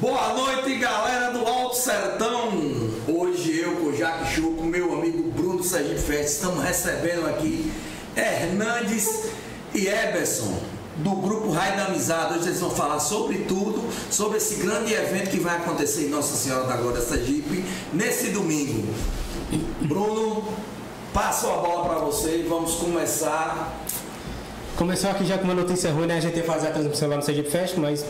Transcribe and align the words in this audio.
Boa 0.00 0.32
noite, 0.32 0.76
galera 0.76 1.30
do 1.30 1.46
Alto 1.46 1.76
Sertão. 1.76 2.48
Hoje 3.06 3.60
eu, 3.60 3.76
Kojak 3.76 4.34
Show, 4.34 4.54
com 4.54 4.64
meu 4.64 4.94
amigo 4.94 5.30
Bruno 5.30 5.62
Sergipe 5.62 6.00
Fest, 6.00 6.36
estamos 6.36 6.64
recebendo 6.64 7.28
aqui 7.28 7.70
Hernandes 8.16 9.26
e 9.74 9.88
Eberson 9.88 10.58
do 10.96 11.10
grupo 11.16 11.50
Raio 11.50 11.76
da 11.76 11.84
Amizade. 11.84 12.38
Hoje 12.38 12.48
eles 12.48 12.60
vão 12.60 12.70
falar 12.70 12.98
sobre 12.98 13.40
tudo, 13.40 13.84
sobre 14.10 14.38
esse 14.38 14.54
grande 14.54 14.94
evento 14.94 15.28
que 15.28 15.38
vai 15.38 15.58
acontecer 15.58 16.06
em 16.06 16.08
Nossa 16.08 16.34
Senhora 16.34 16.66
da 16.66 16.78
Glória 16.78 17.02
Sergipe 17.02 17.62
nesse 17.92 18.28
domingo. 18.30 18.88
Bruno, 19.82 20.44
passo 21.12 21.46
a 21.46 21.58
bola 21.58 21.86
para 21.86 21.98
você 21.98 22.38
e 22.38 22.48
vamos 22.48 22.72
começar. 22.76 23.84
Começou 24.78 25.10
aqui 25.10 25.26
já 25.26 25.36
com 25.36 25.44
uma 25.44 25.54
notícia 25.54 25.92
ruim, 25.92 26.06
né? 26.06 26.16
A 26.16 26.20
gente 26.20 26.38
ia 26.38 26.44
fazer 26.44 26.68
a 26.68 26.70
transmissão 26.70 27.06
lá 27.06 27.16
no 27.16 27.22
Sergipe 27.22 27.50
Fest, 27.50 27.76
mas 27.76 28.02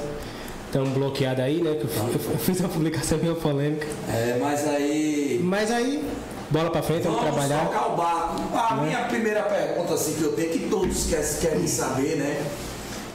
estamos 0.70 0.90
bloqueados 0.90 1.42
aí, 1.44 1.60
né? 1.62 1.74
Que 1.74 1.84
eu 1.84 2.10
eu 2.32 2.38
fiz 2.38 2.60
uma 2.60 2.68
publicação 2.68 3.18
meio 3.18 3.34
polêmica. 3.36 3.86
É, 4.08 4.38
mas 4.40 4.66
aí 4.68 5.40
Mas 5.42 5.70
aí, 5.70 6.04
bola 6.50 6.70
pra 6.70 6.82
frente, 6.82 7.02
vamos, 7.02 7.20
Vamos 7.20 7.34
trabalhar. 7.36 7.66
tocar 7.66 7.92
o 7.92 7.96
barco. 7.96 8.40
A 8.56 8.76
minha 8.82 8.98
primeira 9.04 9.42
pergunta 9.42 9.94
assim, 9.94 10.14
que 10.14 10.22
eu 10.22 10.32
tenho, 10.32 10.50
que 10.50 10.58
todos 10.70 11.06
querem, 11.06 11.26
querem 11.40 11.66
saber, 11.66 12.16
né? 12.16 12.44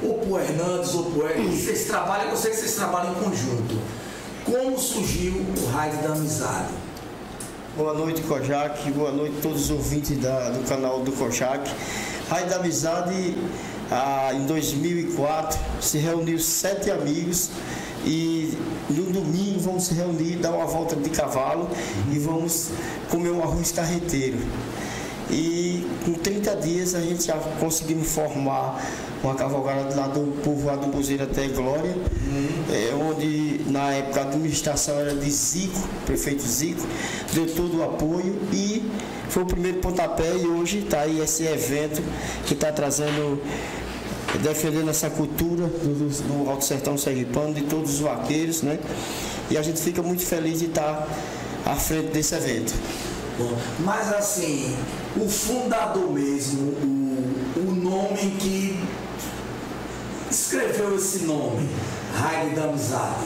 Ou 0.04 0.16
pro 0.20 0.38
Hernandes 0.40 0.94
ou 0.94 1.06
pro 1.06 1.28
Eric, 1.28 1.56
vocês 1.56 1.86
trabalham, 1.86 2.30
eu 2.32 2.38
sei 2.38 2.52
que 2.52 2.58
vocês 2.58 2.76
trabalham 2.76 3.12
em 3.14 3.16
conjunto. 3.16 3.76
Como 4.46 4.78
surgiu 4.78 5.34
o 5.34 5.72
Raid 5.72 5.96
da 5.98 6.10
Amizade? 6.14 6.70
Boa 7.78 7.94
noite, 7.94 8.22
Kojak. 8.22 8.92
Boa 8.92 9.12
noite 9.12 9.36
a 9.40 9.42
todos 9.42 9.64
os 9.64 9.70
ouvintes 9.72 10.18
da- 10.18 10.50
do 10.50 10.68
canal 10.68 11.00
do 11.02 11.12
Kojak. 11.14 11.70
Raio 12.30 12.48
da 12.48 12.58
Amizade, 12.58 13.36
ah, 13.92 14.32
em 14.34 14.46
2004, 14.46 15.60
se 15.82 15.98
reuniu 15.98 16.40
sete 16.40 16.90
amigos 16.90 17.52
e 18.06 18.58
no 18.90 19.04
domingo 19.12 19.60
vamos 19.60 19.86
se 19.86 19.94
reunir, 19.94 20.38
dar 20.38 20.52
uma 20.52 20.66
volta 20.66 20.96
de 20.96 21.10
cavalo 21.10 21.70
e 22.12 22.20
vamos 22.20 22.70
comer 23.10 23.32
um 23.32 23.42
arroz 23.42 23.72
carreteiro. 23.72 24.38
E 25.30 25.86
com 26.06 26.14
30 26.14 26.56
dias 26.58 26.96
a 26.96 27.02
gente 27.02 27.26
já 27.26 27.36
conseguimos 27.60 28.12
formar 28.12 28.80
uma 29.24 29.36
cavalgada 29.36 29.96
lá 29.96 30.08
do 30.08 30.40
povoado 30.44 30.86
do 30.86 30.92
Buzeiro 30.92 31.24
até 31.24 31.48
Glória, 31.48 31.96
é, 32.72 32.94
onde 32.94 33.62
na 33.68 33.92
época 33.92 34.22
a 34.22 34.24
administração 34.24 35.00
era 35.00 35.16
de 35.16 35.30
Zico, 35.30 35.82
prefeito 36.06 36.44
Zico, 36.44 36.86
deu 37.34 37.48
todo 37.48 37.80
o 37.80 37.84
apoio 37.84 38.38
e 38.54 38.84
foi 39.30 39.44
o 39.44 39.46
primeiro 39.46 39.80
pontapé 39.80 40.36
e 40.38 40.46
hoje 40.46 40.80
está 40.80 41.02
aí 41.02 41.20
esse 41.20 41.44
evento 41.44 42.02
que 42.46 42.54
está 42.54 42.72
trazendo, 42.72 43.42
defendendo 44.44 44.90
essa 44.90 45.10
cultura 45.10 45.66
do, 45.66 46.10
do, 46.10 46.44
do 46.44 46.50
Alto 46.50 46.64
Sertão 46.64 46.98
Sergipano, 46.98 47.54
de 47.54 47.64
todos 47.64 47.96
os 47.96 48.00
vaqueiros, 48.00 48.62
né? 48.62 48.78
E 49.50 49.58
a 49.58 49.62
gente 49.62 49.82
fica 49.82 50.02
muito 50.02 50.24
feliz 50.24 50.60
de 50.60 50.66
estar 50.66 51.08
à 51.66 51.76
frente 51.76 52.12
desse 52.12 52.36
evento. 52.36 52.74
Bom, 53.38 53.58
mas 53.80 54.14
assim, 54.14 54.76
o 55.18 55.30
fundador 55.30 56.12
mesmo, 56.12 56.62
o, 56.62 57.60
o 57.60 57.76
nome 57.76 58.36
que 58.40 58.80
escreveu 60.30 60.96
esse 60.96 61.20
nome, 61.20 61.68
Raid 62.14 62.56
da 62.56 62.66
Amizade. 62.66 63.26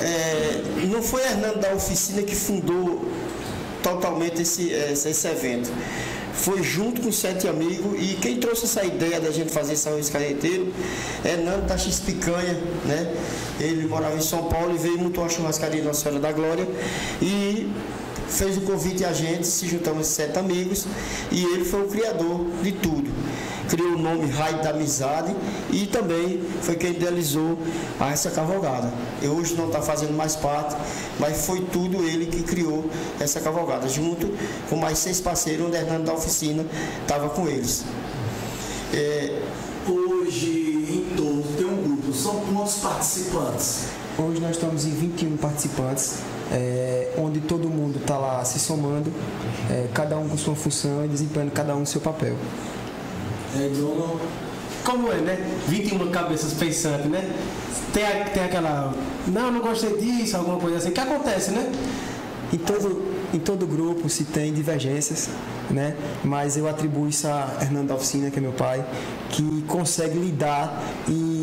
É, 0.00 0.62
não 0.90 1.02
foi 1.02 1.22
Hernando 1.22 1.60
da 1.60 1.74
oficina 1.74 2.22
que 2.22 2.34
fundou 2.34 3.04
totalmente 3.82 4.42
esse, 4.42 4.70
esse, 4.70 5.10
esse 5.10 5.28
evento. 5.28 5.70
Foi 6.32 6.62
junto 6.62 7.02
com 7.02 7.12
sete 7.12 7.46
amigos 7.46 8.00
e 8.00 8.14
quem 8.14 8.38
trouxe 8.38 8.64
essa 8.64 8.82
ideia 8.82 9.20
da 9.20 9.30
gente 9.30 9.52
fazer 9.52 9.74
esse 9.74 9.86
arroz 9.88 10.08
carreteiro 10.08 10.72
é 11.22 11.32
Hernando 11.32 11.66
da 11.66 11.76
X 11.76 12.00
Picanha, 12.00 12.54
né? 12.86 13.14
Ele 13.58 13.86
morava 13.86 14.16
em 14.16 14.22
São 14.22 14.44
Paulo 14.44 14.74
e 14.74 14.78
veio 14.78 14.98
montou 14.98 15.24
a 15.24 15.28
churrascaria 15.28 15.82
Nossa 15.82 16.02
Senhora 16.02 16.20
da 16.20 16.32
Glória 16.32 16.66
e 17.20 17.70
fez 18.30 18.56
o 18.56 18.62
convite 18.62 19.04
a 19.04 19.12
gente, 19.12 19.46
se 19.46 19.66
juntamos 19.66 20.06
sete 20.06 20.38
amigos 20.38 20.86
e 21.30 21.44
ele 21.44 21.64
foi 21.64 21.82
o 21.82 21.88
criador 21.88 22.46
de 22.62 22.72
tudo 22.72 23.10
criou 23.70 23.92
o 23.92 23.98
nome 23.98 24.28
Raio 24.28 24.60
da 24.62 24.70
Amizade 24.70 25.34
e 25.70 25.86
também 25.86 26.42
foi 26.60 26.74
quem 26.74 26.90
idealizou 26.90 27.56
essa 28.00 28.30
cavalgada. 28.30 28.92
E 29.22 29.28
hoje 29.28 29.54
não 29.54 29.68
está 29.68 29.80
fazendo 29.80 30.12
mais 30.12 30.34
parte, 30.34 30.76
mas 31.20 31.46
foi 31.46 31.60
tudo 31.72 32.04
ele 32.04 32.26
que 32.26 32.42
criou 32.42 32.90
essa 33.20 33.40
cavalgada, 33.40 33.88
junto 33.88 34.28
com 34.68 34.76
mais 34.76 34.98
seis 34.98 35.20
parceiros, 35.20 35.66
onde 35.66 35.76
Hernando 35.76 36.04
da 36.04 36.14
Oficina 36.14 36.66
estava 37.02 37.30
com 37.30 37.46
eles. 37.46 37.84
É, 38.92 39.40
hoje, 39.88 40.50
em 40.50 41.16
torno, 41.16 41.44
tem 41.56 41.66
um 41.66 41.82
grupo, 41.82 42.12
são 42.12 42.40
quantos 42.40 42.74
participantes? 42.76 43.84
Hoje 44.18 44.40
nós 44.40 44.50
estamos 44.50 44.84
em 44.84 44.90
21 44.90 45.36
participantes, 45.36 46.14
é, 46.50 47.12
onde 47.18 47.40
todo 47.40 47.68
mundo 47.68 47.98
está 47.98 48.16
lá 48.18 48.44
se 48.44 48.58
somando, 48.58 49.12
é, 49.70 49.86
cada 49.94 50.16
um 50.16 50.28
com 50.28 50.36
sua 50.36 50.54
função 50.54 51.04
e 51.04 51.08
desempenhando 51.08 51.50
cada 51.52 51.74
um 51.74 51.84
seu 51.86 52.00
papel. 52.00 52.34
É, 53.56 53.68
Bruno? 53.68 54.20
Como 54.84 55.12
é, 55.12 55.16
né? 55.16 55.38
21 55.68 56.10
cabeças 56.10 56.52
pensantes, 56.54 57.06
né? 57.10 57.28
Tem, 57.92 58.04
a- 58.04 58.24
tem 58.32 58.44
aquela. 58.44 58.94
Não, 59.26 59.50
não 59.50 59.60
gostei 59.60 59.96
disso, 59.98 60.36
alguma 60.36 60.58
coisa 60.58 60.78
assim. 60.78 60.90
que 60.90 61.00
acontece, 61.00 61.50
né? 61.50 61.70
Em 62.52 62.56
todo, 62.58 63.02
em 63.32 63.38
todo 63.38 63.64
grupo 63.66 64.08
se 64.08 64.24
tem 64.24 64.52
divergências, 64.52 65.28
né? 65.70 65.94
mas 66.24 66.56
eu 66.56 66.68
atribuo 66.68 67.08
isso 67.08 67.28
a 67.28 67.48
Hernando 67.60 67.86
da 67.88 67.94
Oficina, 67.94 68.28
que 68.28 68.38
é 68.38 68.42
meu 68.42 68.50
pai, 68.50 68.84
que 69.28 69.62
consegue 69.68 70.18
lidar 70.18 70.82
e 71.06 71.39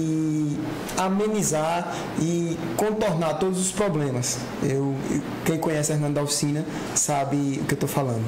amenizar 0.98 1.96
e 2.20 2.58
contornar 2.76 3.36
todos 3.36 3.60
os 3.60 3.72
problemas. 3.72 4.40
Eu, 4.64 4.96
quem 5.46 5.58
conhece 5.58 5.92
Hernando 5.92 6.16
da 6.16 6.24
Oficina 6.24 6.66
sabe 6.96 7.60
o 7.62 7.66
que 7.66 7.74
eu 7.74 7.76
estou 7.76 7.90
falando. 7.90 8.26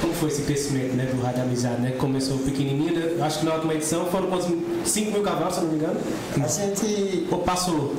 Como 0.00 0.14
foi 0.14 0.28
esse 0.28 0.42
crescimento 0.42 0.94
né, 0.94 1.06
do 1.06 1.20
Rádio 1.20 1.42
Amizade, 1.42 1.80
né? 1.80 1.90
Começou 1.92 2.38
pequenininho, 2.38 2.94
né? 2.94 3.24
Acho 3.24 3.40
que 3.40 3.46
na 3.46 3.54
última 3.54 3.74
edição 3.74 4.06
foram 4.06 4.28
quantos? 4.28 4.48
5 4.84 5.10
mil 5.10 5.22
cavalos, 5.22 5.54
se 5.54 5.60
não 5.60 5.68
me 5.68 5.74
engano? 5.76 6.00
A 6.36 6.46
gente 6.46 7.26
Ou 7.30 7.38
passou? 7.38 7.94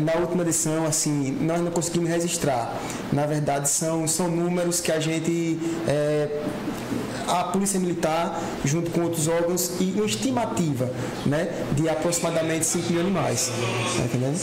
Na 0.00 0.14
última 0.20 0.42
edição, 0.42 0.86
assim, 0.86 1.36
nós 1.40 1.60
não 1.60 1.70
conseguimos 1.70 2.08
registrar. 2.08 2.72
Na 3.12 3.26
verdade, 3.26 3.68
são, 3.68 4.06
são 4.06 4.28
números 4.28 4.80
que 4.80 4.92
a 4.92 5.00
gente, 5.00 5.58
é, 5.88 6.28
a 7.28 7.44
Polícia 7.44 7.78
Militar, 7.78 8.40
junto 8.64 8.90
com 8.90 9.02
outros 9.02 9.28
órgãos, 9.28 9.72
e 9.80 9.92
uma 9.96 10.06
estimativa 10.06 10.90
né, 11.26 11.48
de 11.72 11.88
aproximadamente 11.88 12.64
5 12.66 12.92
mil 12.92 13.00
animais. 13.00 13.50
Tá 13.96 14.04
entendendo? 14.04 14.40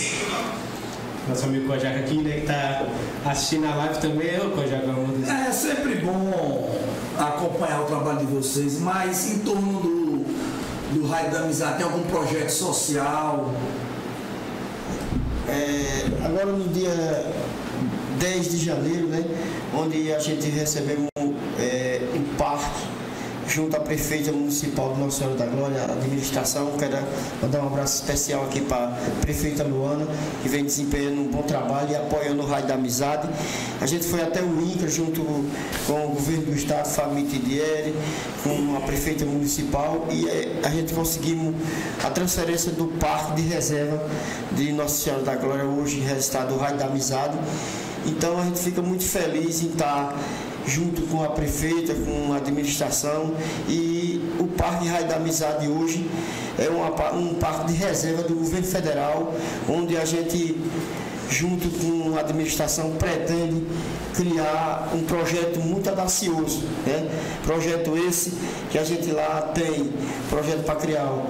Nosso 1.27 1.45
amigo 1.45 1.67
Kojak 1.67 1.99
aqui, 1.99 2.17
né? 2.19 2.39
Que 2.39 2.47
tá 2.47 2.85
assistindo 3.25 3.65
a 3.65 3.75
live 3.75 3.99
também. 3.99 4.27
Eu, 4.27 4.51
Kojak, 4.51 4.85
vamos. 4.85 5.27
É 5.27 5.51
sempre 5.51 5.95
bom 5.95 6.73
acompanhar 7.17 7.81
o 7.81 7.85
trabalho 7.85 8.19
de 8.19 8.25
vocês, 8.27 8.79
mas 8.79 9.31
em 9.31 9.39
torno 9.39 9.81
do, 9.81 10.25
do 10.93 11.07
Raio 11.07 11.31
da 11.31 11.39
Amizade, 11.39 11.77
tem 11.77 11.85
algum 11.85 12.03
projeto 12.03 12.49
social? 12.49 13.53
É, 15.49 16.05
agora 16.25 16.45
no 16.45 16.67
dia 16.69 17.25
10 18.19 18.51
de 18.51 18.65
janeiro, 18.65 19.07
né, 19.07 19.23
onde 19.73 20.13
a 20.13 20.19
gente 20.19 20.49
recebemos 20.49 21.07
parque 21.13 21.16
junto 23.57 23.75
à 23.75 23.79
prefeita 23.79 24.31
municipal 24.31 24.93
de 24.93 24.99
Nossa 24.99 25.17
Senhora 25.17 25.35
da 25.35 25.45
Glória, 25.47 25.81
a 25.81 25.91
administração. 25.91 26.73
Quero 26.77 26.95
mandar 27.41 27.63
um 27.63 27.67
abraço 27.67 28.03
especial 28.03 28.43
aqui 28.43 28.61
para 28.61 28.85
a 28.85 29.21
prefeita 29.21 29.63
Luana, 29.63 30.05
que 30.43 30.47
vem 30.47 30.63
desempenhando 30.63 31.21
um 31.21 31.27
bom 31.27 31.41
trabalho 31.41 31.89
e 31.89 31.95
apoiando 31.95 32.43
o 32.43 32.45
Raio 32.45 32.67
da 32.67 32.75
Amizade. 32.75 33.27
A 33.81 33.87
gente 33.87 34.05
foi 34.05 34.21
até 34.21 34.43
o 34.43 34.61
INCRA 34.61 34.87
junto 34.87 35.23
com 35.87 36.05
o 36.05 36.09
governo 36.09 36.43
do 36.43 36.53
estado, 36.53 36.87
Fábio 36.87 37.25
Tidieri, 37.25 37.95
com 38.43 38.77
a 38.77 38.81
prefeita 38.81 39.25
municipal 39.25 40.05
e 40.11 40.27
eh, 40.27 40.61
a 40.63 40.69
gente 40.69 40.93
conseguimos 40.93 41.55
a 42.03 42.11
transferência 42.11 42.71
do 42.71 42.85
parque 42.99 43.41
de 43.41 43.47
reserva 43.47 44.07
de 44.51 44.71
Nossa 44.71 45.03
Senhora 45.03 45.23
da 45.23 45.35
Glória, 45.35 45.65
hoje 45.65 45.99
resultado 46.01 46.53
do 46.53 46.59
Raio 46.59 46.77
da 46.77 46.85
Amizade. 46.85 47.35
Então 48.05 48.39
a 48.39 48.43
gente 48.43 48.59
fica 48.59 48.83
muito 48.83 49.03
feliz 49.03 49.63
em 49.63 49.69
estar 49.69 50.15
junto 50.67 51.01
com 51.03 51.23
a 51.23 51.29
prefeita, 51.29 51.93
com 51.93 52.33
a 52.33 52.37
administração 52.37 53.33
e 53.69 54.21
o 54.39 54.47
Parque 54.47 54.87
Raio 54.87 55.07
da 55.07 55.15
Amizade 55.15 55.67
hoje 55.67 56.05
é 56.59 56.69
uma 56.69 56.87
um 57.13 57.35
parque 57.35 57.71
de 57.71 57.73
reserva 57.73 58.23
do 58.23 58.35
governo 58.35 58.67
federal, 58.67 59.33
onde 59.69 59.95
a 59.97 60.03
gente 60.03 60.57
junto 61.29 61.69
com 61.69 62.15
a 62.15 62.21
administração 62.21 62.91
pretende 62.91 63.63
criar 64.13 64.89
um 64.93 65.03
projeto 65.03 65.59
muito 65.59 65.89
audacioso, 65.89 66.63
né? 66.85 67.07
Projeto 67.43 67.97
esse 67.97 68.33
que 68.71 68.77
a 68.77 68.83
gente 68.83 69.11
lá 69.11 69.51
tem, 69.53 69.91
projeto 70.29 70.63
para 70.63 70.75
criar 70.75 71.05
o 71.05 71.27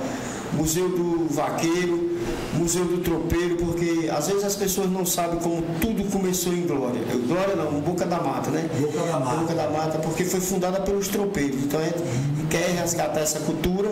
Museu 0.54 0.90
do 0.90 1.28
Vaqueiro, 1.30 2.17
Museu 2.54 2.86
do 2.86 2.98
Tropeiro, 3.00 3.56
porque 3.58 4.10
às 4.10 4.28
vezes 4.28 4.44
as 4.44 4.56
pessoas 4.56 4.90
não 4.90 5.06
sabem 5.06 5.40
como 5.40 5.62
tudo 5.80 6.04
começou 6.12 6.54
em 6.54 6.66
Glória. 6.66 7.02
Glória 7.28 7.56
não, 7.56 7.80
Boca 7.82 8.06
da 8.06 8.20
Mata, 8.20 8.50
né? 8.50 8.70
Boca 8.80 9.00
da 9.00 9.20
Mata. 9.20 9.36
Boca 9.38 9.54
da 9.54 9.70
Mata, 9.70 10.00
porque 10.00 10.24
foi 10.24 10.40
fundada 10.40 10.80
pelos 10.82 11.08
tropeiros. 11.08 11.64
Então 11.64 11.80
a 11.80 11.84
gente 11.84 12.04
quer 12.50 12.76
resgatar 12.80 13.20
essa 13.20 13.40
cultura 13.42 13.92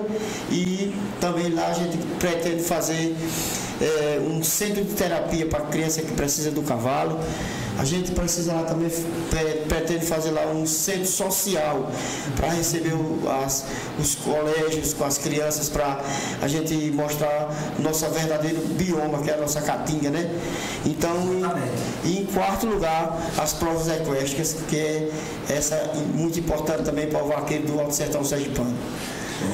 e 0.52 0.94
também 1.20 1.50
lá 1.50 1.68
a 1.68 1.74
gente 1.74 1.98
pretende 2.20 2.64
fazer 2.64 3.16
é, 3.82 4.20
um 4.20 4.44
centro 4.44 4.84
de 4.84 4.94
terapia 4.94 5.46
para 5.46 5.62
criança 5.62 6.02
que 6.02 6.12
precisa 6.14 6.52
do 6.52 6.62
cavalo. 6.62 7.20
A 7.78 7.84
gente 7.84 8.12
precisa 8.12 8.54
lá 8.54 8.64
também, 8.64 8.90
pretende 9.68 10.06
fazer 10.06 10.32
lá 10.32 10.46
um 10.48 10.66
centro 10.66 11.08
social 11.08 11.92
para 12.36 12.50
receber 12.50 12.94
as, 13.44 13.66
os 14.00 14.16
colégios 14.16 14.94
com 14.94 15.04
as 15.04 15.18
crianças, 15.18 15.68
para 15.70 16.00
a 16.42 16.48
gente 16.48 16.74
mostrar 16.92 17.50
nosso 17.80 18.06
verdadeiro 18.10 18.62
bioma, 18.70 19.22
que 19.22 19.30
é 19.30 19.34
a 19.34 19.38
nossa 19.38 19.62
caatinga, 19.62 20.10
né? 20.10 20.30
Então, 20.86 21.16
e, 22.06 22.20
em 22.20 22.26
quarto 22.26 22.66
lugar, 22.66 23.20
as 23.38 23.54
provas 23.54 23.88
equestres, 23.88 24.56
que 24.70 24.78
é 24.78 25.12
essa 25.50 25.92
muito 26.14 26.40
importante 26.40 26.84
também 26.84 27.08
para 27.08 27.24
o 27.24 27.28
vaqueiro 27.28 27.68
do 27.68 27.80
Alto 27.80 27.94
Sertão 27.94 28.24
Sergipano. 28.24 28.76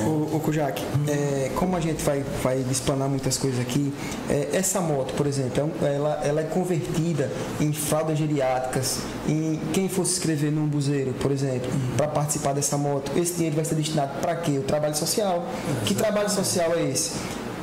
O, 0.06 0.36
o 0.36 0.42
Kujak, 0.44 0.84
é, 1.08 1.52
como 1.56 1.76
a 1.76 1.80
gente 1.80 2.04
vai, 2.04 2.24
vai 2.44 2.64
explanar 2.70 3.10
muitas 3.10 3.38
coisas 3.38 3.60
aqui, 3.60 3.94
é, 4.30 4.50
essa 4.54 4.80
moto, 4.80 5.14
por 5.14 5.26
exemplo, 5.26 5.64
é 5.82 5.96
ela, 5.96 6.22
ela 6.24 6.42
é 6.42 6.44
convertida 6.44 7.32
em 7.60 7.74
fraldas 7.74 8.18
geriátricas, 8.18 9.00
em 9.28 9.60
quem 9.74 9.90
fosse 9.90 10.14
escrever 10.14 10.52
num 10.52 10.68
buzeiro, 10.68 11.14
por 11.14 11.32
exemplo, 11.32 11.70
para 11.98 12.08
participar 12.08 12.54
dessa 12.54 12.78
moto, 12.78 13.12
esse 13.16 13.34
dinheiro 13.34 13.56
vai 13.56 13.66
ser 13.66 13.76
destinado 13.76 14.20
para 14.22 14.36
quê? 14.36 14.58
O 14.60 14.64
trabalho 14.64 14.96
social. 14.96 15.46
Que 15.86 15.96
trabalho 15.96 16.30
social 16.30 16.74
é 16.76 16.84
esse? 16.84 17.12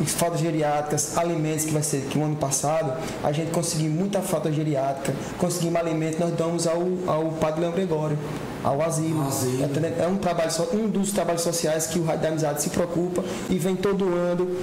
fraldas 0.07 0.41
geriátricas, 0.41 1.19
alimentos 1.19 1.65
que 1.65 1.73
vai 1.73 1.83
ser 1.83 2.03
que 2.03 2.19
o 2.19 2.25
ano 2.25 2.37
passado 2.37 2.93
a 3.25 3.33
gente 3.33 3.51
conseguiu 3.51 3.91
muita 3.91 4.21
fralda 4.21 4.53
geriátrica, 4.53 5.13
conseguimos 5.39 5.81
alimentos, 5.81 6.21
nós 6.21 6.33
damos 6.35 6.67
ao, 6.67 6.83
ao 7.07 7.33
Padre 7.33 7.63
Leão 7.63 7.73
Gregório 7.73 8.17
ao 8.63 8.83
asilo. 8.83 9.27
asilo. 9.27 9.65
É, 9.99 10.07
um, 10.07 10.17
trabalho, 10.17 10.51
um 10.73 10.89
dos 10.89 11.13
trabalhos 11.13 11.43
sociais 11.43 11.87
que 11.87 11.99
o 11.99 12.05
Rádio 12.05 12.23
da 12.23 12.29
Amizade 12.29 12.63
se 12.63 12.71
preocupa 12.71 13.25
e 13.49 13.59
vem 13.59 13.77
todo 13.77 14.05
ano 14.05 14.57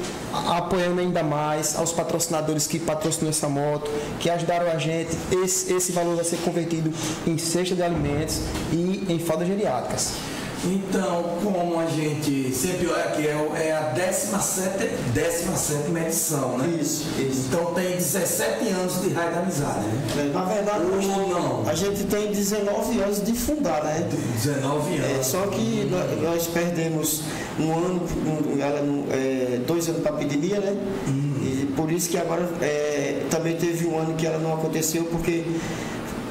apoiando 0.49 1.01
ainda 1.01 1.23
mais 1.23 1.75
aos 1.75 1.91
patrocinadores 1.91 2.67
que 2.67 2.79
patrocinam 2.79 3.29
essa 3.29 3.47
moto, 3.47 3.89
que 4.19 4.29
ajudaram 4.29 4.71
a 4.71 4.77
gente. 4.77 5.15
Esse, 5.43 5.73
esse 5.73 5.91
valor 5.91 6.15
vai 6.15 6.25
ser 6.25 6.37
convertido 6.37 6.91
em 7.25 7.37
cesta 7.37 7.75
de 7.75 7.83
alimentos 7.83 8.41
e 8.71 9.05
em 9.09 9.19
fraldas 9.19 9.47
geriátricas. 9.47 10.34
Então, 10.63 11.37
como 11.43 11.79
a 11.79 11.85
gente 11.85 12.53
sempre 12.53 12.87
olha 12.87 13.03
aqui, 13.05 13.27
é, 13.27 13.67
é 13.67 13.73
a 13.73 13.81
17, 13.91 14.89
17 15.13 15.91
edição, 16.05 16.57
né? 16.57 16.77
Isso, 16.81 17.05
isso. 17.19 17.47
Então 17.47 17.73
tem 17.73 17.95
17 17.95 18.69
anos 18.69 19.01
de 19.01 19.09
raio 19.09 19.31
da 19.31 19.41
amizade, 19.41 19.85
né? 20.15 20.31
Na 20.33 20.45
verdade, 20.45 20.83
Ou 20.85 21.29
não? 21.29 21.69
a 21.69 21.75
gente 21.75 22.03
tem 22.05 22.31
19 22.31 22.99
anos 23.01 23.23
de 23.23 23.33
fundar, 23.33 23.83
né? 23.83 24.07
19 24.43 24.95
anos. 24.97 25.19
É, 25.19 25.23
só 25.23 25.41
que 25.47 25.87
nós, 25.91 26.21
nós, 26.21 26.47
perdemos 26.47 27.21
um 27.59 27.71
ano, 27.73 28.01
um, 28.25 28.61
ela, 28.61 28.79
é, 29.11 29.59
dois 29.67 29.87
anos 29.89 30.01
para 30.01 30.15
a 30.15 30.21
epidemia, 30.21 30.59
né? 30.59 30.75
Uhum. 31.07 31.35
E 31.41 31.65
por 31.75 31.91
isso 31.91 32.09
que 32.09 32.17
agora 32.17 32.49
é, 32.61 33.23
também 33.29 33.55
teve 33.55 33.85
um 33.85 33.99
ano 33.99 34.15
que 34.15 34.25
ela 34.25 34.39
não 34.39 34.53
aconteceu, 34.53 35.03
porque 35.05 35.43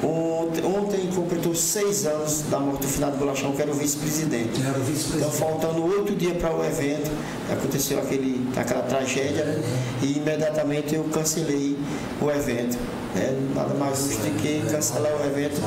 Ontem 0.03 1.07
completou 1.13 1.55
seis 1.55 2.05
anos 2.05 2.43
da 2.49 2.59
morte 2.59 2.81
do 2.81 2.87
finado 2.87 3.17
Bolachão, 3.17 3.53
que 3.53 3.61
era 3.61 3.71
o 3.71 3.73
vice-presidente. 3.73 4.61
Era 4.61 4.77
o 4.77 4.83
vice-presidente. 4.83 5.17
Então, 5.17 5.31
faltando 5.31 5.83
oito 5.85 6.15
dias 6.15 6.37
para 6.37 6.53
o 6.53 6.63
evento, 6.65 7.09
aconteceu 7.51 7.99
aquele, 7.99 8.47
aquela 8.55 8.83
tragédia, 8.83 9.45
né? 9.45 9.61
E 10.01 10.17
imediatamente 10.17 10.95
eu 10.95 11.03
cancelei 11.05 11.77
o 12.21 12.29
evento. 12.29 12.77
É, 13.15 13.33
nada 13.55 13.73
mais 13.75 13.97
justo 13.97 14.23
do 14.23 14.41
que 14.41 14.61
cancelar 14.69 15.13
o 15.13 15.25
evento 15.25 15.61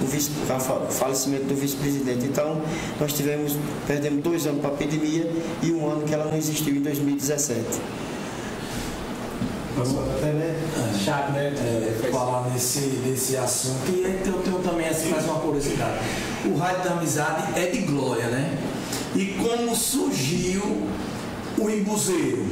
do 0.00 0.06
vice, 0.06 0.30
o 0.30 0.92
falecimento 0.92 1.44
do 1.44 1.54
vice-presidente. 1.54 2.26
Então, 2.26 2.60
nós 2.98 3.12
tivemos, 3.12 3.56
perdemos 3.86 4.22
dois 4.24 4.46
anos 4.46 4.60
para 4.60 4.70
a 4.70 4.74
epidemia 4.74 5.30
e 5.62 5.72
um 5.72 5.88
ano 5.88 6.02
que 6.02 6.12
ela 6.12 6.24
não 6.24 6.36
existiu 6.36 6.74
em 6.74 6.80
2017. 6.80 7.64
Até, 9.82 10.32
né? 10.32 10.56
É. 10.76 10.98
Chato, 10.98 11.32
né? 11.32 11.52
É, 11.56 12.10
falar 12.10 12.48
nesse, 12.50 12.80
nesse 13.06 13.36
assunto. 13.36 13.90
E 13.90 14.02
eu 14.02 14.42
tenho 14.42 14.58
também 14.58 14.88
assim, 14.88 15.10
mais 15.10 15.24
uma 15.24 15.40
curiosidade. 15.40 15.98
O 16.44 16.56
Rádio 16.56 16.84
da 16.84 16.90
Amizade 16.92 17.58
é 17.58 17.66
de 17.66 17.78
glória, 17.80 18.26
né? 18.26 18.58
E 19.14 19.26
como 19.42 19.74
surgiu 19.74 20.62
o 21.58 21.70
embuzeiro? 21.70 22.46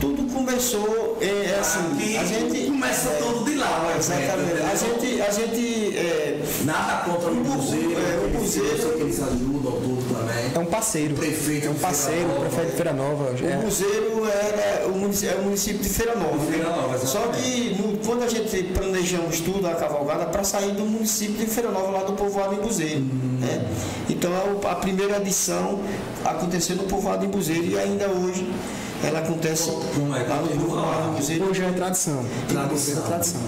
Tudo 0.00 0.32
começou 0.32 1.18
é, 1.20 1.58
assim, 1.58 1.78
Aqui, 1.92 2.16
a 2.16 2.24
gente 2.24 2.66
começa 2.66 3.08
é, 3.08 3.18
todo 3.18 3.44
de 3.44 3.54
lá, 3.56 3.94
exatamente. 3.98 4.62
A 4.62 4.74
gente, 4.74 5.22
a 5.22 5.30
gente 5.30 5.96
é, 5.96 6.42
nada 6.64 7.04
contra 7.04 7.30
o 7.30 7.34
museu, 7.34 7.92
é, 7.98 8.26
o 8.26 8.38
museu 8.38 8.92
que 8.94 9.02
eles 9.02 9.22
ajudam 9.22 9.72
tudo 9.72 10.14
também. 10.14 10.52
É 10.54 10.58
um 10.58 10.66
parceiro. 10.66 11.14
O 11.14 11.18
prefeito 11.18 11.66
é 11.66 11.70
um 11.70 11.74
parceiro, 11.74 12.28
o 12.30 12.40
prefeito 12.40 12.70
de 12.70 12.76
Feira 12.76 12.92
Nova. 12.92 13.24
O 13.32 13.46
é. 13.46 13.56
museu 13.56 14.26
era 14.26 14.86
o 14.88 14.92
município, 14.92 15.34
é 15.34 15.40
o 15.40 15.44
município 15.44 15.78
de 15.82 15.88
Feira 15.88 16.14
Nova. 16.14 16.38
Feira 16.50 16.70
Nova 16.70 16.98
Só 16.98 17.28
que 17.28 17.76
no, 17.80 17.96
quando 17.98 18.22
a 18.22 18.28
gente 18.28 18.62
planejamos 18.64 19.40
tudo 19.40 19.66
a 19.66 19.74
cavalgada 19.74 20.26
para 20.26 20.44
sair 20.44 20.72
do 20.72 20.84
município 20.84 21.36
de 21.36 21.46
Feira 21.46 21.70
Nova 21.70 21.90
lá 21.90 22.04
do 22.04 22.12
povoado 22.12 22.54
em 22.54 22.58
Buzeiro, 22.58 23.00
hum. 23.00 23.38
né? 23.40 23.66
Então 24.08 24.30
a, 24.34 24.72
a 24.72 24.74
primeira 24.76 25.16
edição 25.16 25.80
aconteceu 26.24 26.76
no 26.76 26.84
povoado 26.84 27.24
em 27.24 27.28
Buzeiro 27.28 27.66
e 27.66 27.78
ainda 27.78 28.08
hoje 28.08 28.46
ela 29.04 29.20
acontece 29.20 29.70
é, 29.70 30.28
lá 30.28 30.40
no 30.40 30.48
Grupo 30.48 31.12
Museu. 31.16 31.44
Hoje 31.44 31.64
é 31.64 31.70
tradição. 31.72 32.24
Tradição. 32.48 33.02
Tradição. 33.02 33.40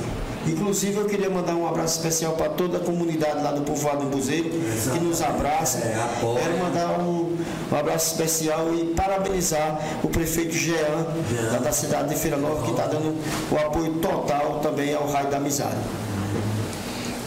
Inclusive 0.46 0.96
eu 0.96 1.04
queria 1.04 1.28
mandar 1.28 1.54
um 1.54 1.68
abraço 1.68 1.98
especial 1.98 2.32
para 2.32 2.48
toda 2.48 2.78
a 2.78 2.80
comunidade 2.80 3.42
lá 3.42 3.52
do 3.52 3.62
Povoado 3.62 4.04
do 4.04 4.10
Buzeiro, 4.10 4.48
que 4.48 5.00
nos 5.00 5.20
abraça. 5.20 5.78
É, 5.78 5.94
Quero 6.20 6.58
mandar 6.58 7.00
um, 7.00 7.36
um, 7.70 7.76
abraço 7.76 8.12
especial 8.12 8.74
e 8.74 8.94
parabenizar 8.94 9.78
o 10.02 10.08
prefeito 10.08 10.52
Jean, 10.52 11.06
Jean. 11.30 11.60
da 11.60 11.72
cidade 11.72 12.10
de 12.10 12.16
Feira 12.16 12.36
Nova, 12.36 12.62
que 12.62 12.70
está 12.70 12.86
dando 12.86 13.14
o 13.50 13.56
apoio 13.56 13.94
total 13.94 14.60
também 14.62 14.94
ao 14.94 15.06
Raio 15.10 15.30
da 15.30 15.36
Amizade. 15.36 15.76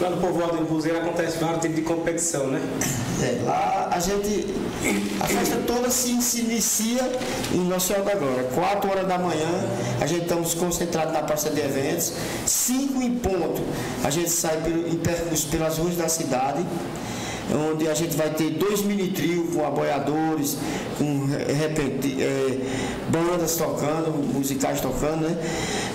Lá 0.02 0.10
no 0.10 0.18
povoado 0.18 0.58
do 0.58 0.66
Buzeiro 0.66 0.98
acontece 0.98 1.38
vários 1.38 1.62
tipos 1.62 1.76
de 1.76 1.84
competição, 1.84 2.48
né? 2.48 2.60
É, 3.22 3.44
lá 3.46 3.90
a 3.92 4.00
gente. 4.00 4.52
A 5.20 5.28
festa 5.28 5.58
toda 5.68 5.92
se, 5.92 6.20
se 6.24 6.42
inicia 6.42 7.08
em 7.54 7.60
Nossa 7.60 7.94
Senhora 7.94 8.06
da 8.06 8.16
Glória. 8.16 8.44
4 8.56 8.90
horas 8.90 9.08
da 9.08 9.20
manhã, 9.20 9.48
a 10.00 10.08
gente 10.08 10.24
estamos 10.24 10.56
concentrados 10.56 11.14
na 11.14 11.22
praça 11.22 11.52
de 11.52 11.62
eventos. 11.62 12.14
5 12.48 13.00
em 13.00 13.12
ponto, 13.12 13.62
a 14.04 14.10
gente 14.10 14.32
sai 14.32 14.58
pelo, 14.62 14.88
em 14.90 14.98
pelas 14.98 15.78
ruas 15.78 15.96
da 15.96 16.10
cidade 16.10 16.66
onde 17.54 17.88
a 17.88 17.94
gente 17.94 18.16
vai 18.16 18.30
ter 18.30 18.52
dois 18.52 18.82
mini 18.82 19.10
trios 19.10 19.54
com 19.54 19.66
aboiadores, 19.66 20.58
com 20.98 21.28
repente, 21.54 22.22
é, 22.22 22.58
bandas 23.10 23.56
tocando, 23.56 24.12
musicais 24.34 24.82
tocando, 24.82 25.28
né? 25.28 25.38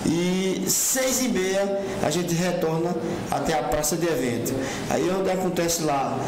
E 0.06 0.64
seis 0.68 1.22
e 1.22 1.28
meia 1.28 1.80
a 2.02 2.10
gente 2.10 2.34
retorna 2.34 2.94
até 3.30 3.58
a 3.58 3.62
praça 3.62 3.96
de 3.96 4.06
evento. 4.06 4.54
Aí 4.90 5.08
onde 5.10 5.30
acontece 5.30 5.82
lá 5.82 6.18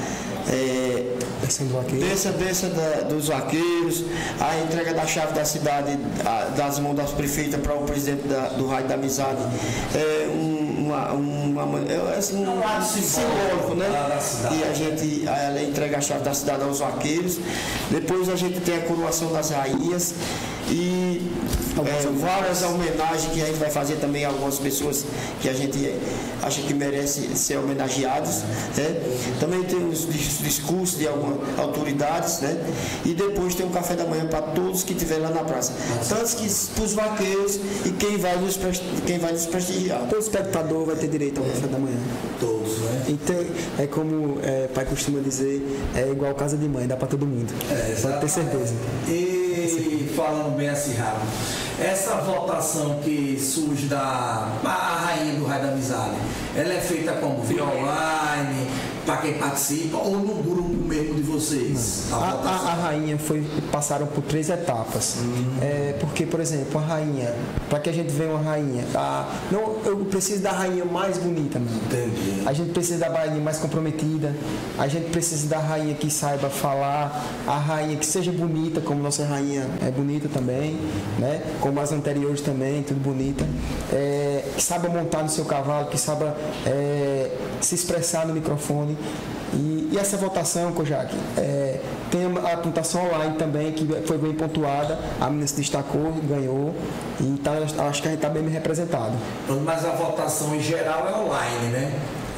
é, 0.48 1.14
desça, 1.98 2.30
desça 2.32 2.68
da, 2.68 3.02
dos 3.02 3.28
vaqueiros, 3.28 4.04
a 4.40 4.58
entrega 4.60 4.94
da 4.94 5.06
chave 5.06 5.32
da 5.34 5.44
cidade, 5.44 5.98
a, 6.24 6.44
das 6.56 6.78
mãos 6.78 6.96
das 6.96 7.10
prefeitas 7.10 7.60
para 7.60 7.74
o 7.74 7.84
presidente 7.84 8.26
da, 8.26 8.48
do 8.48 8.66
Raio 8.66 8.86
da 8.86 8.94
Amizade. 8.94 9.40
É 9.94 10.28
um, 10.28 10.57
uma, 10.88 11.64
uma, 11.64 11.78
é, 11.90 12.16
assim, 12.16 12.44
um, 12.44 12.58
um 12.58 12.82
simbólico, 12.82 13.74
né? 13.74 13.88
E 14.52 14.64
a 14.64 14.72
gente 14.72 15.26
ela 15.26 15.62
entrega 15.62 15.98
a 15.98 16.00
chave 16.00 16.24
da 16.24 16.34
cidade 16.34 16.62
aos 16.62 16.80
vaqueiros. 16.80 17.38
Depois 17.90 18.28
a 18.28 18.36
gente 18.36 18.60
tem 18.60 18.76
a 18.76 18.80
coroação 18.82 19.32
das 19.32 19.50
rainhas 19.50 20.14
e 20.70 21.22
é, 21.78 22.10
várias 22.20 22.62
homenagens 22.62 23.32
que 23.32 23.40
a 23.40 23.46
gente 23.46 23.58
vai 23.58 23.70
fazer 23.70 23.96
também 23.96 24.24
a 24.24 24.28
algumas 24.28 24.58
pessoas 24.58 25.04
que 25.40 25.48
a 25.48 25.52
gente 25.52 25.94
acha 26.42 26.60
que 26.62 26.74
merece 26.74 27.36
ser 27.36 27.58
homenageados. 27.58 28.42
Né? 28.76 29.00
Também 29.40 29.62
tem 29.64 29.86
os 29.88 30.06
discursos 30.40 30.98
de 30.98 31.06
algumas 31.06 31.58
autoridades, 31.58 32.40
né? 32.40 32.56
E 33.04 33.14
depois 33.14 33.54
tem 33.54 33.64
um 33.66 33.70
café 33.70 33.94
da 33.94 34.04
manhã 34.04 34.26
para 34.26 34.42
todos 34.42 34.82
que 34.82 34.92
estiverem 34.92 35.24
lá 35.24 35.30
na 35.30 35.42
praça. 35.42 35.72
Tanto 36.08 36.36
que 36.36 36.48
para 36.74 36.84
os 36.84 36.92
vaqueiros 36.92 37.56
e 37.84 37.90
quem 37.92 38.16
vai 38.18 38.36
nos, 38.36 38.58
quem 39.06 39.18
vai 39.18 39.32
nos 39.32 39.46
prestigiar. 39.46 40.06
Todo 40.08 40.20
espectador 40.20 40.84
vai 40.84 40.96
ter 40.96 41.08
direito 41.08 41.40
ao 41.40 41.46
é. 41.46 41.50
café 41.50 41.66
da 41.66 41.78
manhã. 41.78 41.98
Todos, 42.40 42.78
né? 42.78 43.04
Então, 43.08 43.36
é 43.78 43.86
como 43.86 44.38
é, 44.42 44.68
pai 44.68 44.84
costuma 44.84 45.20
dizer, 45.20 45.62
é 45.94 46.10
igual 46.10 46.34
casa 46.34 46.56
de 46.56 46.68
mãe, 46.68 46.86
dá 46.86 46.96
para 46.96 47.08
todo 47.08 47.26
mundo. 47.26 47.52
É, 47.70 47.96
Pode 48.00 48.20
ter 48.20 48.28
certeza. 48.28 48.74
E 49.08 49.47
falando 50.14 50.56
bem 50.56 50.68
acirrado, 50.68 51.20
essa 51.80 52.16
votação 52.16 53.00
que 53.02 53.38
surge 53.40 53.86
da 53.86 54.48
a 54.64 54.96
rainha 55.04 55.34
do 55.34 55.44
Raio 55.44 55.62
da 55.62 55.68
Amizade, 55.72 56.16
ela 56.56 56.74
é 56.74 56.80
feita 56.80 57.12
como? 57.14 57.42
Via 57.42 57.64
online, 57.64 58.68
para 59.04 59.18
quem 59.18 59.34
participa 59.34 59.96
ou 59.96 60.18
no 60.18 60.34
grupo 60.42 60.74
mesmo 60.86 61.14
de 61.14 61.22
vocês? 61.28 62.06
A, 62.12 62.16
a, 62.16 62.72
a 62.72 62.74
rainha 62.74 63.18
foi 63.18 63.44
passaram 63.70 64.06
por 64.06 64.22
três 64.22 64.48
etapas. 64.50 65.16
É, 65.60 65.96
porque, 66.00 66.26
por 66.26 66.40
exemplo, 66.40 66.80
a 66.80 66.84
rainha, 66.84 67.34
para 67.68 67.78
que 67.78 67.90
a 67.90 67.92
gente 67.92 68.10
veja 68.10 68.30
uma 68.30 68.42
rainha, 68.42 68.84
a, 68.94 69.28
não, 69.50 69.76
eu 69.84 69.96
preciso 70.06 70.42
da 70.42 70.52
rainha 70.52 70.84
mais 70.84 71.18
bonita. 71.18 71.58
Entendi. 71.58 72.42
A 72.46 72.52
gente 72.52 72.70
precisa 72.72 72.98
da 72.98 73.08
rainha 73.08 73.40
mais 73.40 73.58
comprometida. 73.58 74.34
A 74.78 74.88
gente 74.88 75.10
precisa 75.10 75.48
da 75.48 75.58
rainha 75.58 75.94
que 75.94 76.10
saiba 76.10 76.48
falar, 76.48 77.24
a 77.46 77.58
rainha 77.58 77.96
que 77.96 78.06
seja 78.06 78.32
bonita, 78.32 78.80
como 78.80 79.02
nossa 79.02 79.24
rainha 79.24 79.66
é 79.82 79.90
bonita 79.90 80.28
também, 80.28 80.78
né? 81.18 81.42
Como 81.60 81.80
as 81.80 81.92
anteriores 81.92 82.40
também, 82.40 82.82
tudo 82.82 83.00
bonita. 83.00 83.44
É, 83.92 84.44
que 84.56 84.62
saiba 84.62 84.88
montar 84.88 85.22
no 85.22 85.28
seu 85.28 85.44
cavalo, 85.44 85.86
que 85.88 85.98
saiba 85.98 86.36
é, 86.66 87.30
se 87.60 87.74
expressar 87.74 88.26
no 88.26 88.34
microfone. 88.34 88.96
E, 89.54 89.90
e 89.92 89.98
essa 89.98 90.16
votação, 90.16 90.72
Kojak, 90.72 91.14
é, 91.36 91.80
tem 92.10 92.24
a 92.24 92.56
pontuação 92.56 93.06
online 93.06 93.36
também, 93.36 93.72
que 93.72 93.86
foi 94.06 94.18
bem 94.18 94.32
pontuada. 94.32 94.98
A 95.20 95.26
menina 95.26 95.46
se 95.46 95.56
destacou, 95.56 96.12
ganhou. 96.24 96.74
E 97.20 97.38
tá, 97.38 97.52
acho 97.88 98.02
que 98.02 98.08
a 98.08 98.10
gente 98.12 98.18
está 98.18 98.28
bem 98.28 98.46
representado. 98.48 99.12
Mas 99.64 99.84
a 99.84 99.90
votação 99.90 100.54
em 100.54 100.60
geral 100.60 101.06
é 101.08 101.16
online, 101.18 101.66
né? 101.72 101.92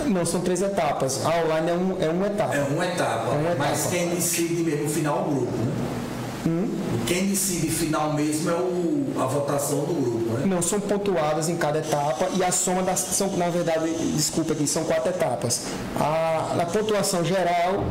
Não, 0.07 0.25
são 0.25 0.41
três 0.41 0.63
etapas. 0.63 1.25
A 1.25 1.45
online 1.45 1.71
é, 1.71 1.75
um, 1.75 1.97
é 2.01 2.09
uma 2.09 2.27
etapa. 2.27 2.55
É 2.57 2.63
uma 2.63 2.87
etapa. 2.87 3.35
É 3.35 3.39
uma 3.39 3.55
Mas 3.57 3.81
etapa. 3.81 3.97
quem 3.97 4.09
decide 4.09 4.63
mesmo 4.63 4.87
o 4.87 4.89
final 4.89 5.19
é 5.19 5.21
o 5.21 5.25
grupo, 5.25 5.57
né? 5.57 5.73
Quem 7.07 7.27
decide 7.27 7.69
final 7.69 8.13
mesmo 8.15 8.51
é 8.51 8.55
o, 8.55 9.07
a 9.19 9.27
votação 9.27 9.81
do 9.81 9.93
grupo, 9.95 10.39
né? 10.39 10.47
Não, 10.47 10.63
são 10.63 10.81
pontuadas 10.81 11.49
em 11.49 11.57
cada 11.57 11.79
etapa 11.79 12.29
e 12.37 12.43
a 12.43 12.51
soma 12.51 12.83
das. 12.83 13.01
São, 13.01 13.37
na 13.37 13.49
verdade, 13.51 13.91
desculpa 14.15 14.53
aqui, 14.55 14.67
são 14.67 14.85
quatro 14.85 15.11
etapas. 15.11 15.63
A, 15.99 16.55
na 16.57 16.65
pontuação 16.65 17.25
geral, 17.25 17.85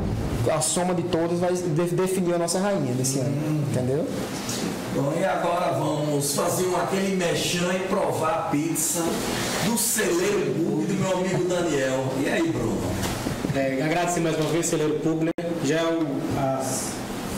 a 0.51 0.61
soma 0.61 0.93
de 0.95 1.03
todas 1.03 1.39
vai 1.39 1.53
de- 1.53 1.95
definir 1.95 2.33
a 2.33 2.37
nossa 2.39 2.59
rainha 2.59 2.93
desse 2.93 3.19
ano. 3.19 3.35
Entendeu? 3.71 4.07
Bom, 4.95 5.13
e 5.19 5.23
agora 5.23 5.73
vamos 5.77 6.33
fazer 6.33 6.65
um, 6.67 6.75
aquele 6.75 7.15
mexão 7.15 7.71
e 7.71 7.79
provar 7.81 8.29
a 8.33 8.41
pizza 8.49 9.03
do 9.65 9.77
celeiro 9.77 10.53
Bug 10.57 10.85
do 10.87 10.93
meu 10.95 11.17
amigo 11.19 11.43
Daniel. 11.47 12.05
E 12.19 12.27
aí, 12.27 12.51
Bruno? 12.51 12.81
É, 13.55 13.81
agradecer 13.83 14.19
mais 14.19 14.35
uma 14.37 14.49
vez, 14.49 14.65
Celeiro 14.65 14.95
Público, 14.99 15.25
né? 15.25 15.49
Já 15.63 15.79
é 15.81 15.83
o, 15.85 16.07
a 16.39 16.63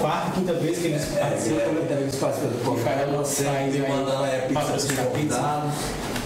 quarta, 0.01 0.31
quinta 0.31 0.53
vez 0.53 0.79
que 0.79 0.88
eles 0.88 1.05
participam, 1.05 1.72
né? 1.72 1.98
Eles 2.01 2.15
participam 2.15 2.50
do 2.50 2.81
Faz 2.81 3.27
sempre 3.27 3.58
aí, 3.58 3.89
mandando 3.89 4.24
a 4.24 5.05
pizza. 5.13 5.72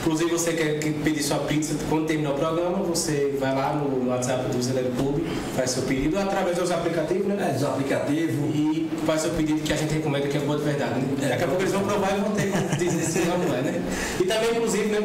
Inclusive, 0.02 0.30
você 0.30 0.54
quer 0.54 0.80
que 0.80 0.92
pedir 0.94 1.24
sua 1.24 1.40
pizza, 1.40 1.74
quando 1.90 2.06
terminar 2.06 2.32
o 2.32 2.34
programa, 2.36 2.78
você 2.84 3.36
vai 3.40 3.56
lá 3.56 3.74
no, 3.74 4.08
WhatsApp 4.10 4.48
do 4.56 4.64
Celeiro 4.64 4.92
Público, 4.92 5.28
faz 5.56 5.72
seu 5.72 5.82
pedido 5.82 6.20
através 6.20 6.58
dos 6.58 6.70
aplicativos, 6.70 7.26
né? 7.26 7.48
É, 7.50 7.54
dos 7.54 7.64
aplicativos. 7.64 8.36
E 8.54 8.88
faz 9.04 9.22
seu 9.22 9.32
pedido 9.32 9.62
que 9.62 9.74
a 9.74 9.76
gente 9.76 9.96
recomenda 9.96 10.28
que 10.28 10.38
é 10.38 10.42
boa 10.42 10.60
de 10.60 10.64
verdade, 10.64 11.00
né? 11.00 11.08
É. 11.24 11.30
Daqui 11.30 11.44
a 11.44 11.48
pouco 11.48 11.64
eles 11.64 11.74
vão 11.74 11.84
provar 11.84 12.16
e 12.16 12.22
vão 12.22 12.32
ter 12.34 12.52
dizer 12.78 13.04
se 13.04 13.20
não 13.26 13.56
é, 13.56 13.62
né? 13.62 13.82
E 14.20 14.24
também, 14.26 14.52
inclusive, 14.52 14.86
né, 14.90 15.00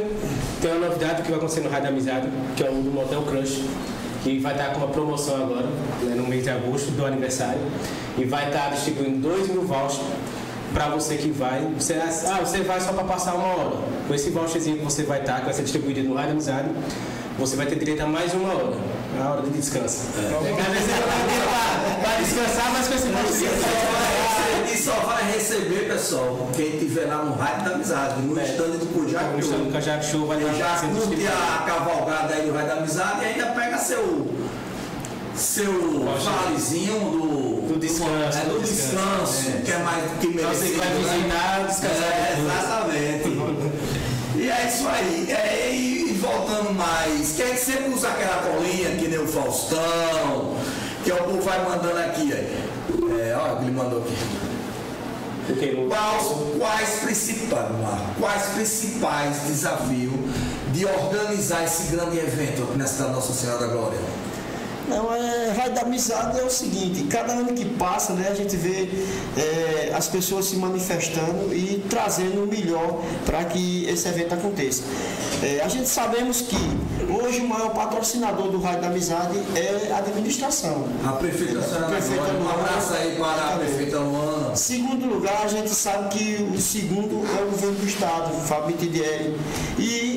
tem 0.61 0.71
uma 0.71 0.89
novidade 0.89 1.23
que 1.23 1.29
vai 1.29 1.39
acontecer 1.39 1.61
no 1.63 1.71
Rádio 1.71 1.89
Amizade, 1.89 2.29
que 2.55 2.63
é 2.63 2.69
o 2.69 2.75
do 2.75 2.91
Motel 2.91 3.23
Crush, 3.23 3.65
que 4.23 4.39
vai 4.39 4.53
estar 4.53 4.73
com 4.73 4.79
uma 4.79 4.89
promoção 4.89 5.37
agora, 5.37 5.67
né, 6.03 6.15
no 6.15 6.27
mês 6.27 6.45
de 6.45 6.51
agosto 6.51 6.91
do 6.91 7.07
aniversário, 7.07 7.61
e 8.19 8.25
vai 8.25 8.49
estar 8.49 8.71
distribuindo 8.71 9.19
2 9.19 9.49
mil 9.49 9.63
vouchers 9.63 10.01
para 10.73 10.89
você 10.89 11.17
que 11.17 11.31
vai. 11.31 11.67
Você, 11.79 11.95
ah, 11.95 12.41
você 12.45 12.61
vai 12.63 12.81
só 12.81 12.93
para 12.93 13.05
passar 13.05 13.35
uma 13.35 13.47
hora. 13.47 13.77
Com 14.07 14.15
esse 14.15 14.31
voucherzinho 14.31 14.79
que 14.79 14.85
você 14.85 15.03
vai 15.03 15.21
estar, 15.21 15.39
que 15.39 15.45
vai 15.45 15.55
ser 15.55 15.63
distribuído 15.63 16.03
no 16.03 16.15
Rádio 16.15 16.33
Amizade, 16.33 16.69
você 17.39 17.57
vai 17.57 17.67
ter 17.67 17.79
direito 17.79 18.03
a 18.03 18.07
mais 18.07 18.35
uma 18.35 18.53
hora. 18.53 18.77
A 19.19 19.31
hora 19.31 19.43
de 19.43 19.51
descanso. 19.51 19.99
É. 20.17 20.21
Às 20.61 20.69
vezes 20.69 20.87
você 20.87 20.93
vai 20.93 22.01
pra 22.03 22.17
descansar, 22.23 22.73
mas 22.73 22.89
com 22.89 22.95
esse. 22.95 23.09
E 24.73 24.77
só 24.83 24.93
vai 25.01 25.33
receber, 25.33 25.89
pessoal, 25.89 26.49
quem 26.55 26.75
estiver 26.77 27.07
lá 27.07 27.25
no 27.25 27.35
Rádio 27.35 27.65
da 27.69 27.75
Amizade, 27.75 28.21
no 28.23 28.39
É. 28.39 28.45
estande 28.45 28.79
do 28.79 28.87
Cujac. 28.87 29.35
O 29.35 29.39
stand 29.41 29.59
do 29.65 29.73
Cajak 29.73 30.05
Show 30.07 30.27
vai 30.27 30.39
estar 30.39 30.53
já 30.55 30.77
curte 30.89 31.27
a 31.27 31.63
cavalgada 31.67 32.35
aí 32.35 32.47
do 32.47 32.53
Rádio 32.55 32.69
da 32.69 32.75
Amizade 32.77 33.23
e 33.23 33.25
ainda 33.27 33.47
pega 33.47 33.79
seu. 33.79 34.29
Seu 35.35 36.05
valezinho 36.05 36.99
do. 37.01 37.51
Do 37.71 37.79
descanso, 37.79 38.39
É, 38.39 38.45
do 38.47 38.55
do 38.55 38.61
descanso, 38.63 39.43
descanso, 39.43 39.59
é. 39.59 39.63
que 39.65 39.71
é 39.73 39.79
mais 39.79 40.03
que 40.21 40.27
Então 40.27 40.45
merecido. 40.51 40.75
você 40.75 40.77
vai 40.77 40.89
né? 40.89 40.95
visitar, 40.99 41.67
descansar 41.69 42.13
É, 42.13 42.37
exatamente. 42.41 43.29
E 44.37 44.51
é 44.51 44.67
isso 44.67 44.89
aí. 44.89 45.31
É, 45.31 45.71
e, 45.73 46.13
voltando 46.21 46.75
mais, 46.75 47.33
quem 47.37 47.57
sempre 47.57 47.91
usa 47.95 48.09
aquela 48.09 48.43
colinha, 48.43 48.75
que 48.77 48.80
Faustão, 49.51 50.57
que 51.03 51.11
é 51.11 51.15
o 51.15 51.25
povo 51.25 51.43
vai 51.43 51.65
mandando 51.69 51.99
aqui. 51.99 52.33
ó. 52.33 53.19
É, 53.19 53.37
olha 53.37 53.55
o 53.55 53.57
que 53.57 53.65
ele 53.65 53.73
mandou 53.73 53.99
aqui. 54.01 54.17
Quais, 55.89 56.27
quais, 56.59 56.91
principais, 57.01 57.67
quais 58.21 58.43
principais 58.55 59.37
desafios 59.49 60.13
de 60.73 60.87
organizar 60.87 61.65
esse 61.65 61.91
grande 61.91 62.19
evento 62.19 62.63
aqui 62.63 62.79
na 62.79 62.87
cidade 62.87 63.11
Nossa 63.11 63.33
Senhora 63.33 63.67
da 63.67 63.67
Glória? 63.67 63.99
Não, 64.91 65.15
é, 65.15 65.53
Raio 65.57 65.73
da 65.73 65.83
Amizade 65.83 66.39
é 66.41 66.43
o 66.43 66.51
seguinte, 66.51 67.05
cada 67.05 67.33
ano 67.33 67.53
que 67.53 67.65
passa, 67.65 68.13
né, 68.13 68.29
a 68.29 68.35
gente 68.35 68.57
vê 68.57 68.89
é, 69.37 69.93
as 69.95 70.09
pessoas 70.09 70.47
se 70.47 70.57
manifestando 70.57 71.55
e 71.55 71.85
trazendo 71.89 72.43
o 72.43 72.47
melhor 72.47 73.01
para 73.25 73.45
que 73.45 73.89
esse 73.89 74.09
evento 74.09 74.35
aconteça. 74.35 74.83
É, 75.43 75.63
a 75.65 75.69
gente 75.69 75.89
sabemos 75.89 76.43
que 76.43 76.57
hoje 77.09 77.41
o 77.41 77.49
maior 77.49 77.71
patrocinador 77.71 78.51
do 78.51 78.61
Raio 78.61 78.81
da 78.81 78.89
Amizade 78.89 79.39
é 79.55 79.93
a 79.93 79.99
administração. 79.99 80.89
A 81.07 81.13
prefeita 81.13 81.61
da 81.61 81.87
Prefeita 81.87 82.33
um 82.33 82.51
abraço 82.51 82.93
aí 82.95 83.17
para 83.17 83.55
a 83.55 83.59
prefeita 83.59 83.99
Luana. 84.01 84.57
Segundo 84.57 85.07
lugar, 85.07 85.43
a 85.45 85.49
gente 85.49 85.71
sabe 85.71 86.09
que 86.19 86.47
o 86.55 86.61
segundo 86.61 87.25
é 87.39 87.43
o 87.43 87.51
governo 87.51 87.77
do 87.77 87.87
estado, 87.87 88.37
o 88.37 88.41
Fábio 88.41 88.77
Tidieri. 88.77 89.37
E 89.79 90.11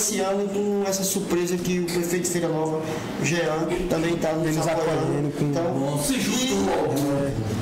esse 0.00 0.20
ano, 0.20 0.48
com 0.48 0.82
essa 0.88 1.04
surpresa 1.04 1.56
que 1.58 1.80
o 1.80 1.84
prefeito 1.84 2.24
de 2.24 2.30
Feira 2.30 2.48
Nova, 2.48 2.80
Jean, 3.22 3.68
também 3.90 4.14
está 4.26 4.32
nos 4.32 4.68
apoiando. 4.68 5.32
Então, 5.40 5.64
Bom, 5.72 5.98
se 6.02 6.14
e 6.14 6.20
juntou. 6.20 6.94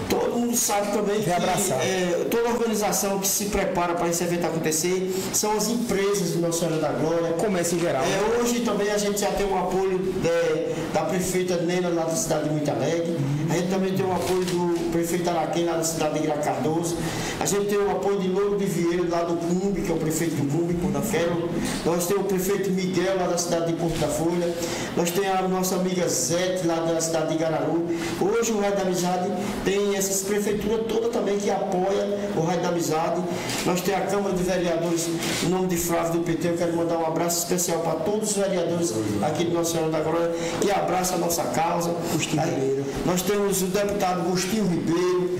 todo 0.09 0.39
mundo 0.39 0.57
sabe 0.57 0.93
também 0.93 1.21
que 1.23 1.31
é, 1.31 2.27
toda 2.31 2.49
organização 2.51 3.19
que 3.19 3.27
se 3.29 3.47
prepara 3.47 3.95
para 3.95 4.09
esse 4.09 4.25
evento 4.25 4.47
acontecer 4.47 5.15
são 5.33 5.57
as 5.57 5.69
empresas 5.69 6.33
de 6.33 6.39
Nossa 6.39 6.61
Senhora 6.61 6.79
da 6.79 6.89
Glória, 6.89 7.33
Comércio 7.35 7.77
em 7.77 7.81
geral. 7.81 8.03
é, 8.03 8.41
hoje 8.41 8.61
também 8.61 8.91
a 8.91 8.99
gente 8.99 9.21
já 9.21 9.31
tem 9.31 9.47
o 9.47 9.57
apoio 9.57 9.99
de- 9.99 10.93
da 10.93 11.03
prefeita 11.03 11.57
Nena 11.59 11.89
lá 11.91 12.05
da 12.05 12.15
cidade 12.17 12.45
de 12.45 12.51
Muito 12.51 12.71
Alegre. 12.71 13.17
A 13.51 13.55
gente 13.55 13.69
também 13.69 13.93
tem 13.95 14.05
o 14.05 14.13
apoio 14.13 14.45
do 14.45 14.88
prefeito 14.89 15.29
Araquém 15.29 15.65
lá 15.65 15.77
da 15.77 15.85
cidade 15.85 16.21
de 16.21 16.27
Gra 16.27 16.39
Cardoso. 16.39 16.97
A 17.41 17.47
gente 17.47 17.67
tem 17.67 17.79
o 17.79 17.91
apoio 17.91 18.19
de 18.19 18.29
Louro 18.29 18.57
de 18.57 18.65
Vieira 18.65 19.05
lá 19.09 19.23
do 19.23 19.37
Cumbi, 19.37 19.83
que 19.83 19.91
é 19.91 19.95
o 19.95 19.99
prefeito 19.99 20.37
do 20.37 20.51
Cumbi, 20.51 20.75
da 20.93 21.01
Quero. 21.01 21.49
Nós 21.85 22.07
temos 22.07 22.25
o 22.25 22.27
prefeito 22.27 22.71
Miguel 22.71 23.17
lá 23.19 23.27
da 23.27 23.39
cidade 23.39 23.73
de 23.73 23.73
Porto 23.75 23.99
da 23.99 24.09
Folha. 24.09 24.55
Nós 24.97 25.11
temos 25.11 25.29
a 25.29 25.49
nossa 25.49 25.77
amiga 25.77 26.09
Zete 26.09 26.67
lá 26.67 26.77
da 26.77 27.01
cidade 27.01 27.33
de 27.33 27.39
Gararu. 27.39 27.87
Hoje 28.21 28.53
o 28.53 28.61
Raio 28.61 28.75
da 28.75 28.83
Amizade 28.83 29.31
tem 29.65 29.97
essas 29.97 30.23
prefeituras 30.23 30.87
todas 30.89 31.11
também 31.11 31.39
que 31.39 31.51
apoia 31.51 32.31
o 32.37 32.41
Raio 32.41 32.61
da 32.61 32.69
Amizade. 32.69 33.23
Nós 33.65 33.81
temos 33.81 34.03
a 34.03 34.07
Câmara 34.07 34.35
de 34.35 34.43
Vereadores, 34.43 35.09
em 35.45 35.49
nome 35.49 35.69
de 35.69 35.77
Flávio 35.77 36.21
do 36.21 36.21
PT, 36.21 36.49
eu 36.49 36.57
quero 36.57 36.77
mandar 36.77 36.99
um 36.99 37.07
abraço 37.07 37.39
especial 37.39 37.81
para 37.81 37.95
todos 38.01 38.31
os 38.31 38.37
vereadores 38.37 38.95
aqui 39.23 39.45
de 39.45 39.51
Nossa 39.53 39.73
Senhora 39.73 39.91
da 39.91 40.01
Glória 40.01 40.31
que 40.61 40.71
abraçam 40.71 41.17
a 41.17 41.21
nossa 41.21 41.43
causa. 41.45 41.95
Aí. 42.39 42.85
Nós 43.07 43.23
temos 43.23 43.63
o 43.63 43.67
deputado 43.67 44.21
Agostinho 44.21 44.78
Ribeiro, 44.79 45.39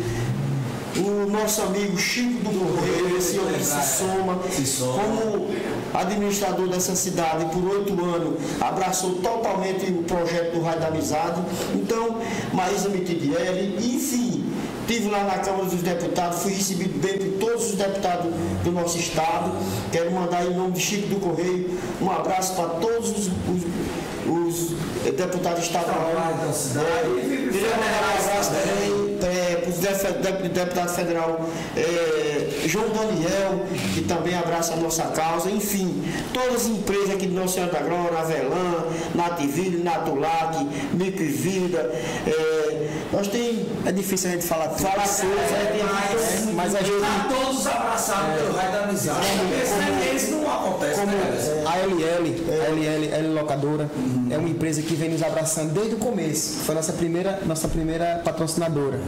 o 0.97 1.31
nosso 1.31 1.63
amigo 1.63 1.97
Chico 1.97 2.43
do 2.43 2.51
Correio, 2.77 3.17
esse 3.19 3.39
homem 3.39 3.61
se 3.63 3.99
soma, 3.99 4.39
Se 4.51 4.67
soma. 4.67 5.03
como 5.03 5.49
administrador 5.95 6.69
dessa 6.69 6.97
cidade 6.97 7.45
por 7.47 7.65
oito 7.71 7.93
anos, 8.05 8.35
abraçou 8.61 9.13
totalmente 9.17 9.85
o 9.93 10.03
projeto 10.03 10.55
do 10.57 10.63
Raio 10.63 10.81
da 10.81 10.89
Amizade. 10.89 11.41
Então, 11.75 12.19
Maísa 12.53 12.89
Mitidieri, 12.89 13.77
enfim, 13.79 14.45
estive 14.89 15.09
lá 15.11 15.23
na 15.25 15.39
Câmara 15.39 15.67
dos 15.67 15.83
Deputados, 15.83 16.43
fui 16.43 16.53
recebido 16.53 16.99
bem 17.01 17.19
por 17.19 17.47
todos 17.49 17.71
os 17.71 17.77
deputados 17.77 18.33
do 18.65 18.73
nosso 18.73 18.99
estado. 18.99 19.53
Quero 19.93 20.11
mandar 20.11 20.45
em 20.47 20.55
nome 20.55 20.73
de 20.73 20.81
Chico 20.81 21.07
do 21.09 21.21
Correio 21.21 21.79
um 22.03 22.11
abraço 22.11 22.55
para 22.55 22.69
todos 22.71 23.11
os, 23.11 23.27
os- 23.29 23.89
os 24.27 24.71
deputados 25.17 25.63
estaduais 25.65 26.09
Estaduais 26.09 26.47
da 26.47 26.53
cidade. 26.53 27.21
Queria 27.53 27.71
mandar 27.77 28.03
um 28.03 28.29
abraço 28.29 28.51
também 28.51 29.08
para 29.19 30.47
o 30.47 30.49
deputado 30.49 30.95
federal 30.95 31.49
é, 31.77 32.67
João 32.67 32.89
Daniel, 32.91 33.65
que 33.95 34.03
também 34.03 34.35
abraça 34.35 34.75
a 34.75 34.77
nossa 34.77 35.05
causa. 35.05 35.51
Enfim, 35.51 36.05
todas 36.33 36.63
as 36.63 36.67
empresas 36.67 37.11
aqui 37.11 37.27
de 37.27 37.35
Nossa 37.35 37.55
Senhora 37.55 37.73
da 37.73 37.81
Glória, 37.81 38.19
Avelã, 38.19 38.85
Nativille, 39.15 39.83
Natulac, 39.83 40.65
Mico 40.93 41.23
e 41.23 41.27
Vida, 41.27 41.79
é, 42.27 42.89
Nós 43.13 43.27
tem. 43.29 43.67
É 43.87 43.93
difícil 43.93 44.29
a 44.29 44.33
gente 44.35 44.47
falar 44.47 44.69
tudo. 44.69 44.83
Falar 44.83 44.95
coisa, 44.97 45.25
é, 45.25 45.73
tem 45.73 46.55
Mas, 46.55 46.75
a 46.75 46.79
gente- 46.81 47.01
Tá 47.01 47.27
todos 47.29 47.67
abraçados 47.67 48.41
pelo 48.41 48.55
raio 48.57 48.73
da 48.73 48.85
amizade. 48.85 49.27
Esse, 49.63 49.75
né, 49.75 50.13
esse 50.15 50.31
não 50.33 50.51
acontece, 50.53 51.01
Como 51.01 51.13
né, 51.13 51.65
a 51.67 51.79
LL, 51.79 52.45
a 52.51 52.69
LL, 52.71 53.09
L 53.15 53.29
Locadora, 53.35 53.91
é 54.31 54.37
uma 54.37 54.49
empresa 54.49 54.83
que 54.83 54.95
vem 54.95 55.11
nos 55.11 55.23
abraçando 55.23 55.73
desde 55.73 55.95
o 55.95 55.99
começo. 55.99 56.59
Foi 56.65 56.75
nossa 56.75 56.93
primeira, 56.93 57.41
nossa 57.47 57.67
primeira 57.69 58.21
patrocinadora. 58.25 59.01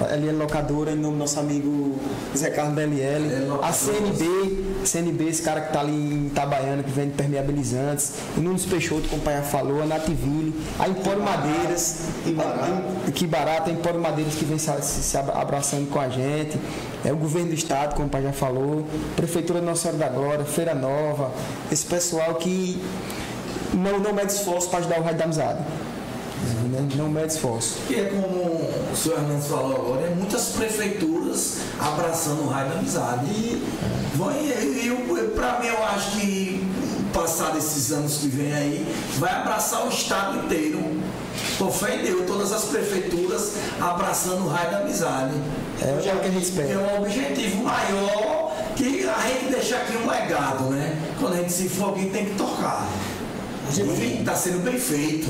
A 0.00 0.14
LL 0.14 0.36
Locadora, 0.38 0.92
em 0.92 0.96
nome 0.96 1.14
do 1.14 1.18
nosso 1.18 1.40
amigo 1.40 1.98
Zé 2.36 2.50
Carlos 2.50 2.76
da 2.76 2.82
LL. 2.82 3.58
A 3.62 3.72
CNB, 3.72 4.64
CNB, 4.84 5.28
esse 5.28 5.42
cara 5.42 5.62
que 5.62 5.68
está 5.68 5.80
ali 5.80 5.92
em 5.92 6.26
Itabaiana, 6.28 6.82
que 6.82 6.90
vende 6.90 7.12
permeabilizantes. 7.14 8.12
O 8.36 8.40
Nunes 8.40 8.64
Peixoto, 8.64 9.08
o 9.14 9.20
já 9.24 9.42
falou, 9.42 9.82
a 9.82 9.86
Nativille, 9.86 10.54
a 10.78 10.88
Empório 10.88 11.22
Madeiras. 11.22 11.96
Que 12.24 12.30
barato. 12.32 12.82
Barato, 13.48 13.70
a 13.70 13.72
Empório 13.72 14.00
Madeiras 14.00 14.34
que 14.34 14.44
vem 14.44 14.58
se, 14.58 14.70
se- 14.82 15.02
se 15.02 15.16
abra- 15.16 15.40
abraçando 15.40 15.88
com 15.90 15.98
a 16.00 16.08
gente. 16.08 16.58
É 17.04 17.12
o 17.12 17.16
governo 17.16 17.48
do 17.48 17.54
estado, 17.54 17.94
como 17.94 18.06
o 18.06 18.10
pai 18.10 18.22
já 18.22 18.32
falou. 18.32 18.86
Prefeitura 19.16 19.60
Nossa 19.60 19.82
Senhora 19.90 19.98
da 19.98 20.08
Glória, 20.08 20.44
Feira 20.44 20.74
Nova. 20.74 21.30
Esse 21.72 21.86
pessoal 21.86 22.34
que 22.34 22.80
não, 23.72 23.98
não 24.00 24.12
mede 24.12 24.32
esforço 24.32 24.68
para 24.68 24.80
ajudar 24.80 25.00
o 25.00 25.02
Rádio 25.02 25.18
da 25.18 25.24
Amizade. 25.24 25.60
Né? 26.70 26.88
Não 26.96 27.08
mede 27.08 27.32
esforço. 27.32 27.78
E 27.88 27.94
é 27.94 28.04
como 28.04 28.26
o 28.92 28.96
senhor 28.96 29.18
Hernandes 29.18 29.46
falou 29.48 29.74
agora, 29.76 30.06
é 30.06 30.14
muitas 30.14 30.50
prefeituras 30.50 31.58
abraçando 31.80 32.42
o 32.44 32.48
raio 32.48 32.68
da 32.70 32.78
amizade. 32.78 33.26
E, 33.26 33.62
e 34.14 35.28
para 35.34 35.58
mim, 35.60 35.66
eu 35.66 35.84
acho 35.84 36.10
que, 36.12 36.66
passado 37.12 37.56
esses 37.58 37.90
anos 37.92 38.18
que 38.18 38.28
vem 38.28 38.52
aí, 38.52 38.94
vai 39.18 39.32
abraçar 39.32 39.84
o 39.86 39.88
estado 39.88 40.38
inteiro. 40.44 40.78
Com 41.58 41.72
fé 41.72 41.96
em 41.96 42.04
Deus, 42.04 42.24
todas 42.26 42.52
as 42.52 42.64
prefeituras 42.66 43.54
abraçando 43.80 44.44
o 44.44 44.48
raio 44.48 44.70
da 44.70 44.78
amizade. 44.78 45.34
É 45.82 45.92
o 45.92 46.00
que 46.00 46.08
a 46.08 46.30
gente 46.30 46.44
espera. 46.44 46.68
É 46.68 46.78
um 46.78 47.02
objetivo 47.02 47.64
maior 47.64 48.54
que 48.76 49.04
a 49.08 49.28
gente 49.28 49.52
deixar 49.52 49.78
aqui 49.78 49.96
um 49.96 50.08
legado, 50.08 50.64
né? 50.70 50.96
Quando 51.18 51.34
a 51.34 51.36
gente 51.38 51.52
se 51.52 51.68
for 51.68 51.86
alguém 51.86 52.10
tem 52.10 52.26
que 52.26 52.34
tocar. 52.36 52.88
E 53.76 54.20
está 54.20 54.34
sendo 54.34 54.62
bem 54.62 54.78
feito. 54.78 55.28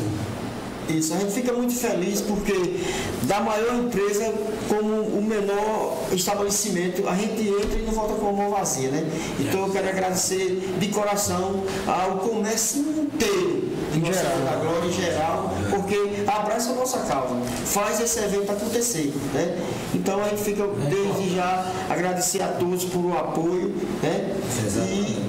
Isso, 0.88 1.12
a 1.12 1.18
gente 1.18 1.32
fica 1.32 1.52
muito 1.52 1.74
feliz 1.74 2.22
porque 2.22 2.80
da 3.24 3.40
maior 3.40 3.74
empresa 3.74 4.32
como 4.68 5.02
o 5.02 5.22
menor 5.22 5.98
estabelecimento, 6.12 7.06
a 7.08 7.14
gente 7.14 7.48
entra 7.48 7.78
e 7.78 7.82
não 7.82 7.92
volta 7.92 8.14
com 8.14 8.28
a 8.28 8.32
mão 8.32 8.50
vazia, 8.50 8.90
né? 8.90 9.04
Então 9.40 9.66
eu 9.66 9.72
quero 9.72 9.88
agradecer 9.88 10.76
de 10.78 10.88
coração 10.88 11.62
ao 11.86 12.18
comércio 12.18 12.80
inteiro, 12.80 13.57
Em 13.98 14.04
geral. 14.04 14.38
Da 14.44 14.56
Glória 14.56 14.88
em 14.88 14.92
geral, 14.92 15.54
porque 15.70 16.24
abraça 16.26 16.70
a 16.70 16.74
nossa 16.74 16.98
causa, 17.00 17.34
faz 17.66 18.00
esse 18.00 18.18
evento 18.20 18.52
acontecer, 18.52 19.12
né? 19.34 19.58
Então 19.94 20.22
a 20.22 20.28
gente 20.28 20.42
fica 20.42 20.64
desde 20.88 21.34
já 21.34 21.66
agradecer 21.90 22.42
a 22.42 22.48
todos 22.48 22.84
por 22.84 23.04
o 23.04 23.16
apoio, 23.16 23.74
né? 24.02 24.36
E 24.76 25.28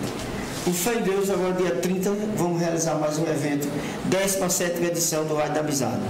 por 0.64 0.74
fé 0.74 0.96
em 0.96 1.02
Deus, 1.02 1.30
agora 1.30 1.54
dia 1.54 1.72
30, 1.72 2.12
vamos 2.36 2.60
realizar 2.60 2.96
mais 2.96 3.18
um 3.18 3.24
evento, 3.24 3.68
17 4.06 4.84
edição 4.84 5.26
do 5.26 5.36
Raio 5.36 5.52
da 5.54 5.62
Amizade. 5.62 6.02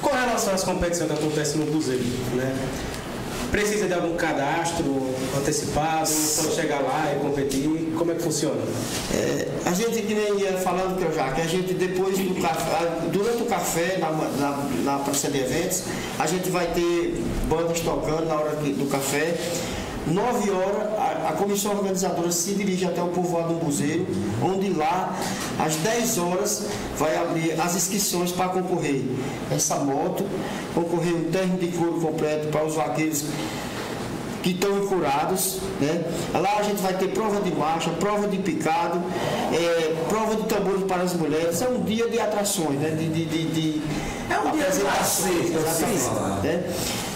Com 0.00 0.10
relação 0.10 0.54
às 0.54 0.62
competições 0.62 1.10
que 1.10 1.18
acontecem 1.18 1.60
no 1.60 1.66
Cruzeiro, 1.66 2.04
né? 2.34 2.56
Precisa 3.50 3.86
de 3.86 3.94
algum 3.94 4.16
cadastro 4.16 5.14
antecipado, 5.36 6.08
quando 6.36 6.54
chegar 6.54 6.80
lá 6.80 7.12
e 7.14 7.20
competir, 7.20 7.94
como 7.96 8.10
é 8.10 8.14
que 8.14 8.22
funciona? 8.22 8.60
É, 9.14 9.48
a 9.64 9.72
gente 9.72 10.02
que 10.02 10.14
nem 10.14 10.40
ia 10.40 10.58
falando 10.58 10.98
que 10.98 11.04
eu 11.04 11.12
já, 11.14 11.30
que 11.32 11.40
a 11.40 11.46
gente 11.46 11.74
depois 11.74 12.18
do 12.18 12.40
café, 12.40 12.88
durante 13.12 13.42
o 13.42 13.46
café, 13.46 13.98
na, 13.98 14.10
na, 14.10 14.68
na 14.84 14.98
praça 14.98 15.30
de 15.30 15.38
eventos, 15.38 15.84
a 16.18 16.26
gente 16.26 16.50
vai 16.50 16.66
ter 16.68 17.22
bandas 17.48 17.80
tocando 17.80 18.26
na 18.26 18.34
hora 18.34 18.56
do 18.56 18.90
café. 18.90 19.34
9 20.06 20.50
horas, 20.50 20.98
a, 20.98 21.28
a 21.30 21.32
comissão 21.32 21.72
organizadora 21.72 22.30
se 22.30 22.54
dirige 22.54 22.84
até 22.84 23.02
o 23.02 23.08
povoado 23.08 23.54
do 23.54 23.64
Buzeiro, 23.64 24.06
onde 24.42 24.70
lá, 24.70 25.14
às 25.58 25.76
10 25.76 26.18
horas, 26.18 26.66
vai 26.96 27.16
abrir 27.16 27.60
as 27.60 27.74
inscrições 27.74 28.30
para 28.30 28.48
concorrer 28.48 29.02
essa 29.50 29.76
moto, 29.76 30.24
concorrer 30.74 31.14
um 31.14 31.30
terno 31.30 31.58
de 31.58 31.68
couro 31.68 32.00
completo 32.00 32.48
para 32.48 32.64
os 32.64 32.74
vaqueiros 32.74 33.24
que 34.46 34.52
estão 34.52 34.78
encurados, 34.78 35.58
né? 35.80 36.04
Lá 36.32 36.58
a 36.60 36.62
gente 36.62 36.80
vai 36.80 36.96
ter 36.96 37.08
prova 37.08 37.40
de 37.40 37.50
marcha, 37.52 37.90
prova 37.90 38.28
de 38.28 38.38
picado, 38.38 39.02
é, 39.52 39.96
prova 40.08 40.36
de 40.36 40.44
tambores 40.44 40.84
para 40.84 41.02
as 41.02 41.14
mulheres. 41.14 41.60
É 41.62 41.68
um 41.68 41.82
dia 41.82 42.08
de 42.08 42.20
atrações, 42.20 42.78
né? 42.78 42.90
De, 42.90 43.08
de, 43.08 43.24
de, 43.24 43.46
de 43.46 43.82
É 44.30 44.38
um 44.38 44.50
dia 44.52 44.70
de 44.70 44.82
né? 46.42 46.64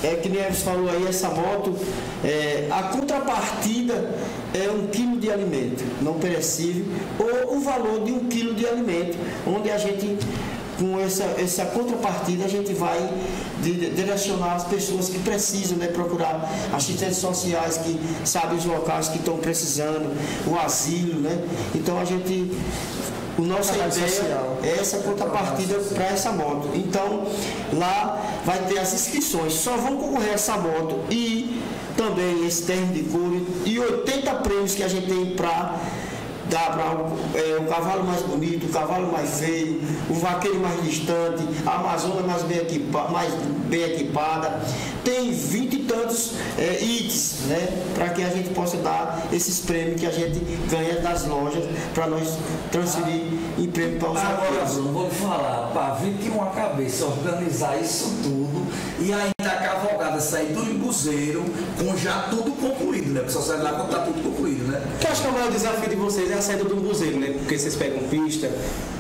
É 0.03 0.15
que 0.17 0.29
nem 0.29 0.41
Eves 0.43 0.63
falou 0.63 0.89
aí, 0.89 1.07
essa 1.09 1.29
moto, 1.29 1.77
é, 2.25 2.69
a 2.71 2.85
contrapartida 2.85 4.11
é 4.55 4.71
um 4.71 4.87
quilo 4.87 5.19
de 5.19 5.31
alimento 5.31 5.85
não 6.03 6.15
perecível 6.15 6.85
ou 7.19 7.57
o 7.57 7.61
valor 7.61 8.05
de 8.05 8.13
um 8.13 8.21
quilo 8.29 8.55
de 8.55 8.67
alimento, 8.67 9.17
onde 9.47 9.71
a 9.71 9.77
gente 9.79 10.17
com 10.79 10.99
essa, 10.99 11.25
essa 11.39 11.67
contrapartida 11.67 12.47
a 12.47 12.49
gente 12.49 12.73
vai 12.73 12.99
di- 13.63 13.91
direcionar 13.91 14.55
as 14.55 14.65
pessoas 14.65 15.11
que 15.11 15.19
precisam 15.19 15.77
né, 15.77 15.89
procurar 15.89 16.51
assistentes 16.73 17.19
sociais 17.19 17.77
que 17.77 18.01
sabem 18.25 18.57
os 18.57 18.65
locais 18.65 19.09
que 19.09 19.19
estão 19.19 19.37
precisando, 19.37 20.11
o 20.47 20.59
asilo, 20.59 21.21
né? 21.21 21.39
Então 21.75 21.99
a 22.01 22.05
gente. 22.07 22.51
O 23.41 23.47
nossa 23.47 23.75
ideia 23.75 23.91
social. 23.91 24.59
é 24.63 24.79
essa 24.79 24.99
contrapartida 24.99 25.79
para 25.95 26.05
essa 26.05 26.31
moto. 26.33 26.69
Então, 26.75 27.27
lá 27.73 28.21
vai 28.45 28.59
ter 28.67 28.79
as 28.79 28.93
inscrições. 28.93 29.55
Só 29.55 29.77
vão 29.77 29.97
concorrer 29.97 30.35
essa 30.35 30.57
moto 30.59 31.01
e 31.11 31.61
também 31.97 32.47
esse 32.47 32.65
terno 32.65 32.93
de 32.93 33.03
couro 33.05 33.47
e 33.65 33.79
80 33.79 34.35
prêmios 34.37 34.75
que 34.75 34.83
a 34.83 34.89
gente 34.89 35.07
tem 35.07 35.27
para 35.35 35.77
dar 36.51 36.73
para 36.73 37.61
o 37.61 37.67
cavalo 37.67 38.05
mais 38.05 38.23
bonito, 38.23 38.67
o 38.67 38.69
cavalo 38.69 39.11
mais 39.11 39.39
feio, 39.39 39.81
o 40.09 40.15
vaqueiro 40.15 40.61
mais 40.61 40.83
distante, 40.83 41.43
a 41.65 41.77
Amazônia 41.77 42.23
mais 42.23 42.43
bem, 42.43 42.59
equipa, 42.59 43.09
mais 43.09 43.33
bem 43.69 43.83
equipada. 43.83 44.61
Tem 45.05 45.33
20 45.33 45.73
e 45.73 45.79
tantos 45.85 46.35
é, 46.59 46.83
itens, 46.83 47.47
né? 47.47 47.69
Para 47.95 48.11
que 48.11 48.23
a 48.23 48.29
gente 48.29 48.51
possa 48.51 48.77
dar 48.79 49.27
esses 49.33 49.61
prêmios 49.61 50.01
que 50.01 50.07
a 50.07 50.11
gente 50.11 50.39
ganha 50.69 51.01
das 51.01 51.27
lojas 51.27 51.65
para 51.95 52.07
nós 52.07 52.37
transferir 52.71 53.23
em 53.59 53.67
prêmio 53.71 53.99
para 53.99 54.11
os 54.11 54.19
Agora, 54.19 54.37
vaqueiros. 54.37 54.75
Bruno, 54.75 54.93
vou 54.93 55.05
lhe 55.05 55.15
falar, 55.15 55.71
para 55.73 55.95
21 55.95 56.51
cabeça 56.51 57.07
organizar 57.07 57.81
isso 57.81 58.13
tudo 58.23 58.67
e 58.99 59.13
ainda 59.13 59.33
a 59.41 59.57
cavalgada 59.57 60.21
sair 60.21 60.53
do 60.53 60.63
embuzeiro 60.63 61.45
com 61.79 61.97
já 61.97 62.27
tudo 62.31 62.51
concluído, 62.53 63.13
né? 63.13 63.21
Porque 63.21 63.33
só 63.33 63.41
sai 63.41 63.63
lá 63.63 63.73
quando 63.73 63.91
tá 63.91 64.01
tudo 64.01 64.23
concluído, 64.23 64.71
né? 64.71 64.83
Que 65.01 65.07
eu 65.07 65.13
acho 65.13 65.23
que 65.23 65.29
o 65.29 65.33
maior 65.33 65.51
desafio 65.51 65.89
de 65.89 65.97
vocês 65.97 66.31
é 66.31 66.35
a 66.41 66.43
saída 66.43 66.65
do 66.65 66.77
buzeiro, 66.77 67.19
né? 67.19 67.35
Porque 67.39 67.57
vocês 67.57 67.77
pegam 67.77 68.01
pista, 68.09 68.51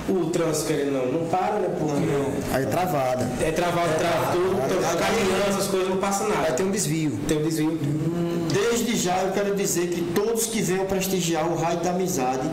o 0.09 0.26
trânsito 0.26 0.66
querendo 0.68 0.92
não, 0.92 1.20
não 1.20 1.26
para, 1.26 1.59
né? 1.59 1.68
Porque 1.79 2.55
Aí 2.55 2.66
travada. 2.66 3.29
é 3.42 3.50
travar 3.50 3.88
o 3.88 3.98
trava 3.98 4.33
tudo, 4.33 4.57
então, 4.64 4.98
caminhando, 4.98 5.48
essas 5.48 5.66
coisas 5.66 5.88
não 5.88 5.96
passa 5.96 6.29
nada. 6.29 6.53
ter 6.53 6.62
um 6.62 6.70
desvio. 6.70 7.18
Tem 7.26 7.38
um 7.38 7.42
desvio. 7.42 7.79
Desde 8.53 8.96
já 8.96 9.22
eu 9.22 9.33
quero 9.33 9.55
dizer 9.55 9.88
que 9.88 10.03
todos 10.14 10.46
que 10.46 10.61
venham 10.61 10.85
prestigiar 10.85 11.48
o 11.48 11.57
Raio 11.57 11.81
da 11.81 11.90
Amizade, 11.90 12.48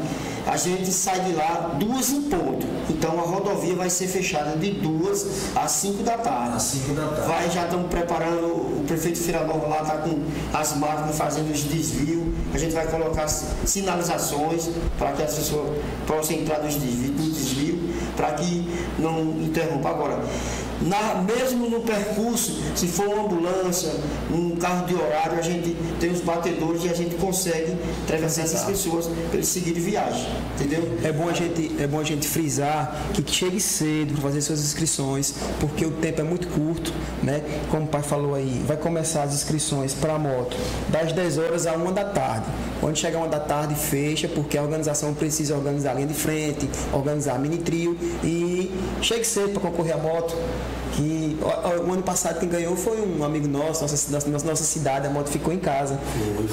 a 0.47 0.57
gente 0.57 0.91
sai 0.91 1.19
de 1.21 1.33
lá 1.33 1.75
duas 1.79 2.09
em 2.09 2.23
ponto. 2.23 2.65
Então 2.89 3.19
a 3.19 3.23
rodovia 3.23 3.75
vai 3.75 3.89
ser 3.89 4.07
fechada 4.07 4.55
de 4.55 4.71
duas 4.71 5.25
às 5.55 5.71
cinco 5.71 6.03
da 6.03 6.17
tarde. 6.17 6.55
Às 6.55 6.63
5 6.63 6.93
da 6.93 7.05
tarde. 7.07 7.27
Vai, 7.27 7.49
já 7.51 7.65
estamos 7.65 7.87
preparando, 7.89 8.45
o 8.47 8.83
prefeito 8.87 9.19
Feira 9.19 9.43
Nova 9.45 9.67
lá 9.67 9.81
está 9.81 9.97
com 9.97 10.23
as 10.53 10.75
máquinas 10.77 11.17
fazendo 11.17 11.51
os 11.51 11.63
desvios. 11.63 12.27
A 12.53 12.57
gente 12.57 12.73
vai 12.73 12.87
colocar 12.87 13.27
si- 13.27 13.45
sinalizações 13.65 14.69
para 14.97 15.11
que 15.11 15.23
as 15.23 15.33
pessoas 15.33 15.77
possam 16.07 16.37
entrar 16.37 16.59
nos 16.63 16.75
desvios, 16.75 17.09
no 17.11 17.29
desvio, 17.31 17.79
para 18.15 18.31
que 18.33 18.67
não 18.97 19.19
interrompa. 19.41 19.89
Agora, 19.89 20.19
na- 20.81 21.21
mesmo 21.23 21.69
no 21.69 21.81
percurso, 21.81 22.61
se 22.75 22.87
for 22.87 23.07
uma 23.07 23.23
ambulância, 23.23 23.91
um 24.31 24.55
carro 24.55 24.85
de 24.85 24.95
horário, 24.95 25.37
a 25.39 25.41
gente 25.41 25.75
tem 25.99 26.11
os 26.11 26.21
batedores 26.21 26.83
e 26.83 26.89
a 26.89 26.93
gente 26.93 27.15
consegue 27.15 27.75
atravessar 28.03 28.43
essas 28.43 28.63
pessoas 28.63 29.05
para 29.07 29.35
eles 29.35 29.47
seguirem 29.47 29.81
viagem. 29.81 30.27
Entendeu? 30.55 30.97
É 31.03 31.11
bom, 31.11 31.29
a 31.29 31.33
gente, 31.33 31.75
é 31.79 31.87
bom 31.87 31.99
a 31.99 32.03
gente 32.03 32.27
frisar 32.27 32.95
que 33.13 33.23
chegue 33.31 33.59
cedo 33.59 34.13
para 34.13 34.21
fazer 34.23 34.41
suas 34.41 34.59
inscrições, 34.61 35.33
porque 35.59 35.85
o 35.85 35.91
tempo 35.91 36.21
é 36.21 36.23
muito 36.23 36.47
curto, 36.49 36.93
né? 37.23 37.41
Como 37.69 37.83
o 37.85 37.87
pai 37.87 38.01
falou 38.03 38.35
aí, 38.35 38.63
vai 38.67 38.77
começar 38.77 39.23
as 39.23 39.33
inscrições 39.33 39.93
para 39.93 40.13
a 40.15 40.19
moto 40.19 40.55
das 40.89 41.11
10 41.11 41.37
horas 41.37 41.65
a 41.67 41.73
1 41.73 41.91
da 41.93 42.03
tarde. 42.05 42.45
Quando 42.79 42.95
chegar 42.97 43.19
1 43.19 43.29
da 43.29 43.39
tarde, 43.39 43.75
fecha, 43.75 44.27
porque 44.27 44.57
a 44.57 44.61
organização 44.61 45.13
precisa 45.13 45.55
organizar 45.55 45.91
a 45.91 45.93
linha 45.95 46.07
de 46.07 46.13
frente, 46.13 46.69
organizar 46.93 47.39
mini 47.39 47.57
trio 47.57 47.97
e 48.23 48.71
chegue 49.01 49.25
cedo 49.25 49.51
para 49.59 49.61
concorrer 49.69 49.95
à 49.95 49.97
moto. 49.97 50.35
Que 50.95 51.37
o, 51.41 51.89
o 51.89 51.93
ano 51.93 52.03
passado 52.03 52.39
quem 52.39 52.49
ganhou 52.49 52.75
foi 52.75 52.99
um 53.01 53.23
amigo 53.23 53.47
nosso, 53.47 53.81
nossa, 53.81 54.11
nossa, 54.29 54.45
nossa 54.47 54.63
cidade, 54.63 55.07
a 55.07 55.09
moto 55.09 55.29
ficou 55.29 55.53
em 55.53 55.59
casa. 55.59 55.99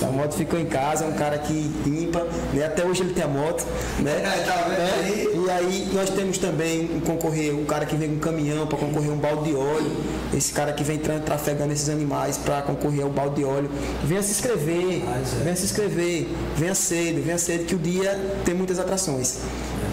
A 0.03 0.07
moto 0.07 0.35
ficou 0.35 0.59
em 0.59 0.66
casa, 0.66 1.05
é 1.05 1.09
um 1.09 1.12
cara 1.12 1.38
que 1.38 1.53
limpa, 1.87 2.27
né? 2.53 2.66
Até 2.66 2.85
hoje 2.85 3.03
ele 3.03 3.14
tem 3.14 3.25
a 3.25 3.29
moto, 3.29 3.64
né? 4.01 4.12
É, 4.25 4.42
tá 4.44 4.68
Né? 4.68 5.27
E 5.47 5.51
aí 5.51 5.88
nós 5.92 6.11
temos 6.11 6.38
também 6.38 6.90
um 6.97 7.01
concorrer, 7.01 7.55
um 7.55 7.64
cara 7.64 7.87
que 7.87 7.97
vem 7.97 8.09
com 8.11 8.16
um 8.16 8.18
caminhão 8.18 8.66
para 8.66 8.79
concorrer 8.79 9.11
um 9.11 9.16
balde 9.18 9.51
de 9.51 9.55
óleo. 9.55 9.90
Esse 10.33 10.53
cara 10.53 10.73
que 10.73 10.83
vem 10.83 10.99
tra- 10.99 11.20
trafegando 11.20 11.73
esses 11.73 11.88
animais 11.88 12.37
para 12.38 12.62
concorrer 12.62 13.03
ao 13.05 13.11
balde 13.11 13.37
de 13.37 13.44
óleo. 13.44 13.70
Venha 14.03 14.23
se 14.23 14.33
inscrever, 14.33 15.03
venha 15.42 15.57
se 15.57 15.64
inscrever, 15.64 16.29
venha 16.57 16.75
cedo, 16.75 17.23
venha 17.23 17.38
cedo 17.38 17.64
que 17.66 17.75
o 17.75 17.79
dia 17.79 18.18
tem 18.44 18.55
muitas 18.55 18.79
atrações. 18.79 19.38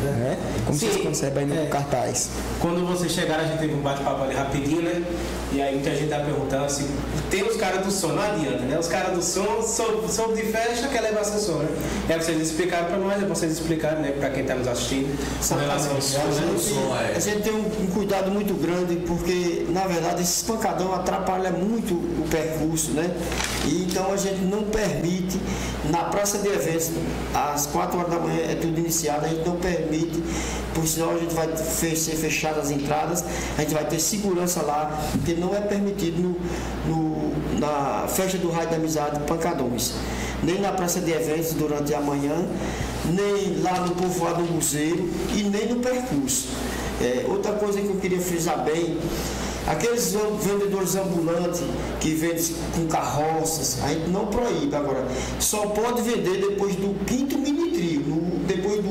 Né? 0.02 0.38
Como 0.66 0.78
Sim. 0.78 0.88
vocês 0.90 1.02
percebem 1.04 1.44
aí 1.44 1.50
no 1.50 1.56
É. 1.64 1.66
cartaz. 1.68 2.30
Quando 2.60 2.86
vocês 2.88 3.12
chegaram, 3.12 3.44
a 3.44 3.48
gente 3.48 3.60
teve 3.60 3.74
um 3.74 3.82
bate-papo 3.82 4.24
ali 4.24 4.36
rapidinho, 4.36 4.82
né? 4.82 5.04
E 5.54 5.62
aí 5.62 5.74
muita 5.76 5.92
gente 5.92 6.10
tá 6.10 6.20
perguntando 6.20 6.70
se 6.72 6.86
tem 7.30 7.44
os 7.44 7.58
caras 7.58 7.86
do 7.86 7.92
som, 7.92 8.10
não 8.10 8.24
adianta, 8.24 8.64
né? 8.64 8.80
Os 8.80 8.88
caras 8.88 9.14
do 9.16 9.22
som, 9.22 9.62
som, 9.62 10.08
som 10.08 10.34
de 10.34 10.44
festa 10.44 10.88
quer 10.88 11.02
levar 11.02 11.26
seu 11.26 11.40
som, 11.40 11.60
né? 11.60 11.68
É 12.10 12.18
vocês 12.18 12.42
explicaram 12.42 12.86
pra 12.86 12.98
nós, 12.98 13.22
é 13.22 13.26
vocês 13.26 13.52
explicaram, 13.54 14.02
né? 14.02 14.12
Pra 14.12 14.30
quem 14.30 14.46
tá 14.46 14.56
nos 14.56 14.68
assistindo, 14.68 15.18
com 15.48 15.56
relação 15.56 15.96
ao 15.96 16.02
som, 16.02 16.22
A 16.22 16.24
né? 16.24 16.34
gente, 16.34 16.74
é. 17.14 17.16
a 17.16 17.20
gente 17.20 17.42
tem 17.44 17.54
um, 17.54 17.84
um 17.84 17.88
cuidado 17.88 18.32
muito 18.32 18.54
grande 18.54 18.96
porque, 19.08 19.66
na 19.70 19.86
verdade, 19.88 20.22
esse 20.22 20.44
pancadão 20.46 20.94
atrapalha 20.94 21.52
muito 21.52 21.96
o 21.96 22.28
percurso, 22.30 22.92
né? 22.92 23.12
E 23.66 23.84
então 23.84 24.12
a 24.12 24.18
gente 24.18 24.42
não 24.42 24.64
permite, 24.64 25.40
na 25.90 26.06
praça 26.06 26.38
de 26.38 26.48
eventos, 26.48 26.92
às 27.34 27.66
4 27.68 27.98
horas 27.98 28.12
da 28.12 28.20
manhã 28.20 28.42
é 28.50 28.56
tudo 28.56 28.80
iniciado, 28.80 29.26
a 29.26 29.30
gente 29.30 29.46
não 29.48 29.58
permite, 29.58 30.24
por 30.74 30.88
senão 30.88 31.12
a 31.12 31.18
gente 31.18 31.34
vai 31.34 31.50
ser 31.58 32.16
fechado 32.16 32.60
as 32.60 32.72
entradas, 32.72 33.24
a 33.58 33.62
gente 33.62 33.74
vai 33.74 33.86
ter 33.86 34.00
segurança 34.00 34.62
lá, 34.62 34.98
porque 35.12 35.34
não 35.42 35.56
é 35.56 35.60
permitido 35.62 36.22
no, 36.22 36.36
no- 36.88 37.60
na 37.60 38.08
festa 38.08 38.38
do 38.38 38.50
Raio 38.50 38.70
da 38.70 38.76
Amizade 38.78 39.20
Pancadões. 39.22 39.94
Nem 40.44 40.60
na 40.60 40.72
praça 40.72 41.00
de 41.02 41.12
eventos 41.12 41.54
durante 41.54 41.94
a 41.94 42.00
manhã, 42.02 42.34
nem 43.06 43.62
lá 43.62 43.82
no 43.82 43.94
povoado 43.96 44.42
museu 44.44 45.10
e 45.36 45.44
nem 45.44 45.68
no 45.68 45.76
percurso. 45.82 46.48
É, 47.02 47.26
outra 47.28 47.52
coisa 47.54 47.80
que 47.82 47.88
eu 47.88 47.96
queria 47.98 48.20
frisar 48.20 48.64
bem, 48.64 48.98
aqueles 49.68 50.16
vendedores 50.42 50.96
ambulantes 50.96 51.62
que 52.00 52.16
vendem 52.16 52.44
com 52.76 52.88
carroças, 52.88 53.78
a 53.84 53.90
gente 53.90 54.10
não 54.10 54.28
proíbe 54.28 54.76
agora. 54.76 55.06
Só 55.40 55.68
pode 55.68 56.02
vender 56.02 56.42
depois 56.50 56.76
do 56.76 56.94
quinto 57.06 57.38
mini 57.38 57.72
trio. 57.72 58.02
No- 58.02 58.32
depois 58.48 58.82
do 58.84 58.90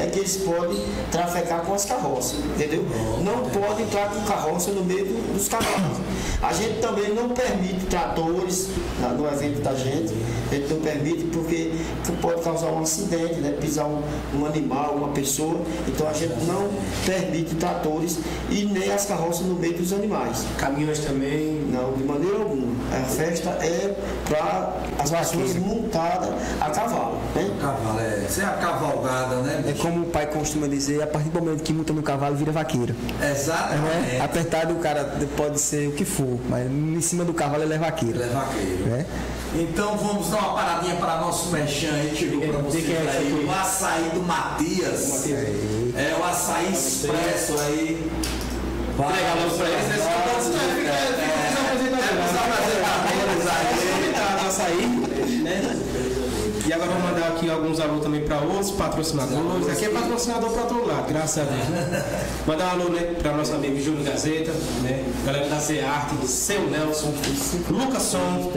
é 0.00 0.06
que 0.06 0.18
eles 0.18 0.36
podem 0.38 0.78
trafegar 1.10 1.60
com 1.62 1.74
as 1.74 1.84
carroças, 1.84 2.38
entendeu? 2.40 2.84
Não 3.22 3.48
pode 3.50 3.82
entrar 3.82 4.10
com 4.10 4.20
carroça 4.22 4.70
no 4.72 4.84
meio 4.84 5.04
do- 5.06 5.34
dos 5.34 5.48
cavalos. 5.48 5.98
A 6.42 6.52
gente 6.54 6.80
também 6.80 7.12
não 7.14 7.28
permite 7.28 7.84
tratores 7.86 8.68
na- 9.00 9.08
no 9.10 9.26
evento 9.28 9.60
da 9.62 9.74
gente. 9.74 10.14
A 10.50 10.54
gente 10.54 10.72
não 10.72 10.80
permite 10.80 11.24
porque 11.24 11.72
pode 12.22 12.40
causar 12.42 12.68
um 12.68 12.80
acidente, 12.80 13.34
né? 13.40 13.54
pisar 13.60 13.84
um, 13.86 14.00
um 14.34 14.46
animal, 14.46 14.94
uma 14.96 15.08
pessoa. 15.08 15.60
Então 15.86 16.08
a 16.08 16.12
gente 16.14 16.34
não 16.46 16.68
permite 17.04 17.54
tratores 17.56 18.18
e 18.48 18.64
nem 18.64 18.90
as 18.90 19.04
carroças 19.04 19.46
no 19.46 19.54
meio 19.54 19.74
dos 19.76 19.92
animais. 19.92 20.44
Caminhões 20.58 21.00
também. 21.00 21.60
Não, 21.70 21.92
de 21.92 22.04
maneira 22.04 22.38
alguma. 22.38 22.70
A 22.90 23.04
festa 23.04 23.50
é 23.62 23.94
para 24.28 24.76
as 24.98 25.10
pessoas 25.10 25.54
montadas 25.56 26.30
a 26.60 26.70
cavalo. 26.70 27.18
Né? 27.34 27.50
Cavalo, 27.60 28.00
é. 28.00 28.24
Isso 28.28 28.40
é 28.40 28.44
a 28.44 28.48
cavalgada, 28.52 29.36
né? 29.42 29.62
É 29.66 29.72
bicho? 29.72 29.82
como 29.82 30.02
o 30.02 30.06
pai 30.06 30.26
costuma 30.26 30.66
dizer, 30.66 31.02
a 31.02 31.06
partir 31.06 31.28
do 31.28 31.38
momento 31.40 31.62
que 31.62 31.72
monta 31.72 31.92
no 31.92 32.02
cavalo, 32.02 32.34
vira 32.34 32.50
vaqueiro. 32.50 32.94
Exatamente. 33.22 33.84
Né? 34.14 34.20
Apertado 34.20 34.74
o 34.74 34.78
cara 34.78 35.04
pode 35.36 35.60
ser 35.60 35.88
o 35.88 35.92
que 35.92 36.04
for, 36.04 36.29
mas 36.48 36.66
em 36.70 37.00
cima 37.00 37.24
do 37.24 37.32
cavalo 37.32 37.62
ele 37.62 37.74
é 37.74 37.78
vaqueiro. 37.78 38.16
Ele 38.16 38.24
é 38.30 38.32
vaqueiro. 38.32 38.86
Né? 38.86 39.06
Então 39.54 39.96
vamos 39.96 40.28
dar 40.30 40.38
uma 40.38 40.54
paradinha 40.54 40.94
para 40.96 41.20
nosso 41.20 41.48
mechan 41.50 41.92
aí, 41.92 42.14
chegou 42.16 42.40
para 42.40 42.58
vocês 42.58 42.88
é 42.88 42.96
aí, 43.18 43.44
o 43.46 43.50
açaí 43.50 44.10
do 44.14 44.22
Matias. 44.22 45.24
É 45.96 46.16
o 46.18 46.24
açaí 46.24 46.72
expresso 46.72 47.58
aí. 47.60 48.10
Vai. 48.96 49.08
Entregar 49.10 49.34
logo 49.36 49.56
pra 49.56 49.68
eles, 49.68 49.84
eles 49.90 50.02
ficam 50.02 50.22
todos- 50.22 50.46
apresentadores 52.50 53.46
aí. 53.46 53.90
Convidado 53.94 54.46
a 54.46 54.50
sair, 54.50 54.86
né? 55.42 55.76
E 56.70 56.72
agora 56.72 56.92
vou 56.92 57.00
mandar 57.00 57.26
aqui 57.30 57.50
alguns 57.50 57.80
alô 57.80 57.98
também 57.98 58.20
para 58.20 58.42
outros 58.42 58.70
patrocinadores. 58.70 59.68
Aqui 59.68 59.86
é 59.86 59.88
patrocinador 59.88 60.50
para 60.50 60.62
todo 60.66 60.86
lado, 60.86 61.08
graças 61.08 61.38
a 61.38 61.50
Deus. 61.50 62.04
Mandar 62.46 62.66
um 62.66 62.70
alô 62.80 62.90
né, 62.90 63.16
para 63.20 63.32
nosso 63.32 63.52
amigo 63.54 63.76
Júlio 63.80 64.04
Gazeta, 64.04 64.52
né? 64.80 65.04
Galera 65.26 65.48
da 65.48 65.58
C 65.58 65.80
Arte, 65.80 66.24
Seu 66.28 66.70
Nelson, 66.70 67.12
Lucas 67.70 68.04
Som, 68.04 68.52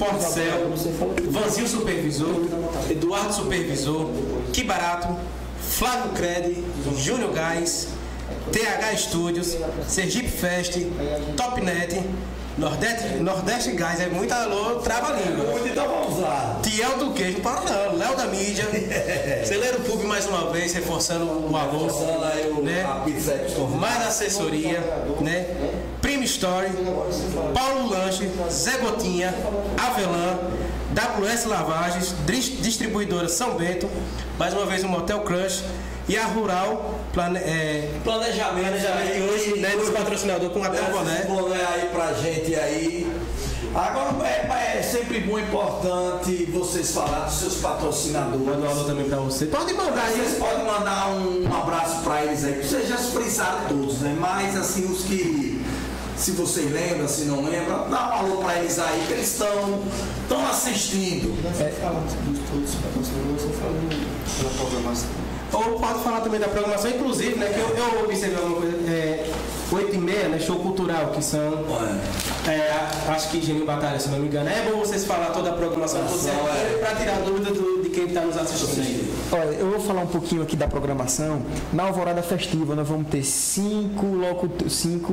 Porcel, 0.00 0.72
Vanzil 1.30 1.68
Supervisor, 1.68 2.42
Eduardo 2.90 3.32
Supervisor, 3.32 4.10
Que 4.52 4.64
Barato, 4.64 5.16
Flávio 5.60 6.10
Cred, 6.10 6.56
Júnior 6.98 7.32
Gás, 7.34 7.86
TH 8.50 8.96
Studios, 8.96 9.56
Sergipe 9.86 10.26
Fest, 10.26 10.76
Topnet, 11.36 12.02
Nordeste, 12.56 13.16
Nordeste 13.16 13.72
Gás, 13.72 14.00
é 14.00 14.06
muito 14.06 14.32
alô, 14.32 14.76
trava 14.76 15.08
a 15.08 15.12
língua. 15.12 15.50
Muito, 15.50 15.68
então 15.68 15.88
vamos 15.88 16.20
lá. 16.20 16.60
Tiel 16.62 16.98
do 16.98 17.10
Queijo, 17.12 17.38
não 17.38 17.42
para 17.42 17.60
não, 17.62 17.96
Léo 17.96 18.16
da 18.16 18.26
Mídia, 18.26 18.64
Celeiro 19.44 19.80
Pub 19.80 20.04
mais 20.04 20.26
uma 20.26 20.52
vez, 20.52 20.72
reforçando 20.72 21.24
o 21.24 21.56
alô, 21.56 21.86
Passando 21.86 22.24
aí 22.24 22.50
o 22.50 22.62
né? 22.62 22.84
Mais 23.80 24.06
assessoria, 24.06 24.80
né? 25.20 25.46
Prime 26.00 26.24
Story, 26.24 26.68
Paulo 27.52 27.90
Lanche, 27.90 28.30
Zé 28.50 28.78
Gotinha, 28.78 29.34
Avelã, 29.76 30.38
WS 30.94 31.46
Lavagens, 31.46 32.14
Distribuidora 32.60 33.28
São 33.28 33.56
Bento, 33.56 33.88
mais 34.38 34.54
uma 34.54 34.64
vez 34.64 34.84
o 34.84 34.88
Motel 34.88 35.20
Crush 35.22 35.64
e 36.08 36.16
a 36.16 36.24
Rural 36.26 36.93
Plane, 37.14 37.38
é, 37.38 37.88
Planejamento, 38.02 38.66
Planejamento 38.66 39.32
hoje, 39.32 39.60
né? 39.60 39.70
Dos 39.76 39.90
patrocinadores 39.90 40.52
com 40.52 40.64
até 40.64 40.80
o 40.82 40.90
boné. 40.90 41.22
Boné 41.22 41.64
aí 41.64 41.88
pra 41.92 42.12
gente 42.12 42.54
aí. 42.56 43.06
Agora 43.72 44.26
é, 44.26 44.78
é 44.78 44.82
sempre 44.82 45.20
bom, 45.20 45.38
importante 45.38 46.44
vocês 46.46 46.90
falar 46.90 47.26
dos 47.26 47.34
seus 47.34 47.54
patrocinadores. 47.56 48.44
Manda 48.44 48.66
um 48.66 48.70
alô 48.70 48.84
também 48.84 49.08
pra 49.08 49.18
você. 49.18 49.46
Pode 49.46 49.72
mandar 49.74 50.02
Aí 50.02 50.14
vocês 50.14 50.38
podem 50.38 50.64
mandar 50.64 51.08
um 51.10 51.56
abraço 51.56 52.02
pra 52.02 52.24
eles 52.24 52.44
aí, 52.44 52.62
vocês 52.62 52.88
já 52.88 52.96
se 52.96 53.12
todos, 53.68 54.00
né? 54.00 54.16
Mas 54.18 54.56
assim, 54.56 54.84
os 54.84 55.02
que, 55.04 55.64
se 56.16 56.32
vocês 56.32 56.70
lembram, 56.72 57.06
se 57.06 57.26
não 57.26 57.44
lembram, 57.44 57.88
dá 57.90 58.08
um 58.08 58.12
alô 58.12 58.36
pra 58.38 58.58
eles 58.58 58.78
aí, 58.78 59.04
que 59.06 59.12
eles 59.12 59.32
estão 59.32 59.82
estão 60.22 60.46
assistindo. 60.48 61.32
Você 61.42 61.70
fala 61.80 62.00
de 62.00 62.40
todos 62.50 62.70
os 62.70 62.74
patrocinadores, 62.76 63.42
você 63.42 63.52
fala 63.54 63.74
pela 64.38 64.50
programação. 64.50 65.33
Ou 65.54 65.78
pode 65.78 66.02
falar 66.02 66.20
também 66.20 66.40
da 66.40 66.48
programação, 66.48 66.90
inclusive, 66.90 67.36
né? 67.38 67.46
Que 67.52 67.60
eu, 67.60 67.76
eu 67.76 68.04
observei 68.04 68.36
alguma 68.38 68.60
coisa. 68.60 68.76
É, 68.90 69.30
8 69.72 69.94
e 69.94 69.98
meia, 69.98 70.28
né? 70.28 70.38
Show 70.38 70.56
cultural, 70.56 71.06
que 71.14 71.22
são. 71.24 71.64
É, 72.46 72.70
acho 73.10 73.30
que 73.30 73.40
Geninho 73.40 73.64
Batalha, 73.64 73.98
se 73.98 74.08
não 74.08 74.18
me 74.18 74.26
engano. 74.26 74.48
É 74.48 74.68
bom 74.70 74.78
vocês 74.78 75.04
falar 75.04 75.26
toda 75.26 75.50
a 75.50 75.52
programação 75.54 76.04
de 76.04 76.12
vocês, 76.12 76.34
é. 76.34 76.78
pra 76.78 76.94
tirar 76.94 77.20
dúvida 77.24 77.50
do- 77.50 77.82
de 77.82 77.88
quem 77.90 78.06
está 78.06 78.20
nos 78.20 78.36
assistindo 78.36 78.80
aí. 78.80 79.13
Olha, 79.36 79.50
eu 79.56 79.68
vou 79.68 79.80
falar 79.80 80.02
um 80.02 80.06
pouquinho 80.06 80.42
aqui 80.42 80.54
da 80.54 80.68
programação. 80.68 81.42
Na 81.72 81.84
Alvorada 81.84 82.22
Festiva 82.22 82.76
nós 82.76 82.86
vamos 82.86 83.08
ter 83.08 83.24
cinco, 83.24 84.06
locuto- 84.06 84.70
cinco 84.70 85.12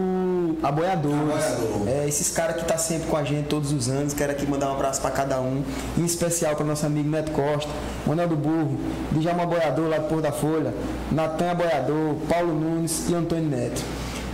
aboiadores. 0.61 1.43
Aboiador. 1.43 1.87
É, 1.87 2.07
esses 2.07 2.29
caras 2.29 2.57
que 2.57 2.65
tá 2.65 2.77
sempre 2.77 3.07
com 3.07 3.17
a 3.17 3.23
gente 3.23 3.47
todos 3.47 3.71
os 3.71 3.89
anos. 3.89 4.13
Quero 4.13 4.31
aqui 4.31 4.45
mandar 4.45 4.69
um 4.69 4.73
abraço 4.73 5.01
para 5.01 5.09
cada 5.09 5.39
um. 5.41 5.63
Em 5.97 6.05
especial 6.05 6.55
para 6.55 6.63
nosso 6.65 6.85
amigo 6.85 7.09
Neto 7.09 7.31
Costa, 7.31 7.71
Manuel 8.05 8.27
do 8.27 8.35
Burro, 8.35 8.77
Djalma 9.11 9.41
Aboiador 9.43 9.87
lá 9.89 9.97
do 9.97 10.07
Pôr 10.07 10.21
da 10.21 10.31
Folha, 10.31 10.71
Natan 11.11 11.51
Aboiador, 11.51 12.15
Paulo 12.29 12.53
Nunes 12.53 13.09
e 13.09 13.15
Antônio 13.15 13.49
Neto. 13.49 13.81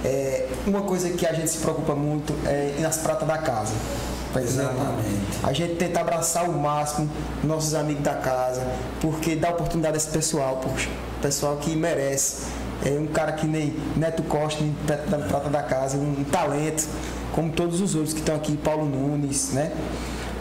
É, 0.03 0.47
uma 0.65 0.81
coisa 0.81 1.09
que 1.11 1.25
a 1.25 1.31
gente 1.31 1.49
se 1.49 1.59
preocupa 1.59 1.95
muito 1.95 2.33
é 2.45 2.75
nas 2.81 2.97
pratas 2.97 3.25
da 3.27 3.37
casa. 3.37 3.73
Exemplo, 4.41 4.75
Exatamente. 4.75 5.39
a 5.43 5.53
gente 5.53 5.75
tenta 5.75 6.01
abraçar 6.01 6.45
ao 6.45 6.51
máximo 6.51 7.09
nossos 7.43 7.73
amigos 7.73 8.03
da 8.03 8.15
casa, 8.15 8.65
porque 9.01 9.35
dá 9.35 9.49
oportunidade 9.49 9.95
a 9.95 9.97
esse 9.97 10.09
pessoal, 10.09 10.57
poxa, 10.57 10.89
pessoal 11.21 11.57
que 11.57 11.75
merece. 11.75 12.45
É 12.85 12.91
um 12.91 13.07
cara 13.07 13.31
que 13.31 13.47
nem 13.47 13.75
Neto 13.95 14.21
Costa, 14.23 14.63
perto 14.85 15.09
da 15.09 15.17
prata 15.17 15.49
da 15.49 15.63
casa, 15.63 15.97
um 15.97 16.23
talento, 16.25 16.87
como 17.33 17.51
todos 17.51 17.81
os 17.81 17.95
outros 17.95 18.13
que 18.13 18.19
estão 18.19 18.35
aqui, 18.35 18.55
Paulo 18.55 18.85
Nunes, 18.85 19.51
né? 19.53 19.71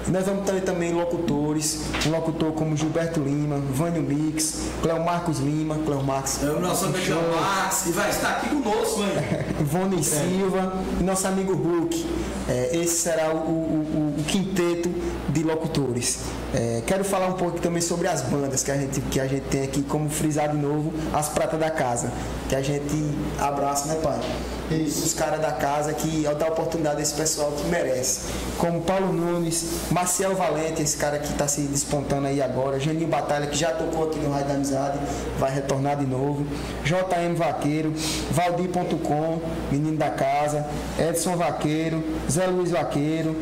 E 0.07 0.11
nós 0.11 0.25
vamos 0.25 0.45
ter 0.49 0.61
também 0.62 0.92
locutores, 0.92 1.81
um 2.07 2.11
locutor 2.11 2.53
como 2.53 2.77
Gilberto 2.77 3.21
Lima, 3.21 3.57
Vânio 3.59 4.03
Mix, 4.03 4.61
Cleo 4.81 5.05
Marcos 5.05 5.38
Lima, 5.40 5.77
Cleo 5.85 6.03
Marcos, 6.03 6.42
É 6.45 6.51
o 6.51 6.61
nosso 6.61 6.85
amigo 6.85 7.14
Max, 7.40 7.83
que 7.85 7.90
vai 7.90 8.11
estar 8.11 8.29
aqui 8.37 8.49
conosco, 8.51 9.01
hein? 9.01 9.09
Ivone 9.61 10.03
Silva 10.05 10.73
e 11.01 11.03
nosso 11.03 11.27
amigo 11.27 11.55
Hulk. 11.55 12.07
É, 12.49 12.77
esse 12.77 12.97
será 13.03 13.33
o, 13.35 13.38
o- 13.38 13.40
o- 13.40 14.06
o 14.16 14.22
quinteto 14.24 14.90
de 15.29 15.42
locutores. 15.42 16.20
É, 16.55 16.83
quero 16.87 17.05
falar 17.05 17.26
um 17.26 17.35
pouco 17.35 17.61
também 17.61 17.83
sobre 17.83 18.09
as 18.09 18.22
bandas 18.22 18.62
que 18.62 18.70
a 18.70 18.76
gente, 18.76 19.00
que 19.00 19.20
a 19.20 19.26
gente 19.26 19.44
tem 19.48 19.62
aqui, 19.62 19.83
como 19.83 20.09
frisar 20.09 20.50
de 20.50 20.57
novo, 20.57 20.92
as 21.12 21.29
pratas 21.29 21.59
da 21.59 21.70
casa, 21.70 22.11
que 22.48 22.55
a 22.55 22.62
gente 22.62 23.05
abraça, 23.38 23.88
né, 23.88 24.00
pai? 24.02 24.20
Os 24.68 25.14
caras 25.14 25.40
da 25.40 25.52
casa 25.52 25.92
que 25.92 26.24
dá 26.38 26.48
oportunidade 26.48 26.98
a 26.98 27.02
esse 27.02 27.14
pessoal 27.14 27.52
que 27.52 27.68
merece. 27.68 28.33
Como 28.59 28.81
Paulo 28.81 29.12
Nunes, 29.12 29.64
Marcel 29.92 30.35
Valente, 30.35 30.83
esse 30.83 30.96
cara 30.96 31.18
que 31.20 31.31
está 31.31 31.46
se 31.46 31.61
despontando 31.62 32.26
aí 32.26 32.42
agora, 32.42 32.81
Geninho 32.81 33.07
Batalha, 33.07 33.46
que 33.46 33.57
já 33.57 33.70
tocou 33.70 34.09
aqui 34.09 34.18
no 34.18 34.33
Raio 34.33 34.44
da 34.46 34.55
Amizade, 34.55 34.98
vai 35.38 35.55
retornar 35.55 35.96
de 35.96 36.07
novo, 36.07 36.44
JM 36.85 37.37
Vaqueiro, 37.37 37.92
Valdir.com, 38.33 39.40
menino 39.70 39.96
da 39.96 40.11
casa, 40.11 40.66
Edson 40.98 41.37
Vaqueiro, 41.37 42.02
Zé 42.29 42.46
Luiz 42.46 42.72
Vaqueiro, 42.72 43.37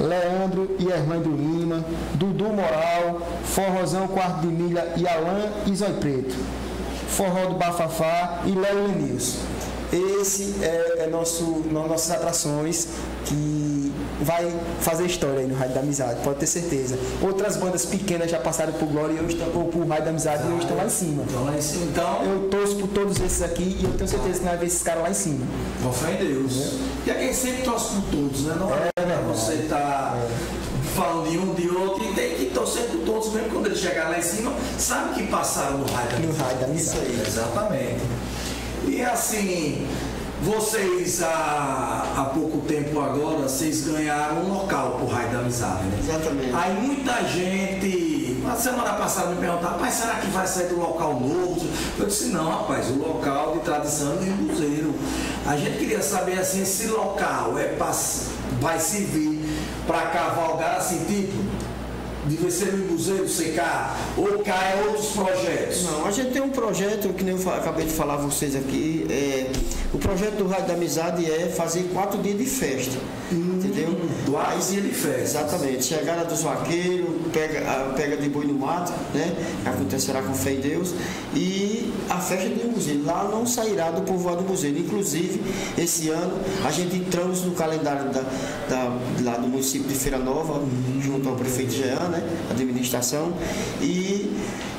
Leandro 0.00 0.76
e 0.78 0.88
Hernando 0.88 1.30
Lima, 1.30 1.84
Dudu 2.14 2.44
Moral, 2.44 3.20
Forrozão 3.44 4.08
Quarto 4.08 4.42
de 4.42 4.46
Milha 4.48 4.92
e 4.96 5.06
Alain 5.06 5.50
e 5.66 5.74
Zói 5.74 5.92
Preto, 5.94 6.34
Forró 7.08 7.46
do 7.46 7.54
Bafafá 7.54 8.42
e 8.46 8.52
Léo 8.52 8.86
Lenilson. 8.86 9.38
Esse 9.92 10.62
é, 10.62 11.04
é 11.04 11.06
nosso, 11.06 11.64
nossas 11.72 12.10
atrações 12.10 12.88
que 13.24 13.87
vai 14.20 14.52
fazer 14.80 15.06
história 15.06 15.40
aí 15.40 15.46
no 15.46 15.54
Rádio 15.54 15.74
da 15.74 15.80
Amizade, 15.80 16.20
pode 16.22 16.38
ter 16.38 16.46
certeza. 16.46 16.98
Outras 17.22 17.56
bandas 17.56 17.84
pequenas 17.84 18.30
já 18.30 18.38
passaram 18.38 18.72
por 18.72 18.86
Glória 18.88 19.14
e 19.14 19.24
hoje 19.24 19.36
estão, 19.36 19.48
ou 19.54 19.68
por 19.68 19.86
Rádio 19.86 20.04
da 20.04 20.10
Amizade 20.10 20.42
e 20.48 20.52
hoje 20.52 20.62
estão 20.62 20.76
lá 20.76 20.84
em 20.86 20.90
cima. 20.90 21.24
Então, 21.28 21.44
lá 21.44 21.56
em 21.56 21.60
cima, 21.60 21.84
então, 21.84 22.24
Eu 22.24 22.48
torço 22.50 22.76
por 22.76 22.88
todos 22.88 23.20
esses 23.20 23.42
aqui 23.42 23.76
e 23.80 23.84
eu 23.84 23.92
tenho 23.92 24.08
certeza 24.08 24.38
que 24.40 24.44
vai 24.44 24.56
ver 24.56 24.66
esses 24.66 24.82
caras 24.82 25.02
lá 25.02 25.10
em 25.10 25.14
cima. 25.14 25.46
com 25.82 25.92
fé 25.92 26.12
em 26.12 26.26
Deus. 26.26 26.78
E 27.06 27.10
é 27.10 27.14
quem 27.14 27.32
sempre 27.32 27.62
torce 27.62 27.94
por 27.94 28.02
todos, 28.10 28.42
né? 28.44 28.56
Não 28.58 28.70
é, 28.74 28.90
É, 28.96 29.22
você 29.26 29.66
tá 29.68 30.16
falando 30.94 31.30
de 31.30 31.38
um, 31.38 31.54
de 31.54 31.68
outro, 31.70 32.04
e 32.04 32.14
tem 32.14 32.34
que 32.34 32.46
torcer 32.46 32.84
por 32.84 33.00
todos, 33.00 33.32
mesmo 33.32 33.50
quando 33.50 33.66
ele 33.66 33.76
chegar 33.76 34.08
lá 34.10 34.18
em 34.18 34.22
cima, 34.22 34.52
sabe 34.78 35.14
que 35.14 35.26
passaram 35.28 35.78
no 35.78 35.86
raio 35.92 36.08
da 36.10 36.18
No 36.18 36.32
Raio 36.32 36.58
da 36.58 36.66
Amizade. 36.66 36.98
Isso 36.98 37.20
aí, 37.20 37.24
exatamente. 37.26 38.00
E 38.86 39.02
assim, 39.02 39.86
vocês 40.42 41.22
há, 41.22 42.14
há 42.16 42.24
pouco 42.32 42.58
tempo 42.66 43.00
agora, 43.00 43.42
vocês 43.42 43.86
ganharam 43.86 44.42
um 44.44 44.52
local 44.52 44.92
pro 44.92 45.06
Raio 45.06 45.30
da 45.30 45.38
Amizade, 45.40 45.84
né? 45.84 45.98
Exatamente. 46.00 46.54
Aí 46.54 46.74
muita 46.74 47.24
gente, 47.24 48.40
na 48.44 48.54
semana 48.54 48.92
passada 48.94 49.30
me 49.30 49.40
perguntava, 49.40 49.74
rapaz, 49.74 49.94
será 49.94 50.14
que 50.14 50.28
vai 50.28 50.46
sair 50.46 50.68
do 50.68 50.78
local 50.78 51.20
novo? 51.20 51.66
Eu 51.98 52.06
disse, 52.06 52.26
não, 52.26 52.48
rapaz, 52.48 52.88
o 52.88 52.98
local 52.98 53.54
de 53.54 53.60
tradição 53.60 54.12
é 54.12 54.24
no 54.26 54.48
Cruzeiro. 54.48 54.94
A 55.46 55.56
gente 55.56 55.78
queria 55.78 56.02
saber 56.02 56.38
assim, 56.38 56.62
esse 56.62 56.86
local 56.86 57.58
é 57.58 57.64
pra, 57.64 57.92
vai 58.60 58.78
servir 58.78 59.38
para 59.86 60.02
cavalgar 60.08 60.76
assim, 60.76 61.04
tipo, 61.04 61.42
de 62.26 62.50
ser 62.50 62.72
no 62.72 62.86
Cruzeiro, 62.88 63.24
CK, 63.24 63.60
ou 64.16 64.38
cá 64.40 64.62
é 64.64 64.84
outros 64.88 65.08
projetos? 65.08 65.84
Não, 65.84 66.06
a 66.06 66.10
gente 66.10 66.30
tem 66.30 66.42
um 66.42 66.50
projeto, 66.50 67.12
que 67.14 67.24
nem 67.24 67.38
eu 67.38 67.50
acabei 67.52 67.86
de 67.86 67.92
falar 67.92 68.14
a 68.14 68.18
vocês 68.18 68.56
aqui, 68.56 69.06
é, 69.08 69.50
o 69.92 69.98
projeto 69.98 70.36
do 70.36 70.48
Rádio 70.48 70.68
da 70.68 70.74
Amizade 70.74 71.30
é 71.30 71.48
fazer 71.48 71.84
quatro 71.92 72.20
dias 72.20 72.38
de 72.38 72.46
festa. 72.46 72.98
Entendeu? 73.82 74.08
Duais 74.26 74.70
dia 74.70 74.80
de 74.80 74.88
festa. 74.90 75.22
Exatamente. 75.40 75.84
Chegada 75.84 76.24
dos 76.24 76.42
vaqueiros, 76.42 77.08
pega, 77.32 77.60
a 77.70 77.92
pega 77.94 78.16
de 78.16 78.28
boi 78.28 78.46
no 78.46 78.54
mato, 78.54 78.92
né? 79.14 79.32
Acontecerá 79.64 80.22
com 80.22 80.34
fé 80.34 80.52
em 80.52 80.60
Deus. 80.60 80.94
E 81.34 81.92
a 82.08 82.18
festa 82.18 82.48
do 82.48 82.70
museu. 82.72 83.02
Lá 83.04 83.24
não 83.30 83.46
sairá 83.46 83.90
do 83.90 84.02
povoado 84.02 84.42
do 84.42 84.48
museu. 84.48 84.70
Inclusive, 84.70 85.40
esse 85.76 86.08
ano, 86.10 86.32
a 86.64 86.70
gente 86.70 86.96
entramos 86.96 87.42
no 87.42 87.52
calendário 87.52 88.10
da, 88.10 88.22
da- 88.68 88.98
lá 89.22 89.36
do 89.36 89.48
município 89.48 89.88
de 89.88 89.94
Feira 89.94 90.18
Nova, 90.18 90.62
junto 91.00 91.28
ao 91.28 91.34
prefeito 91.36 91.72
Jean, 91.72 92.08
né? 92.08 92.22
Administração. 92.50 93.32
E 93.80 94.17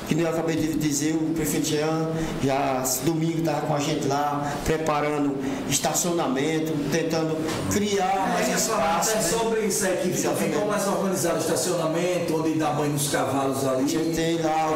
que 0.09 0.15
nem 0.15 0.25
eu 0.25 0.31
acabei 0.31 0.55
de 0.55 0.73
dizer, 0.73 1.13
o 1.13 1.33
prefeito 1.35 1.67
Jean 1.67 2.09
já 2.43 2.83
domingo 3.05 3.37
estava 3.39 3.61
com 3.61 3.75
a 3.75 3.79
gente 3.79 4.07
lá, 4.07 4.51
preparando 4.65 5.37
estacionamento, 5.69 6.73
tentando 6.91 7.37
criar 7.71 8.27
mais 8.33 8.49
É, 8.49 8.53
espaço. 8.55 9.11
é 9.11 9.15
né? 9.15 9.21
sobre 9.21 9.59
isso 9.61 9.85
aí, 9.85 9.97
que 9.97 10.03
fica, 10.09 10.17
Exatamente. 10.29 10.51
ficam 10.53 10.67
mais 10.67 10.87
organizado 10.87 11.35
o 11.35 11.39
estacionamento, 11.39 12.35
onde 12.35 12.53
dá 12.57 12.71
banho 12.71 12.91
nos 12.93 13.07
cavalos 13.09 13.65
ali. 13.67 13.83
A 13.83 13.87
gente 13.87 14.15
tem 14.15 14.41
lá 14.41 14.71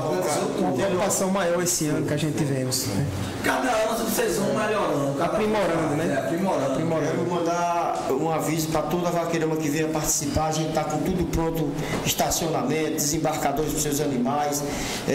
Uma 0.59 0.71
preocupação 0.73 1.29
maior 1.31 1.61
esse 1.63 1.87
ano 1.87 2.05
que 2.05 2.13
a 2.13 2.17
gente 2.17 2.37
tivemos. 2.37 2.85
né? 2.87 3.05
Cada 3.43 3.69
ano 3.71 4.05
vocês 4.05 4.37
vão 4.37 4.53
melhorando. 4.53 5.21
Aprimorando, 5.21 5.95
né? 5.95 6.13
É, 6.13 6.19
aprimorando. 6.19 6.75
Quero 7.07 7.29
mandar 7.29 8.05
um 8.11 8.31
aviso 8.31 8.67
para 8.67 8.83
toda 8.83 9.07
a 9.07 9.11
vaqueirama 9.11 9.55
que 9.57 9.67
venha 9.67 9.87
participar. 9.87 10.47
A 10.47 10.51
gente 10.51 10.69
está 10.69 10.83
com 10.83 10.99
tudo 10.99 11.25
pronto: 11.31 11.69
estacionamento, 12.05 12.91
desembarcadores 12.93 13.71
para 13.71 13.81
seus 13.81 13.99
animais, 13.99 14.63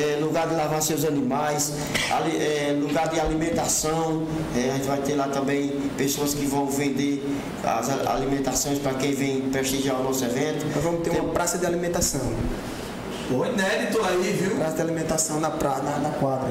eh, 0.09 0.19
lugar 0.21 0.49
de 0.49 0.55
lavar 0.55 0.81
seus 0.83 1.05
animais, 1.05 1.73
ali- 2.11 2.37
eh, 2.37 2.77
lugar 2.81 3.09
de 3.09 3.19
alimentação. 3.21 4.23
Eh, 4.57 4.71
a 4.71 4.77
gente 4.77 4.87
vai 4.87 4.99
ter 4.99 5.15
lá 5.15 5.29
também 5.29 5.69
pessoas 5.97 6.35
que 6.35 6.47
vão 6.47 6.67
vender 6.67 7.23
as 7.65 7.89
alimentações 8.07 8.79
para 8.79 8.95
quem 8.95 9.13
vem 9.13 9.41
prestigiar 9.51 10.01
o 10.01 10.05
nosso 10.05 10.25
evento. 10.25 10.65
Nós 10.75 10.83
vamos 10.85 11.03
ter 11.03 11.11
uma 11.11 11.31
praça 11.33 11.59
de 11.59 11.67
alimentação. 11.67 12.21
Pô, 13.29 13.45
inédito 13.45 14.01
aí, 14.05 14.33
viu? 14.41 14.57
Praça 14.57 14.77
de 14.77 14.81
alimentação 14.83 15.39
na, 15.39 15.51
pra, 15.51 15.77
na, 15.79 15.99
na 15.99 16.11
quadra. 16.11 16.49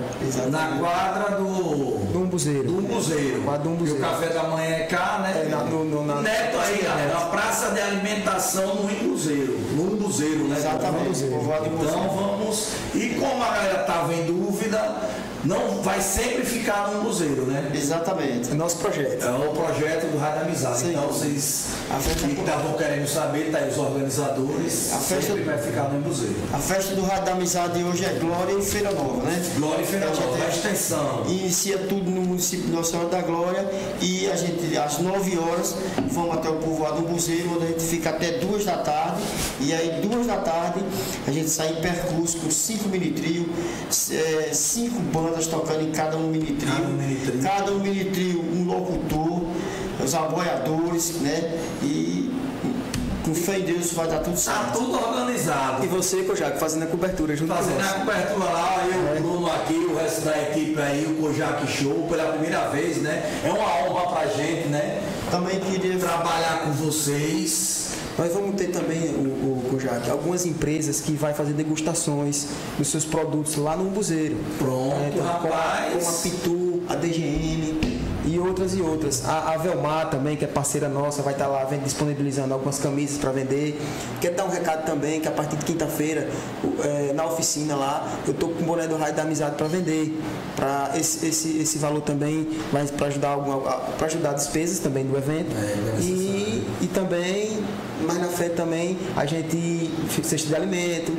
Na 0.51 0.77
quadra 0.77 1.37
do. 1.37 1.97
Do 2.13 2.19
umbuzeiro. 2.21 2.63
Do 2.71 2.77
Umbuzeiro. 2.77 3.41
Quadra 3.41 3.63
do 3.63 3.69
E 3.69 3.71
o 3.71 3.75
umbuzeiro. 3.75 3.99
café 4.01 4.27
da 4.27 4.43
manhã 4.43 4.75
é 4.75 4.83
cá, 4.83 5.19
né? 5.23 5.43
É, 5.45 5.49
na- 5.49 5.63
no- 5.63 5.83
no- 5.85 6.05
na- 6.05 6.21
Neto 6.21 6.57
aí, 6.59 6.77
Sim, 6.77 6.83
galera. 6.83 7.07
Neto. 7.07 7.17
A 7.17 7.25
praça 7.29 7.71
de 7.71 7.81
alimentação 7.81 8.75
no 8.75 8.83
Umbuzeiro. 8.83 9.57
No 9.75 9.83
Umbuzeiro, 9.93 10.43
né? 10.47 10.55
Exatamente, 10.57 11.23
Então 11.23 11.41
Então 11.83 12.09
vamos. 12.09 12.67
E 12.93 13.09
como 13.19 13.43
a 13.43 13.49
galera 13.49 13.79
tava 13.83 14.13
em 14.13 14.25
dúvida, 14.25 14.95
não 15.45 15.81
vai 15.81 16.01
sempre 16.01 16.43
ficar 16.45 16.89
no 16.91 17.01
Umbuzeiro, 17.01 17.43
né? 17.45 17.71
Exatamente. 17.73 18.51
É 18.51 18.53
nosso 18.53 18.77
projeto. 18.77 19.23
É 19.23 19.29
o 19.31 19.51
projeto 19.53 20.11
do 20.11 20.17
Rádio 20.17 20.41
Amizade. 20.41 20.79
Sim. 20.79 20.89
Então 20.91 21.07
vocês 21.07 21.65
A 21.89 21.99
festa- 21.99 22.27
que 22.27 22.39
estavam 22.39 22.73
querendo 22.73 23.07
saber, 23.07 23.51
tá 23.51 23.59
aí 23.59 23.69
os 23.69 23.77
organizadores. 23.77 24.93
A 24.93 24.97
festa- 24.97 25.27
sempre 25.27 25.43
vai 25.43 25.57
ficar 25.57 25.83
no 25.89 25.99
Umbuzeiro. 25.99 26.35
A 26.53 26.57
festa 26.57 26.95
do 26.95 27.01
Rádio 27.03 27.25
da 27.25 27.31
Amizade 27.33 27.83
hoje 27.83 28.05
é 28.05 28.13
Glória 28.19 28.53
e 28.53 28.61
Feira 28.61 28.91
Nova, 28.91 29.23
né? 29.23 29.41
Glória 29.55 29.81
e 29.83 29.85
Feira 29.85 30.07
Nova, 30.09 30.37
é- 30.37 30.45
a 30.45 30.49
extensão. 30.49 31.23
Inicia 31.27 31.77
tudo 31.79 32.09
no 32.11 32.21
município 32.21 32.65
de 32.65 32.71
Nossa 32.71 32.91
Senhora 32.91 33.09
da 33.09 33.21
Glória 33.21 33.65
e 34.01 34.29
a 34.29 34.35
gente, 34.35 34.77
às 34.77 34.99
9 34.99 35.37
horas, 35.37 35.75
vamos 36.11 36.35
até 36.35 36.49
o 36.49 36.55
povoado 36.55 37.01
do 37.01 37.07
Buzeiro, 37.07 37.53
onde 37.55 37.65
a 37.65 37.67
gente 37.67 37.83
fica 37.83 38.09
até 38.09 38.31
2 38.39 38.65
da 38.65 38.77
tarde. 38.77 39.21
E 39.59 39.73
aí, 39.73 40.01
2 40.07 40.27
da 40.27 40.37
tarde, 40.37 40.79
a 41.27 41.31
gente 41.31 41.49
sai 41.49 41.69
em 41.69 41.81
percurso 41.81 42.37
com 42.37 42.51
5 42.51 42.89
mini 42.89 43.11
trio, 43.11 43.49
5 43.89 44.99
bandas 45.11 45.47
tocando 45.47 45.81
em 45.81 45.91
cada 45.91 46.15
um 46.17 46.27
mini 46.27 46.53
trio. 46.53 46.71
Cada 47.41 47.71
um 47.71 47.79
mini 47.79 48.05
trio. 48.11 48.39
Cada 48.43 48.51
um 48.51 48.61
um 48.61 48.65
locutor, 48.65 49.41
os 50.03 50.13
aboiadores, 50.13 51.15
né? 51.21 51.59
E 51.81 52.31
com 53.27 53.35
fé 53.35 53.59
em 53.59 53.63
Deus 53.63 53.91
vai 53.91 54.07
dar 54.07 54.19
tudo 54.19 54.35
Tá 54.35 54.39
certo. 54.39 54.77
tudo 54.77 54.93
organizado. 54.93 55.83
E 55.83 55.87
você, 55.87 56.23
Kojak, 56.23 56.57
fazendo 56.59 56.83
a 56.83 56.87
cobertura 56.87 57.35
junto 57.35 57.53
Fazendo 57.53 57.81
a 57.81 57.93
cobertura 57.99 58.45
lá, 58.45 58.87
eu, 58.87 59.17
o 59.17 59.21
Bruno 59.21 59.51
aqui, 59.51 59.73
o 59.73 59.97
resto 59.97 60.21
da 60.21 60.41
equipe 60.43 60.79
aí, 60.79 61.05
o 61.05 61.21
Kojak 61.21 61.67
Show, 61.67 62.07
pela 62.09 62.31
primeira 62.31 62.69
vez, 62.69 62.97
né? 62.97 63.41
É 63.43 63.49
uma 63.51 63.89
honra 63.89 64.13
pra 64.13 64.27
gente, 64.27 64.69
né? 64.69 65.01
Também 65.29 65.59
queria 65.59 65.97
Trabalhar 65.99 66.61
com 66.63 66.71
vocês. 66.71 67.76
Nós 68.17 68.33
vamos 68.33 68.55
ter 68.55 68.67
também, 68.69 69.09
o, 69.09 69.19
o 69.59 69.67
Kojak, 69.69 70.09
algumas 70.09 70.45
empresas 70.45 70.99
que 71.01 71.11
vai 71.13 71.33
fazer 71.33 71.53
degustações 71.53 72.47
dos 72.77 72.87
seus 72.87 73.05
produtos 73.05 73.55
lá 73.57 73.75
no 73.75 73.87
Umbuzeiro. 73.87 74.37
Pronto, 74.57 75.13
com, 75.13 75.21
rapaz. 75.23 76.03
com 76.03 76.09
a 76.09 76.13
Pitu, 76.13 76.81
a 76.89 76.95
DGM 76.95 77.97
e 78.25 78.39
outras 78.39 78.73
e 78.75 78.81
outras. 78.81 79.23
A, 79.23 79.53
a 79.53 79.57
Velmar 79.57 80.09
também, 80.09 80.35
que 80.35 80.43
é 80.43 80.47
parceira 80.47 80.89
nossa, 80.89 81.21
vai 81.21 81.33
estar 81.33 81.47
lá 81.47 81.63
vend- 81.65 81.83
disponibilizando 81.83 82.53
algumas 82.53 82.79
camisas 82.79 83.17
para 83.19 83.31
vender. 83.31 83.79
Quero 84.19 84.35
dar 84.35 84.45
um 84.45 84.49
recado 84.49 84.85
também 84.85 85.21
que 85.21 85.27
a 85.27 85.31
partir 85.31 85.55
de 85.55 85.63
quinta-feira, 85.65 86.27
é, 86.83 87.13
na 87.13 87.23
oficina 87.25 87.75
lá, 87.75 88.11
eu 88.25 88.31
estou 88.33 88.49
com 88.49 88.63
o 88.63 88.65
boné 88.65 88.87
do 88.87 88.97
Raio 88.97 89.13
da 89.13 89.21
Amizade 89.21 89.55
para 89.55 89.67
vender. 89.67 90.19
Pra 90.55 90.91
esse, 90.95 91.25
esse, 91.27 91.59
esse 91.59 91.77
valor 91.77 92.01
também 92.01 92.47
vai 92.71 92.85
para 92.87 93.07
ajudar 93.07 93.37
para 93.97 94.07
ajudar 94.07 94.33
despesas 94.33 94.79
também 94.79 95.05
do 95.05 95.15
evento. 95.15 95.55
É, 95.55 96.01
e, 96.01 96.67
e 96.81 96.87
também, 96.87 97.63
mais 98.01 98.19
na 98.19 98.27
frente 98.27 98.55
também, 98.55 98.97
a 99.15 99.25
gente 99.25 99.89
cesta 100.23 100.47
de 100.47 100.55
alimento, 100.55 101.17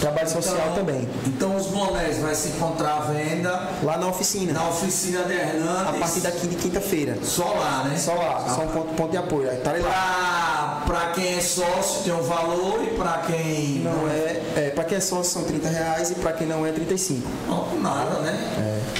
trabalho 0.00 0.28
social 0.28 0.72
também. 0.74 1.08
Então 1.26 1.56
os 1.56 1.66
bonés 1.66 2.18
vai 2.18 2.34
se 2.34 2.48
encontrar 2.50 2.96
à 2.96 3.00
venda 3.00 3.68
Lá 3.82 3.96
na 3.98 4.08
oficina. 4.08 4.52
na 4.52 4.68
oficina 4.68 5.22
de 5.24 5.32
Hernandes. 5.32 5.88
A 5.88 5.92
partir 5.98 6.20
daqui 6.20 6.46
de 6.46 6.56
quinta-feira. 6.56 7.18
Só 7.22 7.44
lá, 7.54 7.84
né? 7.84 7.96
Só 7.98 8.14
lá, 8.14 8.46
só 8.54 8.62
um 8.62 8.68
ponto, 8.68 8.94
ponto 8.94 9.10
de 9.10 9.16
apoio. 9.16 9.50
Estarei 9.52 9.82
lá. 9.82 10.82
Pra, 10.86 11.00
pra 11.00 11.10
quem 11.12 11.36
é 11.36 11.40
sócio 11.40 12.02
tem 12.04 12.12
um 12.14 12.22
valor 12.22 12.80
e 12.82 12.96
pra 12.96 13.18
quem 13.26 13.80
Não 13.80 14.08
é, 14.08 14.40
é 14.56 14.72
para 14.74 14.84
quem 14.84 14.96
é 14.98 15.00
sócio 15.00 15.32
são 15.32 15.42
30 15.44 15.68
reais 15.68 16.10
e 16.10 16.14
para 16.14 16.32
quem 16.32 16.46
não 16.46 16.64
é 16.64 16.72
35. 16.72 17.28
Não, 17.46 17.80
nada, 17.80 18.20
né? 18.20 18.38
É. 18.58 18.97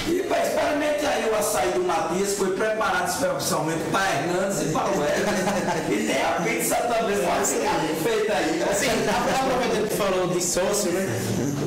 Açaí 1.49 1.73
do 1.73 1.83
Matias 1.83 2.35
foi 2.35 2.51
preparado 2.51 3.09
especialmente 3.09 3.83
para 3.91 4.05
Hernandes 4.17 4.61
e 4.61 4.65
para 4.67 4.91
o 4.91 5.01
Weber. 5.01 5.91
e 5.91 6.07
tem 6.07 6.23
a 6.23 6.43
pizza 6.43 6.77
também, 6.77 7.17
pode 7.17 7.47
ser 7.47 7.69
feita 8.03 8.35
aí. 8.35 8.63
Assim, 8.71 8.87
aproveitando 9.09 9.89
que 9.89 9.97
falou 9.97 10.29
de 10.29 10.45
sócio, 10.45 10.93
né? 10.93 11.09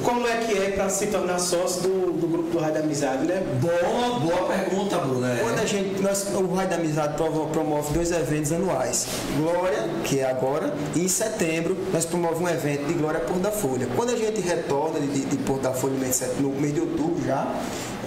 Como 0.04 0.28
é 0.28 0.38
que 0.38 0.56
é 0.58 0.72
para 0.72 0.88
se 0.90 1.08
tornar 1.08 1.40
sócio 1.40 1.82
do, 1.82 2.14
do 2.14 2.28
grupo 2.28 2.52
do 2.52 2.60
Raio 2.60 2.74
da 2.76 2.80
Amizade, 2.82 3.26
né? 3.26 3.42
Boa, 3.60 4.20
boa 4.20 4.48
pergunta, 4.48 4.98
Bruno. 4.98 5.26
É. 5.26 5.38
Quando 5.38 5.60
a 5.60 5.66
gente, 5.66 6.00
nós, 6.02 6.28
o 6.28 6.54
Raio 6.54 6.70
da 6.70 6.76
Amizade 6.76 7.16
promove 7.52 7.94
dois 7.94 8.12
eventos 8.12 8.52
anuais. 8.52 9.08
Glória, 9.38 9.90
que 10.04 10.20
é 10.20 10.30
agora, 10.30 10.74
e 10.96 11.06
em 11.06 11.08
setembro 11.08 11.76
nós 11.92 12.06
promovemos 12.06 12.42
um 12.44 12.54
evento 12.54 12.86
de 12.86 12.94
Glória 12.94 13.20
Porto 13.20 13.42
da 13.42 13.52
Folha. 13.52 13.88
Quando 13.96 14.12
a 14.12 14.16
gente 14.16 14.42
retorna 14.42 15.00
de, 15.00 15.08
de, 15.08 15.26
de 15.26 15.38
Porto 15.38 15.62
da 15.62 15.72
Folha 15.72 15.96
no 16.40 16.50
mês 16.52 16.74
de 16.74 16.80
outubro 16.80 17.24
já, 17.26 17.48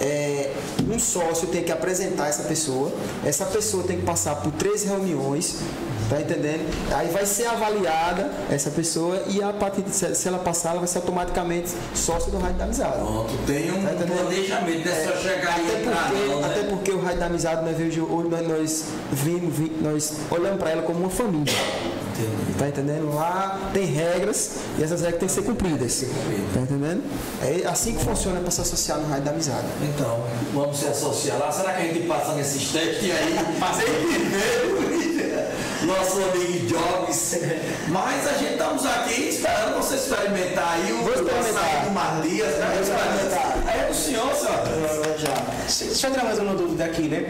é, 0.01 0.51
um 0.91 0.99
sócio 0.99 1.47
tem 1.47 1.63
que 1.63 1.71
apresentar 1.71 2.27
essa 2.27 2.43
pessoa, 2.43 2.91
essa 3.25 3.45
pessoa 3.45 3.83
tem 3.83 3.97
que 3.97 4.03
passar 4.03 4.35
por 4.37 4.51
três 4.53 4.83
reuniões, 4.83 5.57
tá 6.09 6.19
entendendo? 6.19 6.65
Aí 6.93 7.07
vai 7.09 7.25
ser 7.25 7.45
avaliada 7.47 8.29
essa 8.51 8.69
pessoa 8.69 9.23
e 9.27 9.41
a 9.41 9.51
partir 9.53 9.81
de, 9.81 9.91
se 9.95 10.13
se 10.15 10.27
ela 10.27 10.37
passar, 10.39 10.71
ela 10.71 10.79
vai 10.79 10.87
ser 10.87 10.97
automaticamente 10.99 11.71
sócio 11.93 12.31
do 12.31 12.37
Rádio 12.37 12.57
da 12.57 12.65
Amizade. 12.65 12.93
Pronto, 12.97 13.33
tem 13.47 13.71
um 13.71 13.83
Tá 13.83 14.05
planejamento, 14.05 14.85
não 14.85 14.93
é 14.93 15.05
só 15.05 15.17
chegar 15.17 15.59
e 15.59 15.67
Até 15.69 15.81
entrar, 15.81 16.09
porque, 16.11 16.25
não, 16.27 16.41
né? 16.41 16.47
até 16.47 16.63
porque 16.63 16.91
o 16.91 16.99
Raio 17.01 17.17
da 17.19 17.25
Amizade 17.27 17.63
nós 17.65 17.79
hoje 17.79 17.99
nós, 18.29 18.47
nós 18.47 18.85
vimos, 19.11 19.55
vi- 19.55 19.75
nós 19.81 20.13
olhamos 20.29 20.59
para 20.59 20.71
ela 20.71 20.81
como 20.83 20.99
uma 20.99 21.09
família. 21.09 21.53
Entendi. 22.17 22.53
Tá 22.57 22.67
entendendo? 22.69 23.13
Lá 23.13 23.59
tem 23.73 23.85
regras 23.85 24.51
e 24.79 24.83
essas 24.83 25.01
regras 25.01 25.19
têm 25.19 25.27
que 25.27 25.33
ser 25.35 25.41
cumpridas. 25.43 26.05
Tá 26.53 26.61
entendendo? 26.61 27.03
É 27.41 27.67
assim 27.67 27.95
que 27.95 28.03
funciona 28.05 28.39
para 28.39 28.51
se 28.51 28.61
associar 28.61 28.99
no 28.99 29.09
Raio 29.09 29.21
da 29.23 29.31
Amizade. 29.31 29.65
Então, 29.81 30.23
vamos 30.53 30.77
se 30.77 30.87
associar 30.87 31.37
lá. 31.39 31.51
Será 31.51 31.73
que 31.73 31.81
a 31.81 31.85
gente 31.93 32.07
passa 32.07 32.33
nesses 32.33 32.71
testes 32.71 33.11
aí? 33.11 33.35
Passei 33.59 33.85
primeiro, 33.85 35.45
nosso 35.85 36.17
amigo 36.23 36.65
Jobs. 36.67 37.35
Mas 37.89 38.27
a 38.27 38.33
gente 38.37 38.53
estamos 38.53 38.85
aqui 38.85 39.29
esperando 39.29 39.75
você 39.77 39.95
experimentar 39.95 40.73
aí 40.73 40.91
o 40.93 41.03
Vou 41.03 41.13
experimentar. 41.13 41.85
do 41.85 41.91
Matias. 41.91 42.55
né? 42.57 42.71
Vou 42.73 42.81
experimentar. 42.81 43.57
Aí 43.67 43.79
é 43.81 43.87
do 43.87 43.93
senhor, 43.93 44.33
senhor. 44.33 44.63
Já. 45.19 45.33
Deixa 45.85 46.07
eu 46.07 46.11
tirar 46.11 46.23
mais 46.25 46.39
uma 46.39 46.53
dúvida 46.55 46.85
aqui, 46.85 47.03
né? 47.03 47.25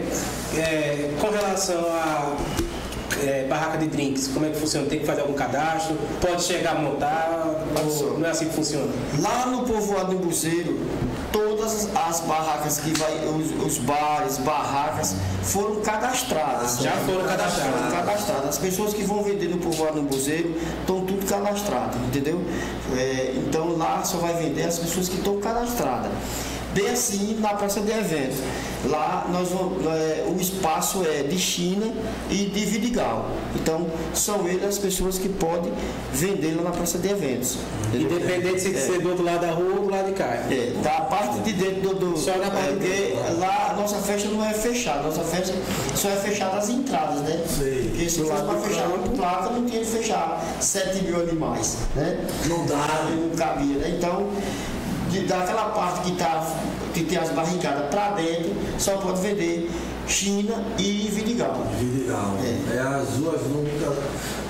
É, 0.56 1.10
com 1.20 1.28
relação 1.30 1.80
a 1.86 2.36
é, 3.24 3.46
barraca 3.48 3.78
de 3.78 3.86
drinks, 3.86 4.28
como 4.28 4.46
é 4.46 4.50
que 4.50 4.58
funciona? 4.58 4.86
Tem 4.86 5.00
que 5.00 5.06
fazer 5.06 5.22
algum 5.22 5.34
cadastro? 5.34 5.96
Pode 6.20 6.42
chegar 6.42 6.76
a 6.76 6.78
montar? 6.80 7.64
Ou 7.84 8.18
não 8.18 8.26
é 8.26 8.30
assim 8.30 8.46
que 8.48 8.54
funciona? 8.54 8.92
Lá 9.20 9.46
no 9.46 9.62
povoado 9.64 10.14
do 10.14 10.26
Buceiro, 10.26 10.78
todas 11.32 11.88
as 11.94 12.20
barracas 12.20 12.80
que 12.80 12.90
vai, 12.98 13.12
os, 13.26 13.64
os 13.64 13.78
bares, 13.78 14.38
barracas, 14.38 15.14
foram 15.42 15.76
cadastradas. 15.80 16.80
Já 16.80 16.92
foram 16.92 17.24
cadastradas. 17.24 17.74
Foram 17.74 17.90
cadastradas. 17.90 18.48
As 18.48 18.58
pessoas 18.58 18.94
que 18.94 19.02
vão 19.02 19.22
vender 19.22 19.48
no 19.48 19.58
povoado 19.58 20.00
do 20.00 20.08
Buceiro 20.08 20.54
estão 20.80 21.04
tudo 21.04 21.26
cadastradas, 21.26 21.96
entendeu? 22.08 22.40
É, 22.96 23.34
então 23.36 23.76
lá 23.76 24.02
só 24.04 24.18
vai 24.18 24.34
vender 24.34 24.64
as 24.64 24.78
pessoas 24.78 25.08
que 25.08 25.16
estão 25.16 25.38
cadastradas. 25.38 26.10
Bem 26.76 26.90
assim 26.90 27.38
na 27.40 27.54
praça 27.54 27.80
de 27.80 27.90
eventos. 27.90 28.36
Lá 28.84 29.26
nós 29.32 29.48
vamos, 29.48 29.82
é, 29.86 30.26
o 30.28 30.38
espaço 30.38 31.02
é 31.08 31.22
de 31.22 31.38
China 31.38 31.90
e 32.30 32.44
de 32.44 32.66
Vidigal. 32.66 33.30
Então 33.54 33.86
são 34.12 34.46
eles 34.46 34.62
as 34.62 34.76
pessoas 34.78 35.16
que 35.18 35.30
podem 35.30 35.72
vender 36.12 36.54
lá 36.54 36.64
na 36.64 36.70
praça 36.72 36.98
de 36.98 37.08
eventos. 37.08 37.56
Independente 37.94 38.60
se 38.60 38.74
É. 38.76 38.78
ser 38.78 39.00
do 39.00 39.08
outro 39.08 39.24
lado 39.24 39.40
da 39.40 39.52
rua 39.52 39.76
ou 39.76 39.84
do 39.86 39.90
lado 39.90 40.08
de 40.08 40.12
cá. 40.12 40.26
É, 40.50 40.72
da 40.82 41.00
parte 41.00 41.40
de 41.40 41.54
dentro 41.54 41.80
do. 41.80 41.94
do 42.12 42.18
Só 42.18 42.36
na 42.36 42.50
parte 42.50 42.74
é, 42.84 43.32
de 43.32 43.40
lá 43.40 43.70
a 43.70 43.74
nossa 43.80 43.96
festa 43.96 44.28
não 44.28 44.44
é 44.44 44.52
fechada, 44.52 45.02
nossa 45.04 45.22
festa 45.22 45.54
só 45.94 46.10
é 46.10 46.16
fechada 46.16 46.58
as 46.58 46.68
entradas, 46.68 47.20
né? 47.22 47.42
Sei. 47.58 47.88
Porque 47.88 48.10
se 48.10 48.18
fosse 48.22 48.42
para 48.42 48.58
fechar 48.58 48.86
uma 48.88 48.98
placa, 49.16 49.48
não 49.48 49.64
tinha 49.64 49.80
que 49.80 49.86
fechar 49.86 50.44
7 50.60 51.04
mil 51.04 51.20
animais, 51.22 51.78
né? 51.94 52.18
Não 52.44 52.66
dá. 52.66 53.06
Não 53.10 53.30
cabia, 53.34 53.78
né? 53.78 53.94
Então, 53.96 54.26
de, 55.10 55.20
daquela 55.26 55.70
parte 55.70 56.02
que, 56.02 56.16
tá, 56.16 56.46
que 56.94 57.04
tem 57.04 57.18
as 57.18 57.30
barricadas 57.30 57.88
para 57.90 58.10
dentro, 58.10 58.54
só 58.78 58.96
pode 58.96 59.20
vender 59.20 59.70
China 60.08 60.62
e 60.78 61.08
Vidigal. 61.12 61.66
Vidigal. 61.78 62.36
É. 62.42 62.78
as 62.80 63.08
duas 63.14 63.40
únicas, 63.42 63.94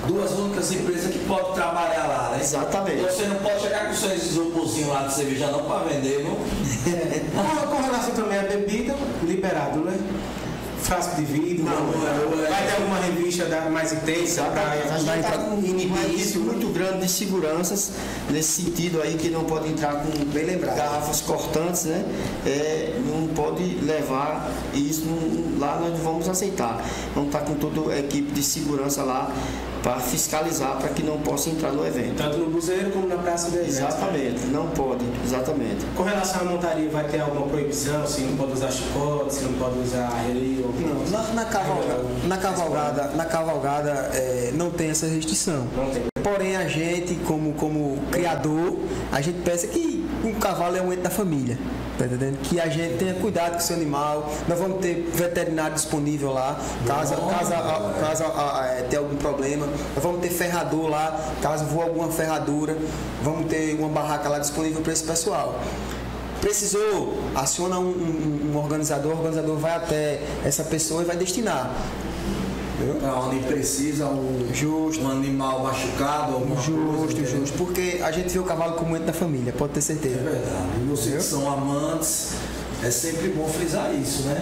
duas 0.07 0.31
únicas 0.33 0.71
empresas 0.71 1.11
que 1.11 1.19
podem 1.19 1.53
trabalhar 1.53 2.07
lá, 2.07 2.29
né? 2.31 2.39
Exatamente. 2.41 3.01
Você 3.01 3.25
não 3.25 3.37
pode 3.37 3.61
chegar 3.61 3.87
com 3.87 3.93
seus 3.93 4.23
isoporzinhos 4.23 4.89
lá 4.89 5.07
de 5.07 5.13
cerveja 5.13 5.47
não 5.47 5.63
para 5.63 5.85
vender, 5.85 6.23
não? 6.23 6.37
Ah, 7.39 7.65
com 7.67 7.81
relação 7.81 8.11
também 8.11 8.37
à 8.37 8.43
bebida, 8.43 8.95
liberado, 9.23 9.79
né? 9.79 9.97
Frasco 10.87 11.17
de 11.17 11.25
vidro, 11.25 11.65
Não, 11.65 11.87
não 11.87 12.45
é- 12.45 12.49
vai 12.49 12.65
ter 12.65 12.75
alguma 12.75 12.97
revista 12.99 13.43
da- 13.45 13.69
mais 13.69 13.91
intensa 13.91 14.21
Exatamente. 14.41 14.87
A 14.87 14.97
gente 14.97 15.05
para 15.05 15.19
está 15.19 15.37
com 15.39 15.59
equipe 15.59 16.15
isso? 16.15 16.39
muito 16.39 16.67
grande 16.73 16.99
de 17.05 17.11
seguranças 17.11 17.91
nesse 18.29 18.61
sentido 18.63 19.01
aí 19.01 19.15
que 19.15 19.29
não 19.29 19.43
pode 19.43 19.67
entrar 19.67 19.95
com 19.95 20.09
Bem 20.31 20.45
lembrado. 20.45 20.77
garrafas 20.77 21.19
cortantes, 21.19 21.83
né? 21.83 22.05
É, 22.45 22.93
não 23.05 23.27
pode 23.35 23.63
levar 23.83 24.49
isso 24.73 25.03
não- 25.05 25.59
lá 25.59 25.77
nós 25.77 25.89
não 25.91 25.97
vamos 25.97 26.29
aceitar. 26.29 26.81
Vamos 27.13 27.33
estar 27.35 27.41
com 27.45 27.55
toda 27.55 27.91
a 27.93 27.99
equipe 27.99 28.31
de 28.31 28.41
segurança 28.41 29.03
lá 29.03 29.29
para 29.83 29.99
fiscalizar 29.99 30.77
para 30.77 30.89
que 30.89 31.03
não 31.03 31.19
possa 31.19 31.49
entrar 31.49 31.71
no 31.71 31.85
evento. 31.85 32.15
Tanto 32.17 32.37
no 32.37 32.49
buzeiro 32.49 32.91
como 32.91 33.07
na 33.07 33.17
praça 33.17 33.49
de 33.49 33.57
eventos. 33.57 33.77
Exatamente, 33.77 34.45
não 34.47 34.67
pode, 34.69 35.05
exatamente. 35.23 35.85
Com 35.95 36.03
relação 36.03 36.41
à 36.41 36.45
montaria, 36.45 36.89
vai 36.89 37.05
ter 37.05 37.19
alguma 37.19 37.47
proibição? 37.47 38.05
Se 38.07 38.21
não 38.21 38.37
pode 38.37 38.53
usar 38.53 38.71
chicote, 38.71 39.35
se 39.35 39.43
não 39.43 39.53
pode 39.53 39.79
usar 39.79 40.09
relio? 40.27 40.73
Não, 40.79 41.11
na, 41.11 41.33
na 41.33 41.45
cavalgada, 41.45 42.03
na 42.25 42.37
cavalgada, 42.37 43.03
na 43.15 43.25
cavalgada 43.25 43.89
é, 44.13 44.51
não 44.53 44.69
tem 44.69 44.89
essa 44.89 45.07
restrição. 45.07 45.67
Não 45.75 45.89
tem. 45.89 46.03
Porém, 46.23 46.57
a 46.57 46.67
gente, 46.67 47.15
como, 47.25 47.53
como 47.53 47.97
criador, 48.11 48.77
a 49.11 49.21
gente 49.21 49.39
pensa 49.41 49.67
que 49.67 50.06
um 50.27 50.39
cavalo 50.39 50.75
é 50.77 50.81
um 50.81 50.91
ente 50.93 51.01
da 51.01 51.09
família. 51.09 51.57
Tá 51.97 52.05
entendendo? 52.05 52.37
Que 52.43 52.59
a 52.59 52.67
gente 52.69 52.97
tenha 52.97 53.15
cuidado 53.15 53.53
com 53.53 53.57
o 53.57 53.61
seu 53.61 53.75
animal. 53.75 54.31
Nós 54.47 54.59
vamos 54.59 54.79
ter 54.81 55.09
veterinário 55.13 55.73
disponível 55.73 56.31
lá, 56.31 56.55
caso, 56.85 57.15
caso, 57.15 57.53
a- 57.55 57.93
caso 57.99 58.23
a- 58.23 58.61
a- 58.61 58.65
é, 58.67 58.81
tenha 58.83 59.01
algum 59.01 59.15
problema. 59.15 59.65
Nós 59.95 60.03
vamos 60.03 60.21
ter 60.21 60.29
ferrador 60.29 60.89
lá, 60.89 61.19
caso 61.41 61.65
voe 61.65 61.81
alguma 61.83 62.09
ferradura. 62.09 62.77
Vamos 63.23 63.47
ter 63.49 63.75
uma 63.79 63.89
barraca 63.89 64.29
lá 64.29 64.37
disponível 64.37 64.81
para 64.81 64.93
esse 64.93 65.03
pessoal. 65.03 65.59
Precisou, 66.39 67.17
aciona 67.35 67.79
um, 67.79 67.89
um- 67.89 68.51
um 68.53 68.57
organizador, 68.57 69.13
o 69.13 69.17
organizador 69.17 69.57
vai 69.57 69.75
até 69.75 70.21
essa 70.45 70.63
pessoa 70.63 71.01
e 71.01 71.05
vai 71.05 71.15
destinar. 71.17 71.71
Para 72.99 73.15
onde 73.21 73.39
precisa 73.45 74.05
um, 74.05 74.49
Justo. 74.53 75.03
um 75.03 75.09
animal 75.11 75.63
machucado, 75.63 76.33
alguma 76.33 76.55
coisa. 76.55 76.71
Justo, 76.71 77.25
justo. 77.25 77.57
Porque 77.57 77.99
a 78.03 78.11
gente 78.11 78.29
vê 78.29 78.39
o 78.39 78.43
cavalo 78.43 78.73
como 78.75 78.95
ente 78.95 79.05
da 79.05 79.13
família, 79.13 79.51
pode 79.51 79.73
ter 79.73 79.79
É 79.79 79.81
certeza. 79.81 80.17
verdade. 80.17 80.67
E 80.81 80.85
vocês 80.87 81.15
que 81.23 81.29
são 81.29 81.51
amantes, 81.51 82.33
é 82.83 82.91
sempre 82.91 83.29
bom 83.29 83.47
frisar 83.49 83.91
isso, 83.95 84.21
né? 84.23 84.41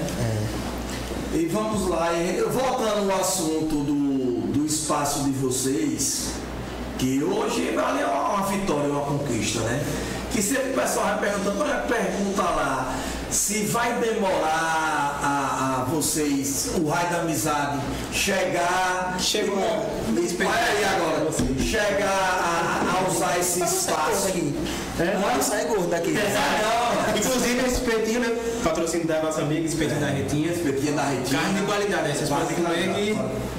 E 1.34 1.46
vamos 1.48 1.88
lá, 1.90 2.10
voltando 2.52 3.12
ao 3.12 3.20
assunto 3.22 3.84
do, 3.84 4.52
do 4.52 4.66
espaço 4.66 5.24
de 5.24 5.32
vocês, 5.32 6.32
que 6.98 7.24
hoje 7.24 7.72
vale 7.76 8.04
uma, 8.04 8.36
uma 8.36 8.48
vitória, 8.48 8.90
uma 8.90 9.02
conquista, 9.02 9.60
né? 9.62 9.84
Que 10.32 10.42
sempre 10.42 10.72
o 10.72 10.74
pessoal 10.74 11.06
vai 11.06 11.20
perguntando, 11.30 11.62
olha, 11.62 11.76
pergunta 11.88 12.42
lá, 12.42 12.96
se 13.30 13.64
vai 13.66 13.98
demorar 14.00 15.20
a 15.24 15.55
vocês, 15.96 16.72
o 16.76 16.90
raio 16.90 17.10
da 17.10 17.22
amizade, 17.22 17.80
chegar. 18.12 19.16
Chegou. 19.20 19.58
Olha 19.58 19.86
aí 20.18 20.84
agora, 20.84 21.32
chegar 21.64 22.10
a, 22.10 22.98
a 22.98 23.10
usar 23.10 23.40
esse 23.40 23.64
espaço. 23.64 24.28
É, 25.00 25.42
sai 25.42 25.66
gordo 25.66 25.90
daqui. 25.90 26.12
Não, 26.12 27.18
Inclusive 27.18 27.66
esse 27.66 27.76
espetinho, 27.76 28.20
né? 28.20 28.38
Patrocínio 28.64 29.08
da 29.08 29.24
nossa 29.24 29.42
amiga, 29.42 29.66
espetinho 29.66 30.02
da 30.02 30.08
Retinha. 30.08 30.52
Espetinho 30.52 30.96
da 30.96 31.04
Retinha. 31.04 31.40
Carne 31.40 31.60
de 31.60 31.66
qualidade, 31.66 32.28
podem 32.28 32.56
comer 32.58 32.94
que... 32.94 33.56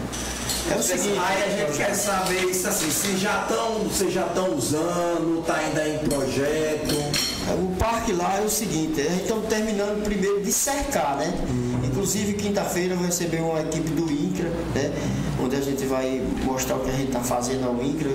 É 0.68 0.76
o 0.76 0.82
seguinte, 0.82 1.16
aí 1.16 1.44
a 1.44 1.48
gente 1.48 1.78
quer 1.78 1.94
saber 1.94 2.44
isso 2.50 2.66
assim, 2.66 2.90
se 2.90 3.16
já 3.18 3.42
estão, 3.42 3.84
vocês 3.84 4.12
já 4.12 4.26
estão 4.26 4.52
usando, 4.52 5.44
tá 5.46 5.54
ainda 5.54 5.88
em 5.88 5.98
projeto. 5.98 6.96
O 7.52 7.76
parque 7.76 8.12
lá 8.12 8.38
é 8.38 8.40
o 8.40 8.50
seguinte, 8.50 9.00
a 9.00 9.04
gente 9.04 9.22
estamos 9.22 9.48
terminando 9.48 10.02
primeiro 10.02 10.42
de 10.42 10.52
cercar, 10.52 11.18
né? 11.18 11.32
Inclusive 11.96 12.34
quinta-feira 12.34 12.94
vai 12.94 13.06
receber 13.06 13.40
uma 13.40 13.58
equipe 13.58 13.88
do 13.88 14.02
INCRA, 14.12 14.50
né? 14.74 14.92
Onde 15.42 15.56
a 15.56 15.60
gente 15.62 15.82
vai 15.86 16.20
mostrar 16.44 16.76
o 16.76 16.80
que 16.80 16.90
a 16.90 16.92
gente 16.92 17.06
está 17.06 17.20
fazendo 17.20 17.66
ao 17.66 17.82
INCRA, 17.82 18.10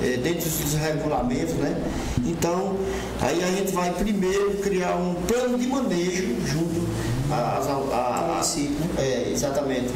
eh, 0.00 0.20
dentro 0.22 0.48
dos 0.48 0.74
regulamentos, 0.74 1.54
né? 1.54 1.76
Então, 2.24 2.76
aí 3.20 3.42
a 3.42 3.48
gente 3.48 3.72
vai 3.72 3.92
primeiro 3.94 4.52
criar 4.58 4.94
um 4.94 5.14
plano 5.26 5.58
de 5.58 5.66
manejo 5.66 6.36
junto 6.46 6.86
às- 7.28 7.66
a, 7.66 8.40
a, 8.40 9.02
é, 9.02 9.30
exatamente. 9.32 9.88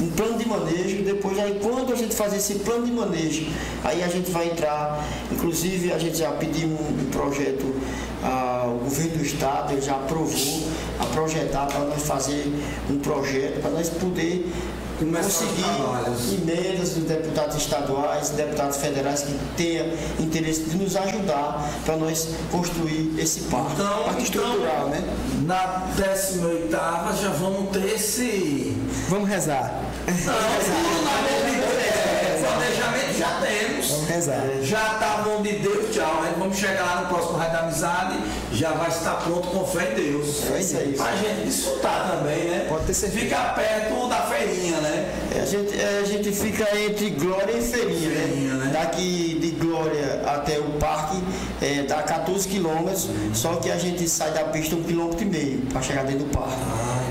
um 0.00 0.08
plano 0.12 0.38
de 0.38 0.48
manejo, 0.48 1.02
depois 1.02 1.38
aí 1.40 1.58
quando 1.60 1.92
a 1.92 1.96
gente 1.96 2.14
fazer 2.14 2.36
esse 2.36 2.54
plano 2.60 2.86
de 2.86 2.92
manejo, 2.92 3.48
aí 3.82 4.02
a 4.02 4.08
gente 4.08 4.30
vai 4.30 4.48
entrar, 4.48 5.04
inclusive 5.32 5.92
a 5.92 5.98
gente 5.98 6.16
já 6.18 6.30
pediu 6.30 6.68
um, 6.68 6.72
um 7.02 7.10
projeto 7.10 7.74
ao 8.22 8.76
governo 8.78 9.18
do 9.18 9.24
estado, 9.24 9.72
ele 9.72 9.82
já 9.82 9.94
aprovou 9.96 10.62
a 11.00 11.06
projetar 11.06 11.66
para 11.66 11.80
nós 11.80 12.02
fazer 12.02 12.52
um 12.88 12.98
projeto, 12.98 13.60
para 13.60 13.70
nós 13.70 13.88
poder 13.88 14.52
conseguir 14.98 15.64
emendas 16.34 16.90
dos 16.90 17.04
deputados 17.04 17.56
estaduais, 17.56 18.30
deputados 18.30 18.76
federais 18.76 19.22
que 19.22 19.38
tenham 19.56 19.86
interesse 20.18 20.64
de 20.64 20.76
nos 20.76 20.94
ajudar 20.94 21.66
para 21.86 21.96
nós 21.96 22.28
construir 22.50 23.14
esse 23.18 23.42
parque. 23.42 23.72
Então, 23.72 24.04
parque 24.04 24.10
então 24.10 24.42
estrutural, 24.42 24.88
né? 24.88 25.02
na 25.46 25.86
18 25.96 26.70
já 26.70 27.30
vamos 27.30 27.70
ter 27.70 27.94
esse. 27.94 28.76
Vamos 29.08 29.28
rezar. 29.28 29.82
Não, 30.06 31.20
planejamento 32.60 33.18
já 33.18 33.40
temos. 33.40 33.90
Vamos 33.90 34.08
rezar. 34.08 34.42
Já 34.62 34.94
tá 34.94 35.22
bom 35.24 35.42
de 35.42 35.52
Deus, 35.52 35.94
tchau. 35.94 36.22
Aí 36.22 36.34
vamos 36.38 36.56
chegar 36.56 36.84
lá 36.84 37.00
no 37.02 37.08
próximo 37.08 37.38
Raio 37.38 37.52
da 37.52 37.60
Amizade, 37.60 38.18
já 38.52 38.72
vai 38.72 38.88
estar 38.88 39.14
pronto 39.22 39.48
com 39.48 39.64
fé 39.66 39.92
em 39.92 39.94
Deus. 39.94 40.50
É 40.50 40.60
isso 40.60 40.76
aí. 40.76 40.92
Pra 40.92 41.14
gente 41.16 41.44
desfrutar 41.44 42.10
também, 42.10 42.44
né? 42.44 42.66
Pode 42.68 42.84
ter 42.86 42.94
certeza. 42.94 43.24
Ficar 43.24 43.54
perto 43.54 44.08
da 44.08 44.22
feirinha, 44.22 44.80
né? 44.80 45.14
É, 45.36 45.40
A 45.40 45.44
gente, 45.46 45.80
é, 45.80 46.00
a 46.02 46.04
gente 46.04 46.32
fica 46.32 46.66
entre 46.78 47.10
Glória 47.10 47.52
e 47.52 47.62
Feirinha, 47.62 48.10
Feirinha, 48.10 48.54
né? 48.54 48.70
Daqui 48.72 49.38
de 49.40 49.50
Glória 49.52 50.22
até 50.26 50.58
o 50.58 50.70
parque 50.78 51.22
é, 51.62 51.82
dá 51.82 52.02
14 52.02 52.48
quilômetros, 52.48 53.08
só 53.34 53.56
que 53.56 53.70
a 53.70 53.78
gente 53.78 54.08
sai 54.08 54.32
da 54.32 54.44
pista 54.44 54.74
um 54.74 54.82
quilômetro 54.82 55.22
e 55.22 55.26
meio 55.26 55.58
para 55.72 55.82
chegar 55.82 56.04
dentro 56.04 56.24
do 56.24 56.30
parque. 56.36 56.56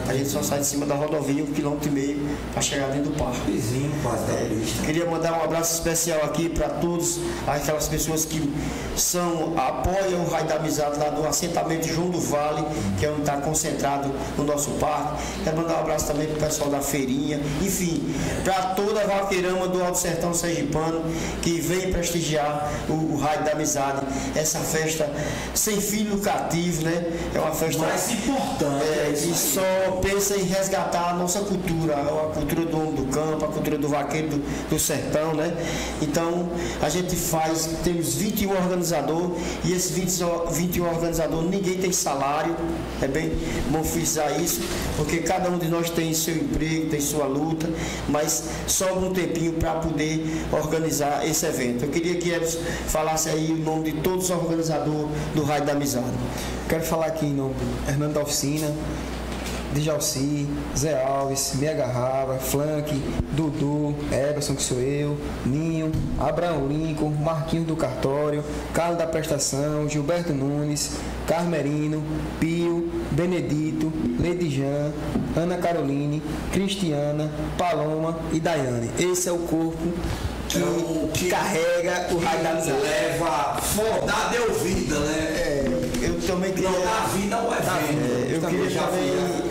a 0.07 0.13
gente 0.13 0.29
só 0.29 0.41
sai 0.41 0.59
de 0.59 0.65
cima 0.65 0.85
da 0.85 0.95
rodovia 0.95 1.43
um 1.43 1.47
quilômetro 1.47 1.87
e 1.87 1.91
meio 1.91 2.29
para 2.51 2.61
chegar 2.61 2.87
dentro 2.87 3.11
do 3.11 3.17
parque. 3.17 3.39
Vizinho 3.51 3.91
quase 4.03 4.25
da 4.25 4.33
pista. 4.33 4.85
Queria 4.85 5.05
mandar 5.05 5.33
um 5.39 5.43
abraço 5.43 5.75
especial 5.75 6.21
aqui 6.23 6.49
para 6.49 6.67
todos 6.69 7.19
aquelas 7.47 7.87
pessoas 7.87 8.25
que 8.25 8.51
são 8.95 9.53
apoiam 9.57 10.25
o 10.25 10.29
Raio 10.29 10.47
da 10.47 10.55
Amizade 10.55 10.99
lá 10.99 11.09
do 11.09 11.28
assentamento 11.29 11.87
João 11.87 12.09
do 12.09 12.19
Vale, 12.19 12.63
que 12.99 13.05
é 13.05 13.09
onde 13.09 13.21
está 13.21 13.37
concentrado 13.37 14.09
no 14.37 14.43
nosso 14.43 14.71
parque. 14.71 15.23
Quero 15.43 15.57
mandar 15.57 15.75
um 15.77 15.79
abraço 15.81 16.07
também 16.07 16.27
para 16.27 16.37
o 16.37 16.39
pessoal 16.39 16.69
da 16.69 16.79
feirinha, 16.81 17.39
enfim, 17.61 18.13
para 18.43 18.73
toda 18.73 19.01
a 19.01 19.05
vaqueirama 19.05 19.67
do 19.67 19.83
Alto 19.83 19.97
Sertão 19.97 20.33
Sergipano 20.33 21.01
que 21.41 21.59
vem 21.61 21.91
prestigiar 21.91 22.71
o, 22.89 22.93
o 23.13 23.17
Raio 23.17 23.43
da 23.43 23.51
Amizade, 23.51 24.01
essa 24.35 24.59
festa 24.59 25.09
sem 25.53 25.79
fim 25.79 26.03
lucrativo, 26.05 26.83
né? 26.83 27.05
É 27.33 27.39
uma 27.39 27.51
festa 27.51 27.81
Mais 27.85 28.11
importante 28.11 28.83
é, 28.83 29.07
é 29.07 29.11
isso. 29.13 29.55
só 29.55 29.91
pensa 30.01 30.35
em 30.35 30.43
resgatar 30.43 31.09
a 31.09 31.13
nossa 31.13 31.39
cultura, 31.39 31.95
a 31.95 32.33
cultura 32.33 32.65
do 32.65 32.77
homem 32.77 32.95
do 32.95 33.05
campo, 33.05 33.45
a 33.45 33.47
cultura 33.47 33.77
do 33.77 33.87
vaqueiro 33.87 34.29
do, 34.29 34.69
do 34.69 34.79
sertão, 34.79 35.33
né? 35.33 35.53
Então, 36.01 36.49
a 36.81 36.89
gente 36.89 37.15
faz, 37.15 37.69
temos 37.83 38.15
21 38.15 38.51
organizadores 38.51 39.31
e 39.65 39.73
esses 39.73 39.91
20, 39.91 40.23
o- 40.23 40.47
21 40.49 40.87
organizadores, 40.87 41.18
ninguém 41.27 41.77
tem 41.77 41.91
salário, 41.91 42.55
é 43.01 43.07
bem 43.07 43.31
bom 43.69 43.83
frisar 43.83 44.39
isso, 44.39 44.61
porque 44.95 45.17
cada 45.17 45.49
um 45.49 45.57
de 45.57 45.67
nós 45.67 45.89
tem 45.89 46.13
seu 46.13 46.35
emprego, 46.35 46.89
tem 46.89 47.01
sua 47.01 47.25
luta, 47.25 47.69
mas 48.07 48.49
sobra 48.67 49.09
um 49.09 49.13
tempinho 49.13 49.53
para 49.53 49.73
poder 49.75 50.45
organizar 50.51 51.27
esse 51.27 51.45
evento. 51.45 51.85
Eu 51.85 51.89
queria 51.89 52.15
que 52.15 52.29
eles 52.29 52.57
falassem 52.87 53.33
aí 53.33 53.51
o 53.51 53.57
nome 53.57 53.91
de 53.91 54.01
todos 54.01 54.25
os 54.25 54.31
organizadores 54.31 55.09
do 55.35 55.43
Raio 55.43 55.65
da 55.65 55.73
Amizade. 55.73 56.05
Quero 56.67 56.83
falar 56.83 57.07
aqui 57.07 57.25
em 57.25 57.33
nome 57.33 57.53
do 57.53 57.89
Hernando 57.89 58.13
da 58.13 58.21
Oficina, 58.21 58.71
Djalci, 59.73 60.47
Zé 60.77 61.03
Alves, 61.03 61.53
Mia 61.55 61.73
Garrava, 61.73 62.37
Flank, 62.39 62.91
Dudu, 63.31 63.95
Everson, 64.11 64.55
que 64.55 64.63
sou 64.63 64.79
eu, 64.79 65.17
Ninho, 65.45 65.91
Abraão 66.19 66.67
Lincoln, 66.67 67.09
Marquinhos 67.11 67.67
do 67.67 67.75
Cartório, 67.75 68.43
Carlos 68.73 68.97
da 68.97 69.05
Prestação, 69.07 69.87
Gilberto 69.87 70.33
Nunes, 70.33 70.91
Carmerino, 71.27 72.03
Pio, 72.39 72.89
Benedito, 73.11 73.91
Lady 74.19 74.49
Jean, 74.49 74.91
Ana 75.35 75.57
Caroline, 75.57 76.21
Cristiana, 76.51 77.29
Paloma 77.57 78.17
e 78.33 78.39
Daiane. 78.39 78.89
Esse 78.99 79.29
é 79.29 79.31
o 79.31 79.37
corpo 79.39 79.77
que, 80.49 80.57
É 80.57 80.61
o 80.65 81.09
que- 81.13 81.29
carrega 81.29 82.07
o 82.11 82.17
raio 82.17 82.43
da 82.43 82.49
amizade. 82.51 82.81
Leva 82.81 83.57
fodada 83.61 84.35
e 84.35 84.39
ouvida, 84.49 84.99
né? 84.99 85.13
É, 85.15 85.65
eu 86.01 86.19
também 86.25 86.51
queria. 86.51 86.69
Não 86.71 86.81
dá 86.81 87.07
vida 87.15 87.35
ao 87.35 87.51
evento. 87.51 88.29
Eu 88.31 88.41
Também 88.41 88.59
queria 88.61 88.81
também 88.81 89.09
ap- 89.09 89.48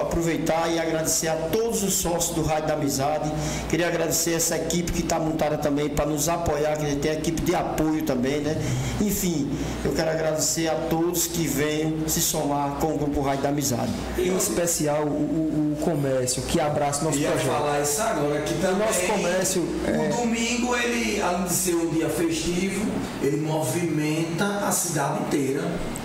aproveitar 0.00 0.70
e 0.72 0.78
agradecer 0.78 1.28
a 1.28 1.34
todos 1.34 1.82
os 1.82 1.94
sócios 1.94 2.34
do 2.34 2.42
Rádio 2.42 2.68
da 2.68 2.74
Amizade. 2.74 3.30
Queria 3.68 3.88
agradecer 3.88 4.34
essa 4.34 4.56
equipe 4.56 4.92
que 4.92 5.00
está 5.00 5.18
montada 5.18 5.58
também 5.58 5.88
para 5.88 6.06
nos 6.06 6.28
apoiar, 6.28 6.76
que 6.76 6.96
tem 6.96 7.10
a 7.10 7.14
equipe 7.14 7.42
de 7.42 7.54
apoio 7.54 8.02
também, 8.02 8.40
né? 8.40 8.56
Enfim, 9.00 9.50
eu 9.84 9.92
quero 9.92 10.10
agradecer 10.10 10.68
a 10.68 10.74
todos 10.88 11.26
que 11.26 11.46
venham 11.46 12.08
se 12.08 12.20
somar 12.20 12.76
com 12.80 12.94
o 12.94 12.98
Grupo 12.98 13.20
Rádio 13.20 13.42
da 13.42 13.48
Amizade. 13.50 13.90
Em 14.18 14.36
especial 14.36 15.04
o, 15.04 15.08
o- 15.08 15.72
o 15.72 15.84
comércio 15.84 16.42
que 16.42 16.60
abraça 16.60 17.00
o 17.02 17.04
nosso 17.06 17.18
Ia 17.18 17.30
projeto. 17.30 17.50
falar 17.50 17.80
isso 17.80 18.00
agora, 18.02 18.40
que 18.42 18.54
também 18.54 18.86
nosso 18.86 19.00
comércio, 19.06 19.68
é- 19.86 20.08
o 20.12 20.16
domingo, 20.20 20.76
ele, 20.76 21.20
além 21.20 21.44
de 21.44 21.52
ser 21.52 21.74
um 21.74 21.88
dia 21.90 22.08
festivo, 22.08 22.86
ele 23.22 23.38
movimenta 23.38 24.44
a 24.66 24.70
cidade 24.72 25.20
inteira. 25.22 25.62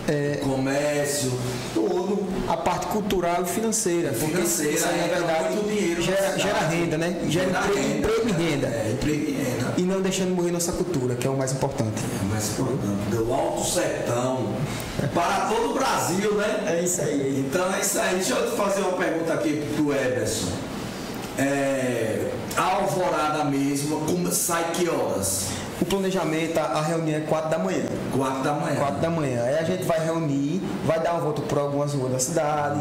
É. 0.08 0.38
Comércio, 0.42 1.32
tudo. 1.74 2.26
A 2.48 2.56
parte 2.56 2.88
cultural 2.88 3.44
e 3.44 3.46
financeira. 3.46 4.14
Financeira, 4.14 4.72
isso 4.72 4.88
aí, 4.88 4.98
na 5.00 5.06
entra 5.06 5.18
verdade, 5.18 5.56
muito 5.56 5.68
dinheiro 5.68 6.02
gera, 6.02 6.40
gera 6.40 6.60
renda, 6.60 6.98
né? 6.98 7.20
Gera 7.28 7.46
Gera 7.48 7.60
emprego, 7.68 7.88
renda. 7.88 7.98
emprego 7.98 8.30
e 8.30 8.32
renda. 8.32 8.68
É, 8.68 8.92
emprego 8.94 9.22
e 9.22 9.32
renda. 9.34 9.74
E 9.78 9.82
não 9.82 10.02
deixando 10.02 10.34
morrer 10.34 10.52
nossa 10.52 10.72
cultura, 10.72 11.16
que 11.16 11.28
é 11.28 11.30
o 11.30 11.36
mais 11.38 11.52
importante. 11.52 12.02
É 12.22 12.26
mais 12.32 12.52
importante. 12.52 13.10
Do 13.10 13.34
Alto 13.34 13.66
Sertão. 13.70 14.54
Para 15.14 15.48
todo 15.50 15.72
o 15.72 15.74
Brasil, 15.74 16.36
né? 16.36 16.64
É 16.68 16.82
isso 16.84 17.02
aí. 17.02 17.46
Então 17.46 17.74
é 17.76 17.82
isso 17.82 18.00
aí. 18.00 18.16
Deixa 18.16 18.34
eu 18.34 18.56
fazer 18.56 18.82
uma 18.82 18.94
pergunta 18.94 19.34
aqui 19.34 19.62
pro 19.76 19.94
Everson. 19.94 20.48
É, 21.38 22.32
a 22.56 22.64
alvorada 22.78 23.44
mesmo, 23.44 24.00
como, 24.06 24.32
sai 24.32 24.72
que 24.72 24.90
horas? 24.90 25.48
O 25.80 25.86
planejamento, 25.86 26.58
a 26.58 26.82
reunião 26.82 27.18
é 27.18 27.22
4 27.22 27.52
da 27.52 27.60
manhã. 27.60 27.84
Quatro 28.16 28.44
da 28.44 28.54
manhã. 28.54 28.76
4 28.78 29.00
da 29.00 29.10
manhã. 29.12 29.44
Aí 29.44 29.60
a 29.60 29.64
gente 29.64 29.84
vai 29.84 30.04
reunir, 30.04 30.60
vai 30.86 31.00
dar 31.00 31.14
uma 31.14 31.22
volta 31.22 31.42
por 31.44 31.58
algumas 31.60 31.94
ruas 31.94 32.12
da 32.14 32.20
cidade, 32.20 32.80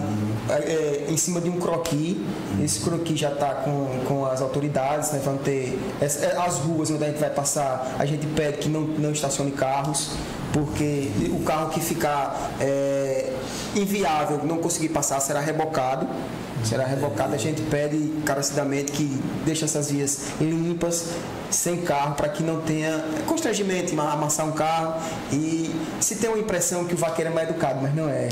é, 0.49 0.53
é, 0.55 1.07
em 1.11 1.17
cima 1.17 1.39
de 1.41 1.51
um 1.51 1.59
croqui. 1.61 2.25
Esse 2.65 2.81
croqui 2.81 3.15
já 3.15 3.31
está 3.33 3.49
com, 3.57 3.87
com 4.09 4.25
as 4.25 4.41
autoridades, 4.41 5.13
né? 5.13 5.21
Vão 5.23 5.37
ter 5.37 5.79
essa- 6.01 6.25
é, 6.25 6.37
as 6.39 6.55
ruas 6.59 6.91
onde 6.91 7.05
a 7.05 7.09
gente 7.09 7.19
vai 7.21 7.29
passar, 7.31 7.97
a 7.99 8.07
gente 8.07 8.27
pede 8.29 8.59
que 8.59 8.69
não, 8.71 8.81
não 8.83 9.11
estacione 9.13 9.51
carros, 9.51 10.13
porque 10.55 11.11
o 11.33 11.41
carro 11.45 11.69
que 11.69 11.81
ficar 11.81 12.53
é, 12.61 13.31
inviável, 13.75 14.41
não 14.43 14.57
conseguir 14.57 14.89
passar, 14.89 15.21
será 15.21 15.41
rebocado. 15.41 16.07
Será 16.65 16.85
rebocado, 16.85 17.35
a 17.35 17.39
gente 17.39 17.63
pede 17.63 17.97
encarecidamente 17.97 18.91
que 18.91 19.05
deixe 19.45 19.65
essas 19.65 19.91
vias 19.91 20.29
limpas, 20.41 21.11
sem 21.51 21.83
carro, 21.83 22.15
para 22.15 22.29
que 22.29 22.43
não 22.43 22.61
tenha 22.61 23.05
constrangimento 23.27 23.95
em 23.95 23.99
amassar 23.99 24.47
um 24.47 24.53
carro. 24.53 24.95
E 25.33 25.71
se 26.01 26.17
tem 26.17 26.29
uma 26.29 26.39
impressão 26.39 26.85
que 26.85 26.95
o 26.95 26.97
vaqueiro 26.97 27.31
é 27.31 27.35
mais 27.35 27.49
educado, 27.49 27.81
mas 27.83 27.95
não 27.95 28.09
é. 28.09 28.29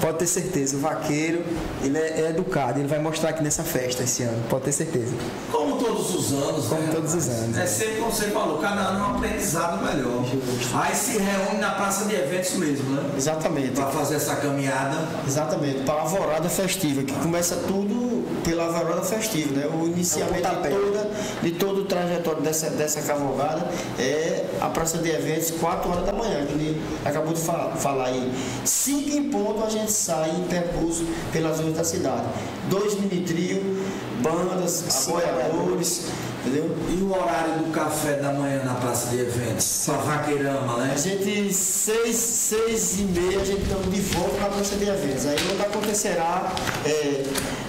Pode 0.00 0.18
ter 0.18 0.26
certeza, 0.26 0.76
o 0.76 0.80
vaqueiro 0.80 1.44
ele 1.82 1.98
é, 1.98 2.22
é 2.22 2.30
educado, 2.30 2.78
ele 2.80 2.88
vai 2.88 2.98
mostrar 2.98 3.30
aqui 3.30 3.42
nessa 3.42 3.62
festa 3.62 4.02
esse 4.02 4.22
ano, 4.22 4.42
pode 4.48 4.64
ter 4.64 4.72
certeza. 4.72 5.12
Como 5.52 5.76
todos 5.76 6.14
os 6.14 6.32
anos, 6.32 6.66
Como 6.66 6.80
né, 6.82 6.90
todos 6.94 7.14
os 7.14 7.28
anos, 7.28 7.56
É 7.58 7.62
é. 7.62 7.66
sempre 7.66 7.96
como 7.96 8.10
você 8.12 8.24
falou, 8.26 8.58
cada 8.58 8.80
ano 8.80 8.98
é 9.04 9.08
um 9.08 9.16
aprendizado 9.16 9.84
melhor. 9.84 10.24
Aí 10.74 10.94
se 10.94 11.18
reúne 11.18 11.58
na 11.60 11.70
praça 11.72 12.04
de 12.06 12.14
eventos 12.14 12.54
mesmo, 12.54 12.90
né? 12.94 13.10
Exatamente. 13.16 13.72
Para 13.72 13.86
fazer 13.90 14.16
essa 14.16 14.36
caminhada. 14.36 14.96
Exatamente, 15.26 15.80
para 15.82 15.94
a 15.94 16.00
alvorada 16.02 16.48
festiva, 16.48 17.02
que 17.02 17.12
começa 17.14 17.56
tudo 17.66 18.19
pela 18.44 18.64
alvorada 18.64 19.02
festiva, 19.02 19.54
né? 19.54 19.66
O 19.72 19.86
iniciamento 19.86 20.46
É 20.46 20.68
de, 20.68 20.68
toda, 20.74 21.10
de 21.42 21.50
todo 21.52 21.80
o 21.82 21.84
trajetório 21.84 22.42
dessa, 22.42 22.70
dessa 22.70 23.02
cavalgada 23.02 23.66
é 23.98 24.46
a 24.60 24.68
praça 24.68 24.98
de 24.98 25.10
eventos, 25.10 25.50
4 25.52 25.90
horas 25.90 26.04
da 26.06 26.12
manhã, 26.12 26.44
que 26.46 26.52
ele 26.52 26.82
acabou 27.04 27.32
de 27.32 27.40
fa- 27.40 27.72
falar 27.76 28.06
aí. 28.06 28.32
5 28.64 29.10
em 29.10 29.24
ponto 29.30 29.64
a 29.64 29.70
gente 29.70 29.90
sai 29.92 30.30
em 30.30 30.44
percurso 30.44 31.04
pelas 31.32 31.60
ruas 31.60 31.74
da 31.74 31.84
cidade. 31.84 32.24
Dois 32.68 32.94
mini 33.00 33.22
trio, 33.24 33.62
bandas, 34.22 34.84
apoiadores, 35.08 36.06
entendeu? 36.40 36.76
E 36.88 37.02
o 37.02 37.12
horário 37.12 37.54
do 37.64 37.70
café 37.72 38.14
da 38.14 38.32
manhã 38.32 38.62
na 38.64 38.74
praça 38.74 39.08
de 39.10 39.20
eventos? 39.20 39.82
Pra 39.86 39.96
vaqueirama, 39.96 40.76
né? 40.78 40.92
A 40.94 40.98
gente, 40.98 41.52
seis, 41.52 42.16
seis 42.16 42.98
e 43.00 43.02
meia, 43.02 43.40
a 43.40 43.44
gente 43.44 43.62
estamos 43.62 43.92
de 43.94 44.00
volta 44.00 44.36
na 44.40 44.46
praça 44.48 44.76
de 44.76 44.88
eventos. 44.88 45.26
Aí 45.26 45.36
onde 45.52 45.62
acontecerá 45.62 46.52
é, 46.84 47.22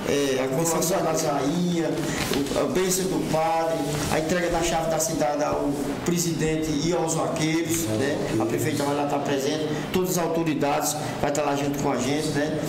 é, 0.09 0.43
a 0.43 0.47
coroação 0.55 0.99
da 1.03 1.11
rainha, 1.11 1.89
o- 1.89 2.59
a 2.59 2.63
bênção 2.65 3.05
do 3.05 3.31
padre, 3.31 3.77
a 4.11 4.19
entrega 4.19 4.49
da 4.49 4.61
chave 4.61 4.89
da 4.89 4.99
cidade 4.99 5.43
ao 5.43 5.69
presidente 6.05 6.69
e 6.85 6.93
aos 6.93 7.13
vaqueiros, 7.15 7.83
né? 7.99 8.17
A 8.39 8.45
prefeita 8.45 8.83
vai 8.83 8.95
lá 8.95 9.05
estar 9.05 9.19
presente, 9.19 9.67
todas 9.93 10.11
as 10.11 10.23
autoridades 10.23 10.95
vai 11.21 11.29
estar 11.29 11.43
lá 11.43 11.55
junto 11.55 11.79
com 11.81 11.91
a 11.91 11.97
gente, 11.97 12.27
né? 12.29 12.59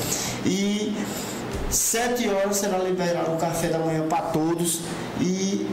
E 0.46 0.94
Sete 1.70 2.28
horas 2.28 2.56
será 2.58 2.76
liberado 2.76 3.32
o 3.32 3.36
café 3.38 3.68
da 3.68 3.78
manhã 3.78 4.06
para 4.06 4.24
todos 4.24 4.80
e 5.18 5.66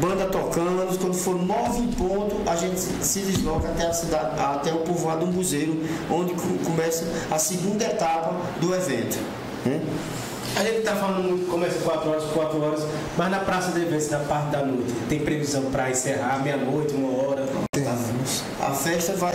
banda 0.00 0.26
tocando. 0.26 0.98
Quando 0.98 1.14
for 1.14 1.36
nove 1.44 1.80
em 1.80 1.88
ponto, 1.92 2.36
a 2.48 2.56
gente 2.56 2.80
se 2.80 3.20
desloca 3.20 3.68
até 3.68 3.86
a 3.86 3.92
cidade, 3.92 4.40
até 4.40 4.72
o 4.72 4.78
povoado 4.78 5.24
Umbuzeiro, 5.26 5.82
onde 6.10 6.32
co- 6.34 6.58
começa 6.64 7.04
a 7.30 7.38
segunda 7.38 7.84
etapa 7.84 8.34
do 8.60 8.74
evento. 8.74 9.18
né? 9.64 9.80
A 10.56 10.64
gente 10.64 10.80
tá 10.82 10.96
falando 10.96 11.22
muito, 11.22 11.48
começa 11.48 11.78
4 11.78 12.10
horas, 12.10 12.24
4 12.24 12.60
horas, 12.60 12.80
mas 13.16 13.30
na 13.30 13.38
praça 13.38 13.70
de 13.70 13.82
eventos, 13.82 14.08
na 14.10 14.18
parte 14.18 14.50
da 14.50 14.64
noite, 14.64 14.92
tem 15.08 15.20
previsão 15.20 15.62
para 15.70 15.88
encerrar 15.90 16.42
meia-noite, 16.42 16.92
uma 16.92 17.22
hora? 17.22 17.46
A 18.60 18.70
festa 18.72 19.12
vai 19.14 19.32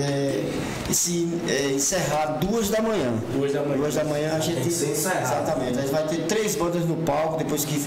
é, 0.00 0.44
se, 0.92 1.28
é, 1.48 1.70
encerrar 1.72 2.38
duas 2.40 2.68
da 2.68 2.82
manhã. 2.82 3.12
Duas 3.32 3.52
da 3.52 3.62
manhã. 3.62 3.76
Duas 3.76 3.94
da 3.94 4.04
manhã 4.04 4.34
a 4.36 4.40
gente. 4.40 4.56
Tem 4.56 4.64
que 4.64 4.72
ser 4.72 4.90
encerrado. 4.90 5.22
Exatamente. 5.22 5.78
A 5.78 5.82
gente 5.82 5.92
vai 5.92 6.06
ter 6.08 6.26
três 6.26 6.56
bandas 6.56 6.84
no 6.84 6.96
palco, 6.96 7.38
depois 7.38 7.64
que 7.64 7.82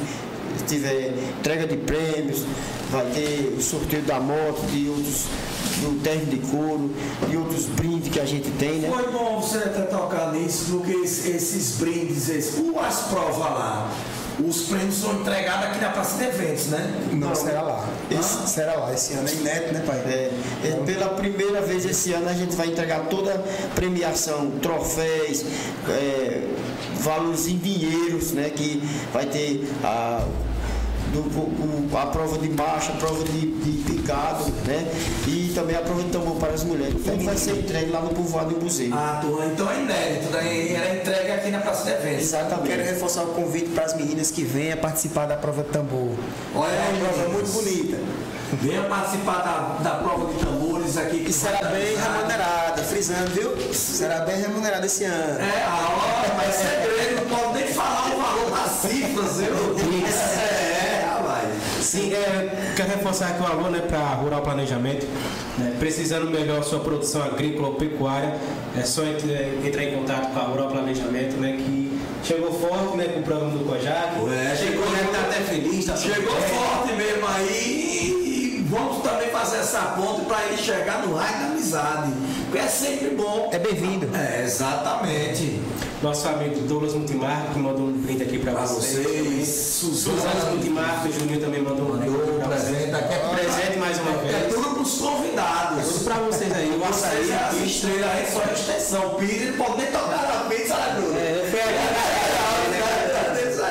tiver 0.66 1.14
entrega 1.39 1.68
de 1.68 1.78
prêmios, 1.78 2.43
vai 2.91 3.05
ter 3.07 3.55
o 3.57 3.62
sorteio 3.62 4.03
da 4.03 4.20
moto, 4.20 4.62
de 4.72 4.89
outros, 4.89 5.26
do 5.82 6.01
terno 6.01 6.26
de 6.26 6.38
couro, 6.38 6.91
e 7.32 7.38
outros 7.38 7.66
brindes 7.68 8.10
que 8.10 8.20
a 8.20 8.26
gente 8.26 8.49
tem, 8.51 8.80
né? 8.80 8.89
Foi 8.93 9.12
bom 9.12 9.39
você 9.39 9.57
até 9.60 9.82
tocar 9.84 10.32
nisso, 10.34 10.66
porque 10.72 10.91
es- 10.91 11.26
esses 11.26 11.78
brindes, 11.78 12.28
esses, 12.30 12.62
as 12.86 12.99
provas 13.10 13.38
lá, 13.38 13.89
os 14.45 14.62
prêmios 14.64 14.95
são 14.95 15.20
entregados 15.20 15.66
aqui 15.68 15.80
na 15.82 15.89
Praça 15.89 16.18
de 16.18 16.24
Eventos, 16.30 16.68
né? 16.68 16.93
Não, 17.12 17.36
será 17.36 17.62
lá. 17.62 17.86
Esse, 18.10 18.47
será 18.49 18.74
lá. 18.76 18.93
Esse 18.93 19.14
ano 19.14 19.28
é 19.28 19.34
inédito, 19.34 19.74
né, 19.74 19.84
pai? 19.86 19.97
É, 19.97 20.32
é, 20.64 20.72
pela 20.86 21.10
primeira 21.10 21.62
vez 21.62 21.84
esse 21.86 22.14
ano 22.14 22.30
a 22.30 22.34
gente 22.34 22.55
vai 22.55 22.68
entregar 22.68 23.01
toda 23.10 23.34
a 23.36 23.76
premiação, 23.76 24.49
troféus, 24.62 25.43
é, 25.89 26.41
valores 27.01 27.47
em 27.47 27.57
dinheiros, 27.57 28.32
né? 28.32 28.49
Que 28.49 28.82
vai 29.14 29.26
ter 29.26 29.70
a, 29.84 30.26
do- 31.12 31.20
o- 31.93 31.97
a 31.97 32.05
prova 32.07 32.38
de 32.38 32.49
marcha, 32.49 32.91
a 32.91 32.95
prova 32.95 33.24
de, 33.24 33.39
de 33.51 33.84
picado, 33.84 34.43
né? 34.66 34.88
E 35.28 35.51
também 35.55 35.76
a 35.76 35.82
prova 35.82 36.01
de 36.03 36.10
tambor 36.10 36.36
para 36.38 36.53
as 36.53 36.64
mulheres. 36.64 36.95
Tudo 37.03 37.24
vai 37.26 37.36
ser 37.38 37.51
entregue 37.57 37.91
lá 37.91 38.01
no 38.01 38.10
povoado 38.10 38.53
do 38.53 38.60
Buzeiro. 38.60 38.93
Ah, 38.95 39.20
tô, 39.22 39.43
então 39.43 39.70
é 39.70 39.80
inédito, 39.82 40.30
né? 40.32 40.72
Era 40.74 40.95
entregue 40.95 41.32
aqui 41.32 41.49
na 41.51 41.60
Praça 41.60 41.84
de 41.86 41.91
Eventos. 41.91 42.24
Exatamente. 42.24 42.68
Quero 42.70 42.84
reforçar 42.84 43.24
o 43.24 43.28
convite 43.28 43.70
para 43.70 43.86
as 43.86 43.95
meninas 43.95 44.32
que 44.32 44.43
venham 44.43 44.78
participar 44.78 45.26
da 45.26 45.36
prova 45.36 45.64
de 45.64 45.70
tambor. 45.70 46.10
Olha 46.55 46.72
é 46.72 46.89
uma 46.99 47.10
prova 47.10 47.30
muito 47.30 47.51
bonita. 47.51 47.97
Venha 48.62 48.82
participar 48.84 49.78
da, 49.84 49.89
da 49.91 49.95
prova 49.97 50.34
de 50.34 50.39
tambores 50.43 50.97
aqui. 50.97 51.20
que 51.20 51.30
E 51.30 51.34
será 51.34 51.60
bem 51.70 51.95
dar- 51.95 52.14
remunerada, 52.16 52.82
frisando, 52.84 53.30
viu? 53.32 53.74
Será 53.74 54.22
bem 54.22 54.41
remunerada 54.41 54.86
esse 54.88 55.03
ano. 55.03 55.39
É, 55.39 55.64
a 55.64 55.76
hora, 55.89 56.34
mas 56.36 56.55
segredo, 56.55 57.30
não 57.30 57.38
pode 57.38 57.53
nem 57.64 57.68
falar 57.74 58.12
o 58.12 58.18
valor 58.20 58.49
das 58.51 58.72
cifras, 58.72 59.38
viu? 59.38 59.76
Sim, 61.90 62.14
é, 62.14 62.74
quero 62.76 62.90
reforçar 62.90 63.30
aqui 63.30 63.42
o 63.42 63.46
aluno 63.48 63.72
né, 63.72 63.80
para 63.80 64.00
Rural 64.16 64.42
Planejamento. 64.42 65.08
né, 65.58 65.76
precisando 65.80 66.30
melhor 66.30 66.64
sua 66.64 66.80
produção 66.82 67.24
agrícola 67.24 67.70
ou 67.70 67.74
pecuária, 67.76 68.36
é 68.78 68.82
só 68.84 69.02
ent- 69.04 69.26
é, 69.28 69.58
entrar 69.66 69.84
em 69.84 69.96
contato 69.96 70.32
com 70.32 70.40
a 70.40 70.44
Rural 70.44 70.68
Planejamento, 70.70 71.38
né, 71.38 71.54
que 71.58 72.00
chegou 72.24 72.54
forte 72.54 72.96
né, 72.96 73.06
com 73.06 73.22
o 73.22 73.24
programa 73.24 73.52
do 73.58 73.66
Kojak. 73.66 74.16
É, 74.32 74.56
chegou, 74.56 74.86
né, 74.92 75.08
tá 75.12 75.20
até 75.22 75.42
feliz, 75.42 75.86
tá 75.86 75.98
Chegou 75.98 76.32
bem. 76.36 76.44
forte 76.44 76.94
mesmo 76.94 77.28
aí 77.28 78.14
e 78.60 78.66
vamos 78.70 79.02
também 79.02 79.30
fazer 79.30 79.58
essa 79.58 79.80
ponte 79.98 80.26
para 80.26 80.46
ele 80.46 80.58
chegar 80.62 81.06
no 81.08 81.16
raio 81.16 81.40
da 81.40 81.46
amizade. 81.48 82.12
Porque 82.46 82.60
é 82.60 82.68
sempre 82.68 83.10
bom. 83.16 83.50
É 83.52 83.58
bem-vindo. 83.58 84.10
É, 84.16 84.44
exatamente. 84.44 85.60
Nosso 86.02 86.30
amigo 86.30 86.62
Douglas 86.62 86.93
Multimarca, 86.93 87.52
que 87.54 87.60
mandou 87.60 87.88
um 87.88 87.91
brinde 87.91 88.24
aqui 88.24 88.39
para 88.39 88.54
vocês. 88.54 89.06
vocês, 89.06 89.47
Suzana 89.50 90.22
Suzana 90.22 90.52
Multimarca, 90.52 91.10
o 91.10 91.12
Juninho 91.12 91.41
também 91.41 91.62
mandou 91.62 91.88
um 91.88 91.97
brinde 91.97 92.10
mandou 92.10 92.36
para 92.39 92.47
vocês. 92.56 92.70
presente 92.70 92.95
aqui. 92.95 93.14
É 93.14 93.36
Presente 93.36 93.80
mais 93.80 94.00
uma 94.00 94.12
É 94.12 94.39
vez. 94.39 94.54
tudo 94.54 94.70
para 94.70 94.82
os 94.82 94.97
convidados. 94.97 95.88
Tudo 95.89 96.04
para 96.06 96.16
vocês 96.16 96.54
aí. 96.54 96.82
É 96.82 96.88
as 96.88 97.56
que 97.56 97.66
estrelas 97.66 98.10
aí, 98.12 98.32
só 98.32 98.41
a 98.50 98.54
extensão. 98.54 99.10
Pires 99.16 99.56
pode 99.58 99.78
nem 99.78 99.88
tocar 99.88 100.43
na 100.45 100.50
pizza, 100.50 100.76
né, 100.76 100.95
Bruno? 100.95 101.18
É, 101.20 101.50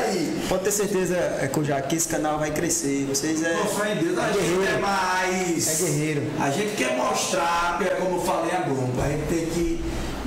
É. 0.08 0.48
Pode 0.48 0.64
ter 0.64 0.72
certeza, 0.72 1.14
é, 1.14 1.50
que 1.88 1.94
esse 1.96 2.08
canal 2.08 2.38
vai 2.38 2.50
crescer. 2.50 3.04
Vocês 3.06 3.42
é, 3.42 3.54
fé 3.66 3.92
em 3.92 3.96
Deus, 4.02 4.18
a 4.18 4.28
é 4.28 4.32
gente 4.32 4.38
é 4.38 4.56
guerreiro. 4.56 4.80
mais. 4.80 5.68
É 5.68 5.84
guerreiro. 5.84 6.22
A 6.40 6.50
gente 6.50 6.74
quer 6.76 6.96
mostrar, 6.96 7.78
é 7.82 7.90
como 7.96 8.16
eu 8.16 8.22
falei 8.24 8.52
a 8.52 8.60
Globo, 8.62 8.92
a 9.02 9.08
gente 9.08 9.26
tem 9.28 9.46
que. 9.46 9.67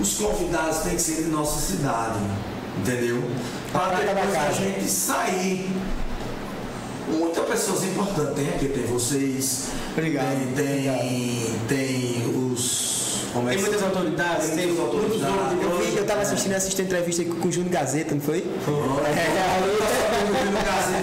Os 0.02 0.16
convidados 0.16 0.80
têm 0.80 0.96
que 0.96 1.02
ser 1.02 1.24
de 1.24 1.30
nossa 1.30 1.60
cidade, 1.60 2.20
entendeu? 2.80 3.24
Para 3.72 3.98
depois 3.98 4.36
a 4.36 4.52
gente 4.52 4.90
sair. 4.90 5.70
Muitas 7.08 7.46
pessoas 7.46 7.84
importantes 7.84 8.34
tem 8.36 8.50
aqui, 8.50 8.68
tem 8.70 8.86
vocês. 8.86 9.68
Obrigado, 9.92 10.56
Tem, 10.56 10.66
tem, 10.66 11.56
tem 11.68 12.52
os. 12.52 13.02
Como 13.34 13.50
é 13.50 13.54
Tem 13.54 13.62
muitas 13.62 13.84
autoridades, 13.84 14.50
tem 14.50 14.68
muitas 14.68 14.92
donos 14.92 15.18
de 15.18 15.26
autoridades. 15.26 15.64
Eu, 15.64 15.78
vi, 15.78 15.98
eu 15.98 16.06
tava 16.06 16.22
assistindo 16.22 16.54
essa 16.54 16.82
entrevista 16.82 17.24
com 17.24 17.48
o 17.48 17.52
Júnior 17.52 17.72
Gazeta, 17.72 18.16
não 18.16 18.22
foi? 18.22 18.40
O 18.40 19.02
Gazeta 19.04 19.62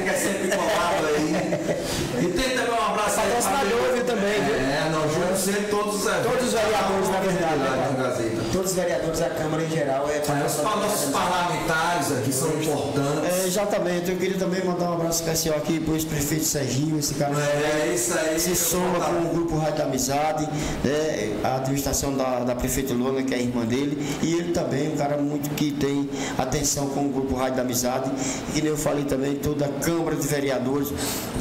que 0.03 0.11
é 0.11 0.15
sempre 0.15 0.57
colado 0.57 1.07
aí. 1.07 2.25
E 2.25 2.33
tem 2.33 2.57
também 2.57 2.73
um 2.73 2.87
abraço 2.87 3.21
aí. 3.21 3.29
Patrocinador, 3.29 3.93
viu, 3.95 4.05
também, 4.05 4.43
viu? 4.43 4.55
É, 4.55 4.91
nós 4.91 5.13
juntos 5.15 5.45
sempre 5.45 5.67
todos 5.69 5.95
os. 5.95 6.03
Todos 6.03 6.47
os 6.47 6.53
vereadores, 6.53 7.09
na 7.09 7.21
verdade, 7.21 7.59
né, 7.59 7.89
do 7.91 7.97
pai? 7.97 8.11
Gazeta. 8.11 8.38
Todos 8.53 8.71
os 8.71 8.77
vereadores 8.77 9.19
da 9.21 9.29
Câmara 9.31 9.63
em 9.63 9.71
geral 9.71 10.09
é 10.09 10.17
É, 10.17 10.21
os 10.21 10.55
pa- 10.55 10.77
nossos 10.77 11.11
parlamentares 11.11 12.13
aqui 12.13 12.33
são 12.33 12.49
importantes. 12.49 13.45
É, 13.45 13.47
exatamente, 13.47 14.11
eu 14.11 14.17
queria 14.17 14.39
também 14.39 14.65
mandar 14.65 14.91
um 14.91 14.95
abraço 14.95 15.21
especial 15.23 15.57
aqui 15.57 15.79
para 15.81 15.93
o 15.93 15.95
ex-prefeito 15.97 16.45
Serginho, 16.45 16.99
esse 16.99 17.15
cara 17.15 17.35
É, 17.39 17.93
isso 17.95 18.15
aí. 18.19 18.39
se 18.41 18.57
soma 18.57 18.99
com 19.01 19.27
o 19.27 19.29
grupo 19.35 19.57
Rádio 19.59 19.77
da 19.79 19.85
Amizade, 19.85 20.49
né, 20.83 21.37
a 21.45 21.57
administração 21.57 22.17
da, 22.17 22.41
da 22.41 22.55
prefeita 22.55 22.95
Luana, 22.95 23.23
que 23.23 23.35
é 23.35 23.37
a 23.37 23.41
irmã 23.41 23.65
dele, 23.67 24.03
e 24.23 24.33
ele 24.35 24.53
também, 24.53 24.93
um 24.93 24.97
cara 24.97 25.19
muito 25.19 25.51
que 25.51 25.71
tem 25.73 26.09
atenção 26.39 26.89
com 26.89 27.07
o 27.07 27.09
grupo 27.11 27.35
Rádio 27.35 27.57
da 27.57 27.63
Amizade, 27.63 28.11
e 28.49 28.53
que 28.53 28.61
nem 28.63 28.71
eu 28.71 28.77
falei 28.79 29.05
também, 29.05 29.37
toda 29.37 29.67
a 29.67 29.69
Câmara 29.69 30.17
de 30.17 30.27
Vereadores 30.27 30.89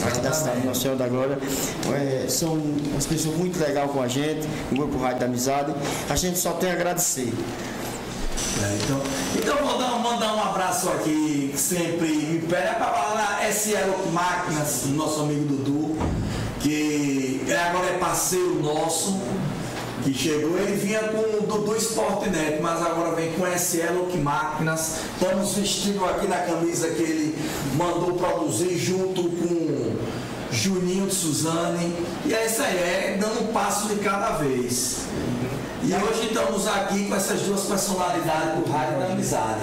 aqui 0.05 0.19
da 0.19 0.33
cidade 0.33 0.59
de 0.61 0.67
Nossa 0.67 0.81
Senhora 0.81 0.99
da 0.99 1.07
Glória, 1.07 1.37
é, 1.95 2.25
são 2.27 2.53
umas 2.53 3.05
pessoas 3.05 3.35
muito 3.37 3.57
legais 3.59 3.89
com 3.91 4.01
a 4.01 4.07
gente, 4.07 4.45
o 4.71 4.75
grupo 4.75 4.97
Rádio 4.99 5.19
da 5.21 5.25
Amizade, 5.25 5.73
a 6.09 6.15
gente 6.15 6.37
só 6.37 6.51
tem 6.51 6.69
a 6.69 6.73
agradecer. 6.73 6.96
É, 8.63 8.77
então, 8.83 9.01
então 9.35 9.67
vou 9.67 9.77
dar, 9.77 9.99
mandar 9.99 10.35
um 10.35 10.41
abraço 10.41 10.89
aqui, 10.89 11.49
que 11.53 11.59
sempre 11.59 12.07
me 12.07 12.39
pede 12.39 12.75
para 12.75 12.91
falar 12.91 13.47
SL 13.51 14.11
Máquinas, 14.11 14.81
do 14.85 14.95
nosso 14.95 15.21
amigo 15.21 15.45
Dudu, 15.45 15.95
que 16.59 17.45
é, 17.47 17.55
agora 17.55 17.87
é 17.87 17.97
parceiro 17.99 18.61
nosso, 18.63 19.19
que 20.03 20.13
chegou, 20.13 20.57
ele 20.57 20.75
vinha 20.75 20.99
com 20.99 21.17
o 21.37 21.47
Dudu 21.47 21.75
Sportnet, 21.75 22.59
mas 22.61 22.81
agora 22.81 23.15
vem 23.15 23.33
com 23.33 23.45
SL 23.45 24.17
Máquinas. 24.23 25.01
Estamos 25.13 25.53
vestindo 25.53 26.03
aqui 26.05 26.27
na 26.27 26.37
camisa 26.37 26.89
que 26.89 27.01
ele 27.01 27.37
mandou 27.75 28.13
produzir 28.13 28.75
junto 28.77 29.23
com 29.23 29.95
Juninho 30.51 31.07
de 31.07 31.13
Suzane. 31.13 31.93
E 32.25 32.33
é 32.33 32.45
isso 32.45 32.61
aí, 32.61 32.77
é 32.77 33.17
dando 33.19 33.43
um 33.43 33.53
passo 33.53 33.87
de 33.89 33.95
cada 33.97 34.37
vez. 34.37 35.05
E 35.87 35.93
hoje 35.93 36.27
estamos 36.27 36.67
aqui 36.67 37.05
com 37.07 37.15
essas 37.15 37.39
duas 37.43 37.61
personalidades 37.61 38.55
do 38.59 38.69
Rádio 38.69 38.99
da 38.99 39.05
Amizade. 39.05 39.61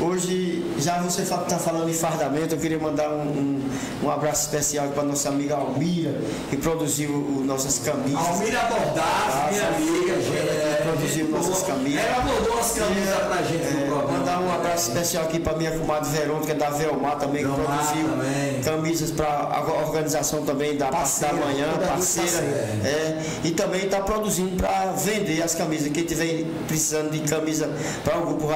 Hoje, 0.00 0.74
já 0.78 0.98
você 1.00 1.22
está 1.22 1.38
falando 1.58 1.88
em 1.88 1.94
fardamento, 1.94 2.54
eu 2.54 2.58
queria 2.58 2.78
mandar 2.78 3.08
um, 3.08 3.22
um, 3.22 3.70
um 4.04 4.10
abraço 4.10 4.42
especial 4.42 4.88
para 4.88 5.02
nossa 5.02 5.30
amiga 5.30 5.54
Almira, 5.56 6.20
que 6.50 6.56
produziu 6.58 7.10
o, 7.10 7.42
nossas 7.46 7.78
camisas. 7.78 8.18
Almira 8.28 8.60
Bordaz, 8.60 9.52
minha 9.52 9.68
amiga, 9.68 10.14
gente. 10.20 10.36
É, 10.36 10.82
produziu 10.84 11.28
nossas 11.28 11.62
camisas. 11.62 12.02
Ela 12.04 12.24
mandou 12.24 12.58
as 12.58 12.72
camisas 12.72 13.14
pra 13.26 13.42
gente 13.42 13.72
no 13.74 13.82
É, 13.84 13.86
programa. 13.86 14.18
Mandar 14.36 14.40
um 14.40 14.54
abraço 14.54 14.88
especial 14.90 15.24
aqui 15.24 15.38
para 15.38 15.56
minha 15.56 15.70
comadre 15.72 16.10
Verônica 16.10 16.54
da 16.54 16.70
Velmar 16.70 17.16
também, 17.18 17.42
que 17.44 17.50
Velmar 17.50 17.66
produziu 17.66 18.08
também. 18.08 18.60
camisas 18.62 19.10
para 19.10 19.26
a 19.26 19.60
organização 19.86 20.42
também 20.42 20.76
da 20.76 20.86
parte 20.88 21.20
da 21.20 21.28
Parceira, 21.28 21.34
manhã, 21.46 21.66
parceira. 21.86 22.30
parceira. 22.30 22.88
É, 22.88 23.22
e 23.44 23.50
também 23.52 23.84
está 23.84 24.00
produzindo 24.00 24.56
para 24.56 24.92
vender 24.92 25.42
as 25.42 25.54
camisas. 25.54 25.90
Quem 25.92 26.04
tiver 26.04 26.44
precisando 26.66 27.10
de 27.10 27.20
camisa 27.20 27.70
para 28.04 28.18
o 28.18 28.26
grupo 28.26 28.46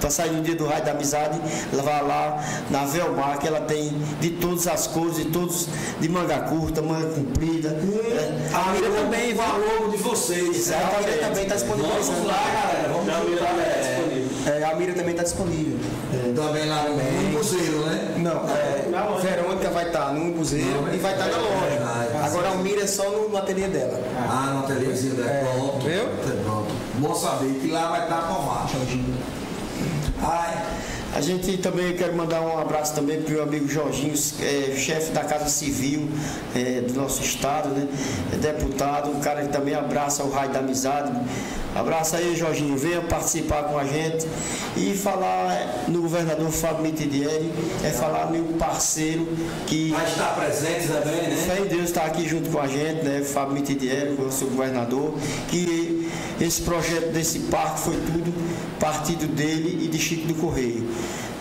para 0.00 0.10
sair 0.10 0.30
no 0.30 0.42
dia 0.42 0.54
do 0.54 0.66
Raio 0.66 0.84
da 0.84 0.92
Amizade, 0.92 1.40
vai 1.72 2.02
lá 2.06 2.42
na 2.70 2.84
Velmar, 2.84 3.38
que 3.38 3.46
ela 3.46 3.60
tem 3.60 3.92
de 4.20 4.30
todas 4.30 4.66
as 4.66 4.86
cores, 4.86 5.16
de 5.16 5.26
todos 5.26 5.68
de 6.00 6.08
manga 6.08 6.38
curta, 6.40 6.82
manga 6.82 7.06
comprida. 7.08 7.68
é. 7.68 8.54
A 8.54 8.68
Almira 8.68 8.90
também, 8.90 9.34
logo 9.34 9.90
de 9.90 9.96
vocês. 9.98 10.56
Exatamente. 10.56 10.94
A 10.94 11.00
Mira 11.00 11.26
também 11.28 11.42
está 11.44 11.54
disponibilizando. 11.56 12.04
Vamos 12.12 12.26
lá, 12.26 12.44
galera. 12.62 12.88
Vamos 12.88 13.30
juntar, 13.30 13.54
Mira 13.54 14.03
é. 14.46 14.60
É, 14.60 14.64
a 14.64 14.74
Mira 14.76 14.92
também 14.92 15.10
está 15.12 15.22
disponível. 15.22 15.78
Também 16.34 16.68
lá 16.68 16.84
no 16.84 16.96
no 16.96 17.34
Cruzeiro, 17.34 17.78
né? 17.86 18.14
Não, 18.18 18.48
é, 18.48 18.84
loja. 18.90 19.28
Verônica 19.28 19.70
vai 19.70 19.86
estar 19.86 20.12
no 20.12 20.32
Buzeiro 20.32 20.88
e 20.92 20.98
vai 20.98 21.12
estar 21.12 21.26
na 21.26 21.32
é 21.32 21.40
loja. 21.40 22.24
Agora 22.24 22.48
a 22.50 22.54
Mira 22.56 22.82
é 22.82 22.86
só 22.86 23.08
no, 23.10 23.28
no 23.28 23.36
ateliê 23.36 23.68
dela. 23.68 24.00
Ah, 24.16 24.52
no 24.54 24.60
ateliêzinho 24.64 25.14
dela. 25.14 25.30
É, 25.30 25.44
Pronto. 25.44 25.86
viu? 25.86 26.04
Pronto. 26.44 26.74
Bom 26.98 27.14
saber 27.14 27.54
que 27.60 27.70
lá 27.70 27.90
vai 27.90 28.02
estar 28.04 28.22
com 28.22 28.34
a 28.34 28.42
marcha. 28.54 28.76
Ai, 30.22 30.62
A 31.14 31.20
gente 31.20 31.58
também 31.58 31.94
quero 31.96 32.16
mandar 32.16 32.40
um 32.40 32.58
abraço 32.58 32.94
também 32.94 33.20
para 33.20 33.30
o 33.30 33.34
meu 33.34 33.42
amigo 33.42 33.68
Jorginho, 33.68 34.14
é, 34.40 34.74
chefe 34.76 35.12
da 35.12 35.22
Casa 35.22 35.48
Civil 35.48 36.08
é, 36.56 36.80
do 36.80 36.94
nosso 36.94 37.22
estado, 37.22 37.68
né? 37.68 37.86
É 38.32 38.36
deputado, 38.36 39.10
um 39.10 39.20
cara 39.20 39.42
que 39.42 39.48
também 39.48 39.74
abraça 39.74 40.24
o 40.24 40.30
raio 40.30 40.50
da 40.50 40.60
amizade. 40.60 41.12
Abraça 41.74 42.18
aí, 42.18 42.36
Jorginho, 42.36 42.76
venha 42.76 43.00
participar 43.02 43.64
com 43.64 43.76
a 43.76 43.84
gente 43.84 44.26
e 44.76 44.94
falar 44.94 45.84
no 45.88 46.02
governador 46.02 46.48
Fábio 46.50 46.82
Mitidieri, 46.82 47.50
é 47.82 47.90
falar 47.90 48.30
meu 48.30 48.44
parceiro 48.58 49.26
que. 49.66 49.90
Vai 49.90 50.04
estar 50.04 50.36
presente 50.36 50.86
também, 50.86 51.28
né? 51.28 51.36
Fé 51.36 51.60
em 51.60 51.66
Deus 51.66 51.84
está 51.84 52.04
aqui 52.04 52.28
junto 52.28 52.48
com 52.48 52.60
a 52.60 52.68
gente, 52.68 53.04
né? 53.04 53.22
Fábio 53.22 53.54
Mitidieri, 53.54 54.10
o 54.10 54.24
nosso 54.24 54.46
governador, 54.46 55.14
que 55.48 56.08
esse 56.40 56.62
projeto 56.62 57.12
desse 57.12 57.40
parque 57.40 57.80
foi 57.80 57.94
tudo 57.94 58.32
partido 58.78 59.26
dele 59.26 59.84
e 59.84 59.88
de 59.88 59.98
Chico 59.98 60.28
do 60.28 60.34
Correio. 60.34 60.88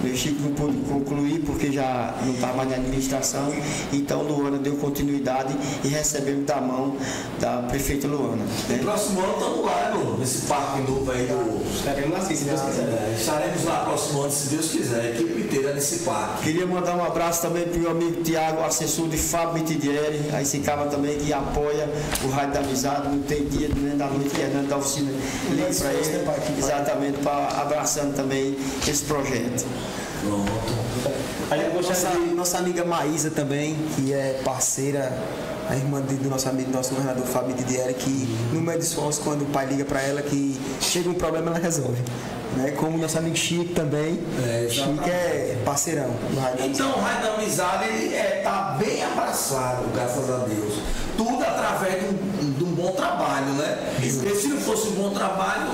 O 0.03 0.15
Chico 0.15 0.41
não 0.41 0.53
pôde 0.53 0.77
concluir 0.89 1.39
porque 1.45 1.71
já 1.71 2.15
não 2.25 2.33
estava 2.33 2.57
mais 2.57 2.69
na 2.69 2.75
administração, 2.75 3.53
então 3.91 4.23
Luana 4.23 4.57
deu 4.57 4.75
continuidade 4.75 5.55
e 5.83 5.87
recebemos 5.87 6.45
da 6.45 6.59
mão 6.59 6.97
da 7.39 7.63
prefeita 7.63 8.07
Luana. 8.07 8.43
No 8.69 8.75
né? 8.75 8.79
próximo 8.81 9.21
ano 9.21 9.33
estamos 9.33 9.65
lá, 9.65 9.93
né? 9.93 10.15
Nesse 10.19 10.45
parque 10.45 10.81
novo 10.81 11.11
aí 11.11 11.25
do. 11.25 11.63
Estaremos 11.73 12.11
lá 12.11 12.21
sim, 12.21 12.35
se 12.35 12.43
Deus 12.45 12.61
quiser. 12.61 12.83
É, 12.83 13.15
estaremos 13.17 13.63
lá 13.63 13.85
próximo 13.85 14.21
ano, 14.21 14.31
se 14.31 14.49
Deus 14.49 14.71
quiser, 14.71 14.99
a 14.99 15.09
equipe 15.09 15.41
inteira 15.41 15.73
nesse 15.73 15.99
parque. 15.99 16.43
Queria 16.43 16.65
mandar 16.65 16.95
um 16.95 17.03
abraço 17.03 17.41
também 17.41 17.63
para 17.63 17.77
o 17.77 17.79
meu 17.79 17.91
amigo 17.91 18.23
Tiago, 18.23 18.63
assessor 18.63 19.07
de 19.07 19.17
Fábio 19.17 19.53
Mitidieri, 19.53 20.29
aí 20.33 20.43
esse 20.43 20.59
cara 20.59 20.85
também 20.85 21.17
que 21.17 21.31
apoia 21.31 21.89
o 22.23 22.29
Rádio 22.29 22.53
da 22.53 22.59
Amizade, 22.59 23.07
não 23.07 23.19
tem 23.23 23.45
dia 23.45 23.69
nem 23.75 23.97
da 23.97 24.07
noite 24.07 24.29
que 24.29 24.41
é 24.41 24.47
dentro 24.47 24.67
da 24.67 24.77
oficina. 24.77 25.11
Liga 25.49 25.73
para 25.73 25.93
ele, 25.93 26.57
exatamente, 26.57 27.17
para 27.19 27.61
abraçando 27.61 28.15
também 28.15 28.57
esse 28.87 29.03
projeto. 29.03 29.65
Pronto. 30.23 30.83
Gente 31.51 31.73
Nossa, 31.87 32.09
nossa 32.35 32.57
amiga 32.57 32.83
Maísa 32.85 33.29
também, 33.29 33.75
que 33.95 34.13
é 34.13 34.39
parceira, 34.43 35.11
a 35.69 35.75
irmã 35.75 36.01
de- 36.01 36.15
do 36.15 36.29
nosso 36.29 36.47
amigo, 36.49 36.71
nosso 36.71 36.91
governador 36.91 37.25
Fábio 37.25 37.53
Didier, 37.55 37.93
que 37.93 38.27
no 38.51 38.61
meio 38.61 38.79
de 38.79 38.85
esforço, 38.85 39.21
quando 39.21 39.43
o 39.43 39.45
pai 39.45 39.65
liga 39.67 39.85
para 39.85 40.01
ela 40.01 40.21
que 40.21 40.59
chega 40.81 41.09
um 41.09 41.13
problema, 41.13 41.51
ela 41.51 41.59
resolve. 41.59 42.01
Né? 42.55 42.71
Como 42.71 42.97
nosso 42.97 43.17
amigo 43.17 43.35
Chico 43.35 43.73
também. 43.73 44.19
É, 44.45 44.67
Chico 44.69 44.99
é 45.07 45.57
parceirão. 45.65 46.11
Então 46.59 46.89
o 46.91 46.99
raio 47.01 47.21
da 47.23 47.33
amizade 47.35 47.85
está 48.05 48.17
é, 48.17 48.41
tá 48.43 48.77
bem 48.79 49.03
abraçado, 49.03 49.83
graças 49.93 50.29
a 50.29 50.37
Deus. 50.45 50.73
Tudo 51.17 51.43
através 51.43 51.99
de 52.01 52.05
um, 52.07 52.51
de 52.53 52.63
um 52.63 52.71
bom 52.73 52.91
trabalho, 52.91 53.47
né? 53.53 53.77
Porque 53.99 54.35
se 54.35 54.47
não 54.47 54.57
fosse 54.57 54.87
um 54.89 54.91
bom 54.91 55.09
trabalho, 55.11 55.67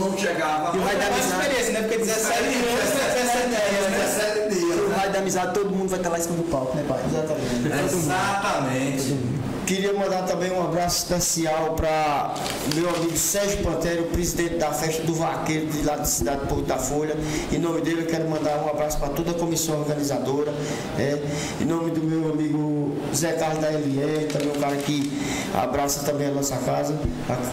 não, 0.00 0.18
chegava. 0.18 0.76
E 0.76 0.80
o 0.80 0.82
raio 0.84 0.98
da 0.98 1.06
amizade. 1.06 1.72
né? 1.72 1.80
Porque 1.82 1.98
17 1.98 2.38
anos, 2.38 2.54
17 2.54 3.48
dias, 3.48 3.50
né? 3.50 3.98
17 4.00 4.54
dias, 4.54 4.80
O 4.80 4.90
rádio 4.92 5.12
da 5.12 5.18
amizade, 5.18 5.54
todo 5.54 5.70
mundo 5.70 5.88
vai 5.88 5.98
estar 5.98 6.10
lá 6.10 6.18
em 6.18 6.22
cima 6.22 6.36
do 6.36 6.50
palco, 6.50 6.76
né, 6.76 6.84
pai? 6.88 7.00
Exatamente. 7.06 7.94
Exatamente. 7.96 9.40
Queria 9.66 9.92
mandar 9.92 10.22
também 10.24 10.50
um 10.50 10.64
abraço 10.64 11.04
especial 11.04 11.74
para 11.76 12.34
meu 12.74 12.88
amigo 12.90 13.16
Sérgio 13.16 13.58
Pantero, 13.58 14.02
presidente 14.06 14.56
da 14.56 14.72
festa 14.72 15.04
do 15.04 15.14
Vaqueiro 15.14 15.66
de 15.66 15.82
lá 15.84 15.94
da 15.94 16.04
cidade 16.04 16.40
de 16.40 16.46
Porto 16.48 16.64
da 16.64 16.76
Folha. 16.76 17.14
Em 17.52 17.58
nome 17.58 17.80
dele 17.80 18.00
eu 18.02 18.06
quero 18.06 18.28
mandar 18.28 18.56
um 18.64 18.68
abraço 18.68 18.98
para 18.98 19.10
toda 19.10 19.30
a 19.30 19.34
comissão 19.34 19.78
organizadora. 19.78 20.52
é. 20.98 21.22
Em 21.60 21.64
nome 21.66 21.92
do 21.92 22.02
meu 22.02 22.32
amigo 22.32 22.96
Zé 23.14 23.30
Carlos 23.34 23.60
da 23.60 23.68
LL, 23.68 24.26
também 24.32 24.48
um 24.48 24.60
cara 24.60 24.74
que 24.76 25.12
abraça 25.54 26.00
também 26.04 26.26
a 26.26 26.32
nossa 26.32 26.56
casa, 26.56 26.98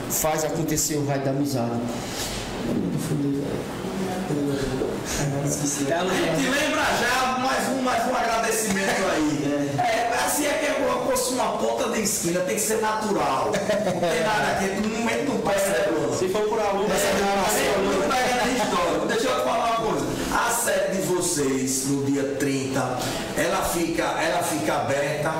faz 0.10 0.43
acontecer 0.43 0.95
o 0.95 1.06
raio 1.06 1.22
da 1.22 1.30
amizade. 1.30 1.80
É 5.89 5.93
a 5.93 6.01
Luana. 6.01 6.18
E 6.38 6.49
lembra 6.49 6.84
já 6.99 7.38
mais 7.39 7.70
um, 7.70 7.82
mais 7.82 8.05
um 8.07 8.15
agradecimento 8.15 9.01
aí. 9.13 9.76
É, 9.80 10.13
assim 10.26 10.45
é 10.45 10.53
que 10.53 10.65
é 10.65 10.78
fosse 11.18 11.34
uma 11.34 11.57
ponta 11.57 11.89
de 11.89 12.01
esquina, 12.01 12.41
tem 12.41 12.55
que 12.55 12.61
ser 12.61 12.80
natural. 12.80 13.45
Não 13.45 13.51
tem 13.99 14.22
nada 14.22 14.51
aqui, 14.53 14.88
não 14.88 15.03
mete 15.03 15.24
no 15.24 15.39
pé, 15.39 15.55
né, 15.55 15.88
Bruno? 15.89 16.15
Se 16.15 16.28
for 16.30 16.41
por 16.43 16.59
aluno, 16.59 16.88
essa 16.93 17.07
É, 17.07 17.18
gravação. 17.18 17.84
não 17.84 18.01
pega 18.07 18.36
na 18.45 18.51
história. 18.51 19.07
Deixa 19.07 19.28
eu 19.28 19.36
te 19.39 19.43
falar 19.43 19.65
uma 19.82 19.91
coisa. 19.91 20.05
A 20.32 20.51
sede 20.51 20.97
de 20.97 21.07
vocês, 21.07 21.86
no 21.88 22.05
dia 22.05 22.36
30, 22.39 22.80
ela 23.36 23.63
fica, 23.63 24.03
ela 24.03 24.43
fica 24.43 24.74
aberta. 24.76 25.34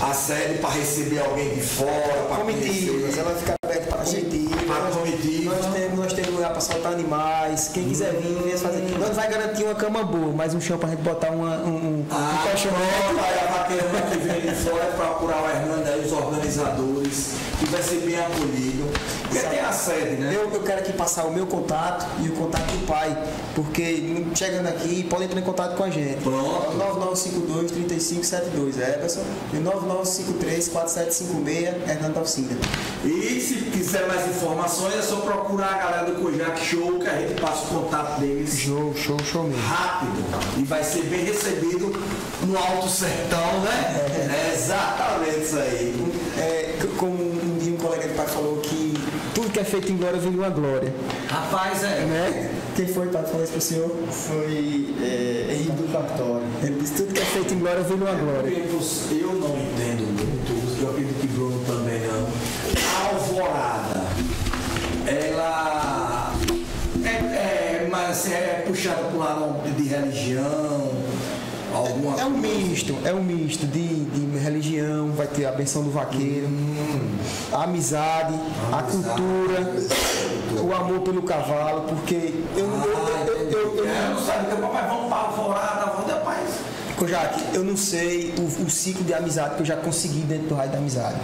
A 0.00 0.12
sede 0.14 0.58
para 0.58 0.70
receber 0.70 1.20
alguém 1.20 1.54
de 1.54 1.60
fora, 1.60 2.24
para 2.28 2.38
Comitivas, 2.38 3.16
ela 3.18 3.30
vai 3.30 3.38
ficar 3.38 3.54
aberta 3.64 3.86
para 3.96 4.04
comitivas. 4.04 4.62
Para 4.62 4.90
comitiva. 4.90 5.54
Nós 5.54 5.74
temos, 5.74 5.98
nós 5.98 6.12
temos 6.12 6.30
lugar 6.34 6.50
para 6.51 6.51
soltar 6.62 6.92
animais. 6.92 7.70
Quem 7.72 7.84
quiser 7.88 8.12
vir, 8.14 8.34
venha 8.42 8.58
fazer. 8.58 8.82
Nós 8.98 9.16
vai 9.16 9.28
garantir 9.28 9.64
uma 9.64 9.74
cama 9.74 10.02
boa, 10.04 10.32
mais 10.32 10.54
um 10.54 10.60
chão 10.60 10.78
para 10.78 10.88
a 10.88 10.90
gente 10.92 11.02
botar 11.02 11.30
uma, 11.30 11.56
um, 11.58 11.68
um, 11.76 12.06
Ah, 12.10 12.44
um 12.44 12.48
colchonete. 12.48 13.41
Pronto, 13.72 13.72
aí 13.72 13.80
a 13.80 13.84
vaqueirona 13.84 14.10
que 14.10 14.18
vem 14.18 14.40
de 14.40 14.54
fora 14.62 14.84
é 14.84 14.90
procurar 14.92 15.42
o 15.42 15.48
Hernando 15.48 15.86
aí, 15.88 16.00
os 16.04 16.12
organizadores, 16.12 17.30
que 17.58 17.66
vai 17.66 17.82
ser 17.82 18.00
bem 18.00 18.18
acolhido. 18.18 18.84
Porque 19.22 19.38
tem 19.48 19.60
a 19.60 19.72
sede, 19.72 20.16
né? 20.16 20.34
Eu, 20.34 20.50
eu 20.52 20.62
quero 20.62 20.80
aqui 20.80 20.92
passar 20.92 21.24
o 21.24 21.32
meu 21.32 21.46
contato 21.46 22.06
e 22.22 22.28
o 22.28 22.32
contato 22.32 22.70
do 22.70 22.86
pai, 22.86 23.16
porque 23.54 24.22
chegando 24.34 24.66
aqui 24.68 25.04
pode 25.04 25.24
entrar 25.24 25.40
em 25.40 25.44
contato 25.44 25.74
com 25.74 25.84
a 25.84 25.90
gente. 25.90 26.22
Pronto. 26.22 26.76
9952-3572 26.76 28.76
Everson 28.78 29.22
e 29.54 29.56
9953-4756 29.56 31.88
Hernando 31.88 32.12
da 32.14 32.20
Oficina. 32.20 32.50
E 33.04 33.40
se 33.40 33.54
quiser 33.70 34.06
mais 34.06 34.28
informações, 34.28 34.94
é 34.96 35.02
só 35.02 35.16
procurar 35.16 35.74
a 35.74 35.78
galera 35.78 36.04
do 36.10 36.20
Kojak 36.20 36.60
Show, 36.64 36.98
que 36.98 37.08
a 37.08 37.18
gente 37.20 37.40
passa 37.40 37.64
o 37.64 37.68
contato 37.68 38.20
deles 38.20 38.58
Show, 38.58 38.92
show, 38.94 39.16
show 39.24 39.44
mesmo. 39.44 39.62
rápido. 39.62 40.22
E 40.58 40.64
vai 40.64 40.84
ser 40.84 41.04
bem 41.04 41.24
recebido 41.24 41.90
no 42.46 42.58
Alto 42.58 42.88
Sertão, 42.88 43.60
né? 43.60 44.06
É 44.30 44.54
exatamente 44.54 45.40
isso 45.40 45.58
aí. 45.58 46.12
É, 46.38 46.78
como 46.96 47.14
um 47.14 47.58
dia 47.58 47.72
um 47.72 47.76
colega 47.76 48.08
de 48.08 48.14
pai 48.14 48.26
falou 48.26 48.58
que 48.58 48.94
tudo 49.34 49.50
que 49.50 49.60
é 49.60 49.64
feito 49.64 49.92
em 49.92 49.96
glória 49.96 50.18
vem 50.18 50.34
uma 50.34 50.50
glória. 50.50 50.92
Rapaz, 51.28 51.82
é. 51.82 52.00
Né? 52.00 52.50
Quem 52.76 52.86
foi 52.86 53.08
pai 53.08 53.22
que 53.22 53.30
falou 53.30 53.44
isso 53.44 53.52
pro 53.52 53.60
senhor? 53.60 53.90
Foi 54.10 54.94
é, 55.02 55.52
Henrique 55.52 55.72
do 55.72 55.92
Cartório. 55.92 56.46
Ele 56.62 56.80
disse 56.80 56.94
tudo 56.94 57.12
que 57.12 57.20
é 57.20 57.24
feito 57.24 57.54
em 57.54 57.58
glória 57.58 57.82
vem 57.82 57.96
uma 57.96 58.12
glória. 58.12 58.48
Eu 58.50 59.32
não 59.34 59.56
entendo 59.56 60.06
muito, 60.12 60.82
eu 60.82 60.90
acredito 60.90 61.20
que 61.20 61.26
Bruno 61.28 61.64
também 61.66 62.00
não. 62.00 62.28
A 62.78 63.14
alvorada, 63.14 64.02
ela 65.06 66.34
é, 67.04 67.08
é, 67.08 67.88
mas 67.90 68.30
é 68.30 68.64
puxada 68.66 69.02
para 69.04 69.14
um 69.14 69.18
lado 69.18 69.74
de 69.76 69.88
religião, 69.88 70.91
alguma 71.74 72.20
É 72.20 72.24
um 72.24 72.30
misto, 72.38 72.96
é 73.04 73.12
um 73.12 73.22
misto 73.22 73.66
de, 73.66 73.86
de 74.04 74.38
religião, 74.38 75.10
vai 75.12 75.26
ter 75.26 75.46
a 75.46 75.52
benção 75.52 75.82
do 75.82 75.90
vaqueiro, 75.90 76.48
a 77.52 77.64
amizade, 77.64 78.34
a 78.72 78.78
Amizade. 78.78 78.92
cultura, 78.92 79.72
o 80.62 80.72
amor 80.74 81.00
pelo 81.00 81.22
cavalo, 81.22 81.82
porque 81.88 82.34
eu 82.56 82.66
não. 82.66 82.84
eu- 82.84 82.96
Ah, 82.96 83.24
eu- 83.26 83.34
eu- 83.36 83.50
eu- 83.50 83.76
eu- 83.78 83.86
é, 83.86 84.08
não 84.14 84.20
sabe 84.24 84.52
o 84.52 84.56
que, 84.56 84.62
mas 84.62 84.86
vamos 84.88 85.08
para 85.08 85.16
a 85.16 85.26
alvorada, 85.26 85.86
vamos 85.92 86.06
depois. 86.12 86.48
Kojak, 86.96 87.54
eu 87.54 87.64
não 87.64 87.76
sei 87.76 88.34
o, 88.38 88.64
o 88.66 88.70
ciclo 88.70 89.02
de 89.04 89.12
amizade 89.14 89.54
que 89.56 89.62
eu 89.62 89.66
já 89.66 89.76
consegui 89.76 90.20
dentro 90.20 90.48
do 90.48 90.54
raio 90.54 90.70
da 90.70 90.78
amizade. 90.78 91.16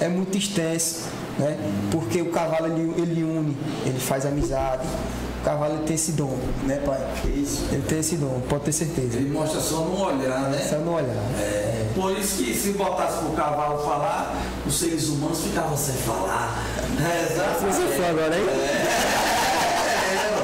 É 0.00 0.08
muito 0.08 0.36
extenso, 0.36 1.04
né? 1.38 1.56
Porque 1.90 2.20
o 2.20 2.30
cavalo 2.30 2.66
ele, 2.66 2.92
ele 3.00 3.22
une, 3.24 3.56
ele 3.86 3.98
faz 3.98 4.26
amizade. 4.26 4.86
O 5.46 5.48
cavalo 5.48 5.74
ele 5.74 5.84
tem 5.84 5.94
esse 5.94 6.10
dom, 6.10 6.36
né, 6.64 6.80
pai? 6.84 6.98
Isso. 7.24 7.66
Ele 7.70 7.82
tem 7.82 8.00
esse 8.00 8.16
dom, 8.16 8.40
pode 8.48 8.64
ter 8.64 8.72
certeza. 8.72 9.16
Ele 9.16 9.30
mostra 9.30 9.60
só 9.60 9.76
no 9.76 10.04
olhar, 10.04 10.40
né? 10.50 10.58
Só 10.68 10.78
não 10.78 10.94
olhar. 10.94 11.14
É, 11.38 11.84
por 11.94 12.18
isso 12.18 12.42
que 12.42 12.52
se 12.52 12.70
botasse 12.72 13.18
pro 13.18 13.28
cavalo 13.30 13.78
falar, 13.84 14.34
os 14.66 14.76
seres 14.76 15.08
humanos 15.08 15.40
ficavam 15.40 15.76
sem 15.76 15.94
falar. 15.94 16.64
É, 16.98 17.32
exatamente. 17.32 17.76
Você 17.76 17.86
foi 17.94 18.08
agora, 18.08 18.36
hein? 18.36 18.44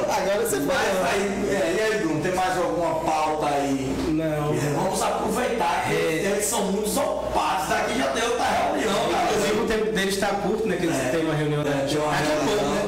Agora 0.09 0.47
você 0.47 0.57
foi. 0.61 0.75
aí, 0.77 1.49
é, 1.51 1.77
e 1.77 1.81
aí, 1.95 1.99
Bruno, 1.99 2.21
tem 2.23 2.35
mais 2.37 2.57
alguma 2.59 2.95
pauta 3.01 3.47
aí? 3.47 3.97
Não. 4.11 4.55
É, 4.55 4.73
Vamos 4.77 5.03
aproveitar 5.03 5.85
que 5.89 5.95
eles 5.95 6.45
são 6.45 6.63
muito 6.71 6.89
ocupados. 7.01 7.69
Daqui 7.69 7.99
já 7.99 8.07
deu 8.13 8.31
outra 8.31 8.45
reunião, 8.45 8.95
cara. 9.11 9.25
Inclusive 9.33 9.61
o 9.61 9.67
tempo 9.67 9.93
deles 9.93 10.15
está 10.15 10.29
curto, 10.29 10.69
né? 10.69 10.77
Que 10.77 10.85
eles 10.87 10.97
É. 10.97 11.09
têm 11.11 11.25
uma 11.25 11.35
reunião 11.35 11.63
É, 11.63 11.65
da 11.65 11.71
uma 11.71 11.81
Daqui 11.81 11.97
a 11.99 12.37
pouco, 12.37 12.61
reunião. 12.61 12.82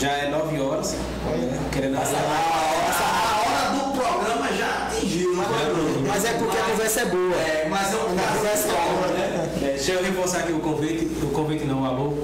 Né? 0.00 0.08
Já 0.08 0.10
é 0.12 0.30
9 0.30 0.60
horas. 0.60 0.92
né? 0.92 1.58
Querendo 1.72 1.96
A 1.96 2.00
hora, 2.00 2.08
a 2.10 3.40
hora 3.40 3.78
do 3.78 3.98
programa 3.98 4.52
já 4.56 4.86
atingiu, 4.86 5.36
né? 5.36 5.44
Mas 6.06 6.24
é 6.24 6.32
porque 6.34 6.56
a 6.56 6.62
conversa 6.62 7.00
é 7.00 7.04
boa. 7.06 7.34
É, 7.36 7.66
mas 7.68 7.92
é 7.92 7.96
um 7.96 8.16
caso 8.16 8.68
calma, 8.68 9.06
né? 9.08 9.50
É, 9.62 9.66
deixa 9.72 9.92
eu 9.92 10.02
reforçar 10.02 10.38
aqui 10.38 10.52
o 10.52 10.60
convite, 10.60 11.04
o 11.22 11.26
convite 11.30 11.64
não, 11.64 11.82
o 11.82 11.84
alô, 11.84 12.14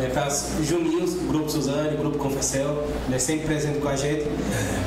é, 0.00 0.06
para 0.08 0.28
os 0.28 0.66
Juninhos, 0.66 1.14
Grupo 1.26 1.48
Suzane, 1.50 1.96
Grupo 1.96 2.18
Confessel, 2.18 2.86
né, 3.08 3.18
sempre 3.18 3.46
presente 3.46 3.78
com 3.80 3.88
a 3.88 3.96
gente. 3.96 4.24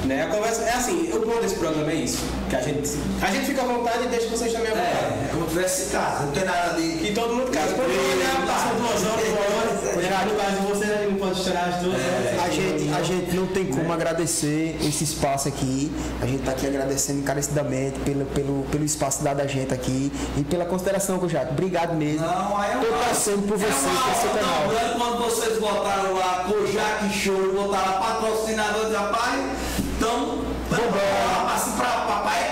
Né, 0.05 0.23
a 0.23 0.27
conversa 0.27 0.61
é 0.63 0.73
assim, 0.73 1.11
o 1.13 1.19
bom 1.25 1.39
desse 1.41 1.55
programa 1.55 1.91
é 1.91 1.95
isso, 1.95 2.23
que 2.49 2.55
a 2.55 2.61
gente, 2.61 2.89
a 3.21 3.29
gente 3.31 3.45
fica 3.45 3.61
à 3.61 3.65
vontade 3.65 4.05
e 4.05 4.07
deixa 4.07 4.27
vocês 4.29 4.53
também 4.53 4.71
à 4.71 4.75
vontade. 4.75 4.95
É, 4.95 5.25
é 5.25 5.29
como 5.33 5.43
se 5.45 5.49
tivesse 5.49 5.91
casa, 5.91 6.23
não 6.25 6.31
tem 6.31 6.45
nada 6.45 6.73
de. 6.73 6.81
E 6.81 7.11
todo 7.13 7.33
mundo 7.33 7.51
casa. 7.51 7.73
Quando 7.73 7.89
olhar, 7.89 8.45
passou 8.47 8.75
duas 8.77 9.03
horas, 9.05 9.27
uma 9.27 9.41
hora, 9.41 10.01
já 10.01 10.25
no 10.25 10.35
caso 10.35 10.55
de 10.61 10.67
vocês, 10.67 10.86
a 11.31 11.71
não 11.71 11.83
duas 11.83 11.95
horas. 11.95 12.43
A 12.43 12.49
gente, 12.49 12.93
a 12.93 13.03
gente 13.03 13.35
não 13.35 13.47
tem 13.47 13.65
como 13.65 13.91
agradecer 13.91 14.77
esse 14.81 15.03
espaço 15.03 15.47
aqui. 15.47 15.91
A 16.21 16.25
gente 16.25 16.39
está 16.39 16.51
aqui 16.51 16.67
agradecendo 16.67 17.19
encarecidamente 17.19 17.99
pelo, 17.99 18.25
pelo, 18.25 18.65
pelo 18.71 18.85
espaço 18.85 19.23
dado 19.23 19.41
a 19.41 19.47
gente 19.47 19.73
aqui 19.73 20.11
e 20.37 20.43
pela 20.43 20.65
consideração, 20.65 21.27
Jato. 21.27 21.51
Obrigado 21.51 21.93
mesmo. 21.95 22.25
Não, 22.25 22.57
aí 22.57 22.71
é 22.71 22.77
Tô 22.77 22.85
torcendo 22.85 23.47
por 23.47 23.55
é 23.55 23.57
você, 23.57 23.87
uma 23.87 24.01
pelo 24.01 24.15
seu 24.15 24.29
canal. 24.29 24.69
grande 24.69 24.97
quando 24.97 25.17
vocês 25.25 25.59
botaram 25.59 26.13
lá 26.13 26.45
Kojak 26.47 27.13
Show 27.13 27.53
botaram 27.53 27.91
lá 27.91 27.99
patrocinador 27.99 28.87
de 28.87 28.95
rapaz, 28.95 29.45
então 29.77 30.41
vamos 30.69 31.53
assim 31.53 31.71
pra 31.71 32.07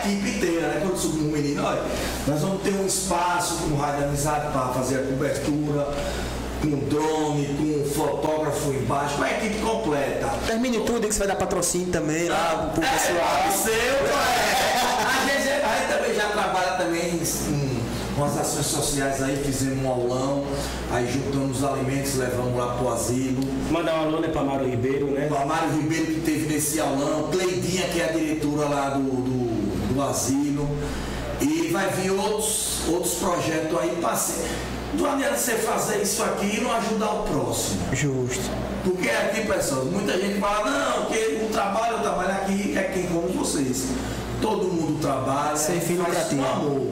equipe 0.05 0.30
inteira, 0.30 0.67
né? 0.67 0.80
Quando 0.82 0.97
subir 0.97 1.21
um 1.21 1.32
menino, 1.32 1.63
olha, 1.65 1.82
nós 2.28 2.41
vamos 2.41 2.61
ter 2.61 2.73
um 2.73 2.86
espaço 2.86 3.55
com 3.55 3.76
o 3.76 3.78
Rádio 3.78 4.05
Amizade 4.05 4.51
para 4.51 4.67
fazer 4.69 4.99
a 4.99 5.03
cobertura, 5.03 5.88
com 6.62 6.70
drone, 6.89 7.45
com 7.58 7.82
um 7.82 7.86
fotógrafo 7.93 8.70
embaixo, 8.72 9.16
com 9.16 9.24
a 9.24 9.32
equipe 9.32 9.60
completa. 9.60 10.28
Termine 10.47 10.80
tudo, 10.82 11.08
que 11.08 11.14
você 11.14 11.20
vai 11.20 11.28
dar 11.28 11.36
patrocínio 11.36 11.88
também 11.88 12.28
lá 12.28 12.72
pro 12.74 12.84
É, 12.84 12.88
pessoal. 12.88 13.41
pode 13.43 13.53
ser, 13.56 13.72
é. 13.72 14.76
A 15.06 15.26
gente, 15.28 15.49
a 15.49 15.78
gente 15.80 15.93
também 15.97 16.16
já 16.16 16.30
trabalha 16.30 16.72
também 16.78 17.01
em 17.16 17.86
umas 18.18 18.38
ações 18.38 18.66
sociais 18.68 19.22
aí, 19.22 19.36
fizemos 19.45 19.84
um 19.84 19.89
aulão, 19.89 20.45
aí 20.91 21.06
juntamos 21.12 21.58
os 21.58 21.64
alimentos, 21.66 22.16
levamos 22.16 22.58
lá 22.58 22.76
pro 22.76 22.93
asilo. 22.93 23.41
Mandar 23.70 23.95
um 23.95 24.03
alô 24.08 24.20
né, 24.22 24.30
pra 24.30 24.41
Mauro 24.43 24.66
Ribeiro, 24.70 25.08
né? 25.08 25.28
O 25.30 25.36
Amário 25.36 25.70
Ribeiro 25.72 26.06
que 26.06 26.22
teve 26.22 26.47
nesse 26.53 26.80
aulão, 26.80 27.30
Cleidinha 27.32 27.84
que 27.89 27.99
é 27.99 28.06
a 28.10 28.12
diretora 28.14 28.70
lá 28.70 28.89
do, 28.91 29.01
do, 29.01 29.93
do 29.93 30.01
asilo. 30.01 30.66
E 31.41 31.68
vai 31.74 31.89
vir 31.89 32.12
outros, 32.12 32.80
outros 32.88 33.16
projetos 33.16 33.78
aí 33.80 33.97
para 33.99 34.16
ser. 34.16 34.49
Não 34.97 35.11
adianta 35.11 35.37
você 35.37 35.53
fazer 35.53 36.01
isso 36.01 36.23
aqui 36.23 36.57
e 36.57 36.61
não 36.61 36.71
ajudar 36.73 37.11
o 37.11 37.23
próximo. 37.23 37.79
Justo. 37.93 38.49
Porque 38.83 39.09
aqui, 39.09 39.41
pessoal, 39.45 39.85
muita 39.85 40.13
gente 40.19 40.39
fala, 40.39 40.69
não, 40.69 41.05
que 41.05 41.39
o 41.43 41.49
trabalho, 41.51 41.97
o 41.97 42.01
trabalho 42.01 42.31
aqui 42.31 42.77
é 42.77 42.83
quem 42.93 43.03
como 43.07 43.27
vocês. 43.29 43.85
Todo 44.41 44.65
mundo 44.67 44.99
trabalha, 45.01 45.55
Sem 45.57 45.79
fim 45.79 45.97
faz 45.97 46.27
com 46.29 46.43
amor. 46.45 46.87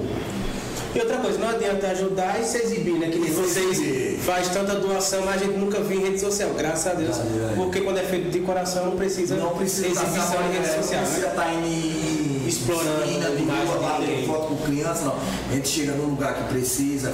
E 0.95 0.99
outra 0.99 1.17
coisa, 1.17 1.39
não 1.39 1.49
adianta 1.49 1.87
ajudar 1.87 2.39
e 2.39 2.45
se 2.45 2.57
exibir, 2.57 2.93
né? 2.99 3.09
Que 3.09 3.17
nem 3.17 3.31
vocês 3.31 3.79
exibir. 3.79 4.19
faz 4.19 4.47
tanta 4.49 4.75
doação, 4.75 5.23
mas 5.25 5.41
a 5.41 5.45
gente 5.45 5.57
nunca 5.57 5.79
viu 5.81 5.99
em 5.99 6.03
rede 6.03 6.19
social, 6.19 6.51
graças 6.55 6.85
a 6.85 6.93
Deus. 6.95 7.17
Verdade, 7.17 7.53
é. 7.53 7.55
Porque 7.55 7.81
quando 7.81 7.97
é 7.97 8.03
feito 8.03 8.29
de 8.29 8.39
coração 8.41 8.85
não 8.85 8.95
precisa, 8.95 9.35
Não 9.35 9.49
precisa 9.55 9.87
exibição 9.87 10.35
em 10.49 10.53
rede 10.53 10.67
social. 10.67 11.01
Não 11.01 11.07
precisa 11.07 11.27
Né? 11.27 11.29
estar 11.29 11.53
em 11.53 12.22
Explorando 12.47 13.03
esquina 13.03 13.29
de 13.29 13.43
rua, 13.43 13.79
batendo 13.79 14.27
foto 14.27 14.47
com 14.47 14.57
criança, 14.57 15.05
não. 15.05 15.15
A 15.49 15.53
gente 15.53 15.67
chega 15.67 15.93
no 15.93 16.09
lugar 16.09 16.35
que 16.35 16.53
precisa, 16.53 17.13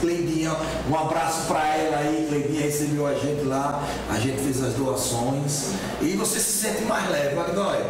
Cleidinha, 0.00 0.56
um 0.88 0.96
abraço 0.96 1.46
para 1.46 1.76
ela 1.76 1.98
aí, 1.98 2.26
Cleidinha 2.28 2.62
recebeu 2.62 3.06
a 3.06 3.14
gente 3.14 3.44
lá, 3.44 3.82
a 4.08 4.18
gente 4.18 4.42
fez 4.42 4.62
as 4.62 4.74
doações 4.74 5.70
e 6.00 6.16
você 6.16 6.38
se 6.38 6.58
sente 6.58 6.82
mais 6.84 7.10
leve. 7.10 7.36
Olha, 7.36 7.60
olha, 7.60 7.86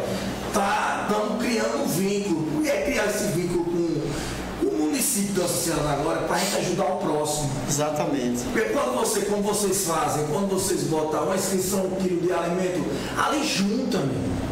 tá, 0.53 1.07
estamos 1.09 1.43
criando 1.43 1.83
um 1.83 1.87
vínculo. 1.87 2.41
Por 2.51 2.63
que 2.63 2.71
criar 2.81 3.05
esse 3.05 3.25
vínculo 3.27 3.65
com 3.65 4.67
o 4.67 4.77
município 4.77 5.41
da 5.41 5.47
Sociedade 5.47 5.87
da 5.87 5.95
Glória 5.95 6.21
para 6.23 6.35
a 6.35 6.39
gente 6.39 6.55
ajudar 6.57 6.85
o 6.85 6.97
próximo? 6.97 7.49
Exatamente. 7.67 8.43
Porque 8.51 8.69
quando 8.69 8.99
você, 8.99 9.21
como 9.21 9.41
vocês 9.43 9.85
fazem, 9.85 10.25
quando 10.27 10.49
vocês 10.49 10.83
botam 10.83 11.23
uma 11.25 11.35
inscrição, 11.35 11.85
um 11.85 11.95
quilo 11.95 12.21
de 12.21 12.31
alimento, 12.31 12.83
ali 13.17 13.45
junta, 13.45 13.97
meu. 13.99 14.50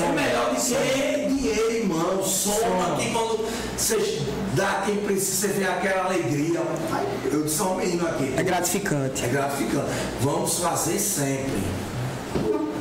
É 0.00 0.12
melhor 0.12 0.54
que 0.54 1.28
dinheiro 1.28 1.72
em 1.76 1.84
mão, 1.86 2.22
soma 2.22 2.94
aqui 2.94 3.10
quando 3.12 3.46
você 3.76 4.22
dá 4.54 4.82
quem 4.86 4.96
precisa, 4.96 5.48
você 5.48 5.54
vê 5.54 5.64
aquela 5.66 6.04
alegria. 6.06 6.60
Eu 7.30 7.42
disse 7.44 7.60
ao 7.60 7.74
menino 7.74 8.06
aqui. 8.06 8.34
É 8.36 8.42
gratificante. 8.42 9.24
É 9.24 9.28
gratificante. 9.28 9.90
Vamos 10.20 10.58
fazer 10.60 10.98
sempre. 10.98 11.62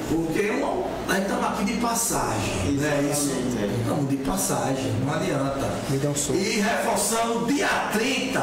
Porque 0.09 0.49
uma- 0.51 0.87
nós 1.07 1.19
estamos 1.19 1.45
aqui 1.45 1.63
de 1.65 1.73
passagem. 1.73 2.73
Não 2.73 2.87
é 2.87 3.01
isso? 3.11 3.31
É. 3.61 3.65
Estamos 3.81 4.09
de 4.09 4.17
passagem, 4.17 4.93
não 5.05 5.13
adianta. 5.13 5.69
Me 5.89 5.97
dá 5.97 6.09
um 6.09 6.15
soco. 6.15 6.37
E 6.37 6.59
reforçando 6.61 7.45
dia 7.45 7.67
30, 7.93 8.39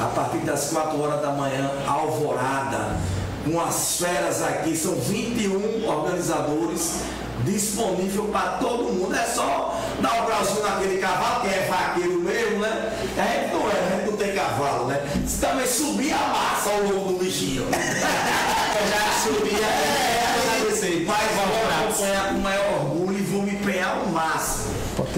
a 0.00 0.06
partir 0.14 0.38
das 0.38 0.68
4 0.70 1.00
horas 1.00 1.20
da 1.22 1.30
manhã, 1.32 1.70
alvorada, 1.86 2.51
com 3.44 3.60
as 3.60 3.98
feras 3.98 4.42
aqui, 4.42 4.76
são 4.76 4.94
21 4.94 5.86
organizadores 5.86 7.00
disponível 7.44 8.24
para 8.24 8.58
todo 8.58 8.92
mundo. 8.92 9.14
É 9.14 9.24
só 9.24 9.80
dar 10.00 10.22
o 10.22 10.26
braço 10.26 10.60
naquele 10.62 10.98
cavalo, 10.98 11.42
que 11.42 11.48
é 11.48 11.66
vaqueiro 11.68 12.20
mesmo, 12.20 12.60
né? 12.60 12.92
A 13.18 13.22
gente 13.22 13.52
não 13.52 13.70
é, 13.70 13.72
a 13.72 13.96
gente 13.96 14.10
não 14.10 14.16
tem 14.16 14.34
cavalo, 14.34 14.86
né? 14.86 15.00
Se 15.26 15.40
também 15.40 15.66
subir 15.66 16.12
a 16.12 16.28
massa 16.28 16.70
ao 16.70 16.82
longo 16.82 17.12
do 17.12 17.24
bichinho. 17.24 17.66
Eu 18.72 18.88
já 18.88 19.22
subi 19.22 19.54
É, 19.54 20.22
Vamos 21.36 21.96
acompanhar 21.96 22.28
com 22.28 22.34
o 22.34 22.40
maior 22.40 22.71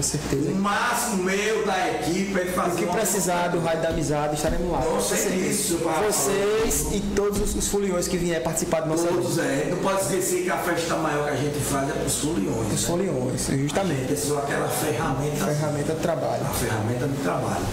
certeza. 0.04 0.50
O 0.50 0.54
máximo 0.54 1.24
meu 1.24 1.66
da 1.66 1.90
equipe 1.90 2.40
é 2.40 2.46
fazer 2.46 2.84
O 2.84 2.86
que 2.86 2.92
precisar 2.92 3.48
do 3.48 3.60
Raio 3.60 3.80
da 3.80 3.88
Amizade, 3.88 4.34
estaremos 4.34 4.70
lá. 4.70 4.78
Com 4.78 5.00
certeza. 5.00 5.78
Vocês 6.06 6.88
e 6.92 7.00
todos 7.14 7.54
os, 7.54 7.68
foliões 7.68 8.06
que 8.06 8.16
vier 8.16 8.42
participar 8.42 8.80
do 8.80 8.88
nosso 8.90 9.06
Todos, 9.06 9.38
é. 9.38 9.68
Não 9.70 9.78
pode 9.78 10.02
esquecer 10.02 10.44
que 10.44 10.50
a 10.50 10.58
festa 10.58 10.96
maior 10.96 11.24
que 11.24 11.30
a 11.30 11.36
gente 11.36 11.58
faz 11.60 11.88
é 11.88 11.92
para 11.92 12.06
os 12.06 12.18
foliões. 12.18 12.72
Os 12.72 12.82
né? 12.82 12.86
foliões, 12.86 13.46
justamente. 13.46 14.12
É 14.12 14.16
só 14.16 14.38
aquela 14.38 14.68
ferramenta, 14.68 15.46
Ferramenta 15.46 15.94
de 15.94 16.00
trabalho. 16.00 16.42
a 16.42 16.54
ferramenta 16.54 17.08
de 17.08 17.16
trabalho. 17.22 17.64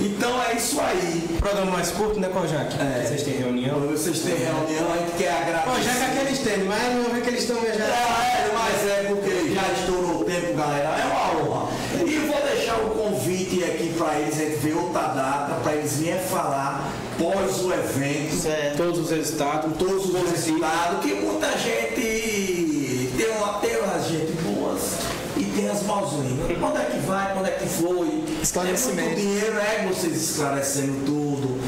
Então 0.00 0.42
é 0.42 0.54
isso 0.54 0.80
aí. 0.80 1.36
Programa 1.38 1.70
mais 1.72 1.90
curto, 1.90 2.20
né, 2.20 2.28
Kojak? 2.28 2.74
É. 2.80 3.04
Vocês 3.06 3.22
têm 3.22 3.38
reunião. 3.38 3.80
Vocês 3.80 4.20
têm 4.20 4.36
reunião, 4.36 4.92
a 4.92 4.96
gente 4.98 5.16
quer 5.18 5.32
agradecer. 5.32 5.70
Kojak 5.70 5.98
é 5.98 6.06
aqueles 6.06 6.38
tênis, 6.38 6.66
mas 6.66 6.94
não 6.94 7.16
é 7.16 7.20
que 7.20 7.28
eles 7.28 7.40
estão 7.40 7.56
já. 7.56 7.84
É, 7.84 8.50
mas 8.52 8.90
é 8.90 9.04
porque 9.08 9.54
já 9.54 9.72
estourou 9.72 10.20
o 10.20 10.24
tempo, 10.24 10.54
galera. 10.56 10.88
É 10.88 11.04
uma 11.06 11.42
honra. 11.42 11.70
E 12.06 12.14
eu 12.14 12.26
vou 12.26 12.40
deixar 12.42 12.76
o 12.76 12.90
convite 12.90 13.64
aqui 13.64 13.92
para 13.96 14.18
eles, 14.18 14.38
a 15.00 15.08
data, 15.08 15.54
para 15.62 15.74
eles 15.76 15.96
virem 15.96 16.20
falar 16.20 16.90
pós 17.18 17.60
o 17.62 17.72
evento. 17.72 18.34
Certo. 18.42 18.76
Todos 18.76 18.98
os 19.00 19.10
resultados, 19.10 19.76
todos 19.78 20.06
os 20.06 20.30
resultados, 20.30 21.00
que 21.02 21.14
muita 21.14 21.48
gente 21.58 23.10
tem 23.16 23.30
uma, 23.36 23.54
tem 23.54 23.70
as 23.76 24.06
gente 24.08 24.32
boas 24.42 24.80
e 25.36 25.44
tem 25.44 25.68
as 25.68 25.82
mauzinhas. 25.82 26.58
Quando 26.58 26.78
é 26.78 26.84
que 26.84 26.98
vai, 27.06 27.32
quando 27.34 27.46
é 27.46 27.50
que 27.50 27.66
foi? 27.68 28.24
Esclarecimento. 28.42 29.00
É 29.00 29.04
muito 29.04 29.20
dinheiro, 29.20 29.58
é 29.58 29.86
vocês 29.88 30.30
esclarecendo 30.30 31.04
tudo, 31.04 31.60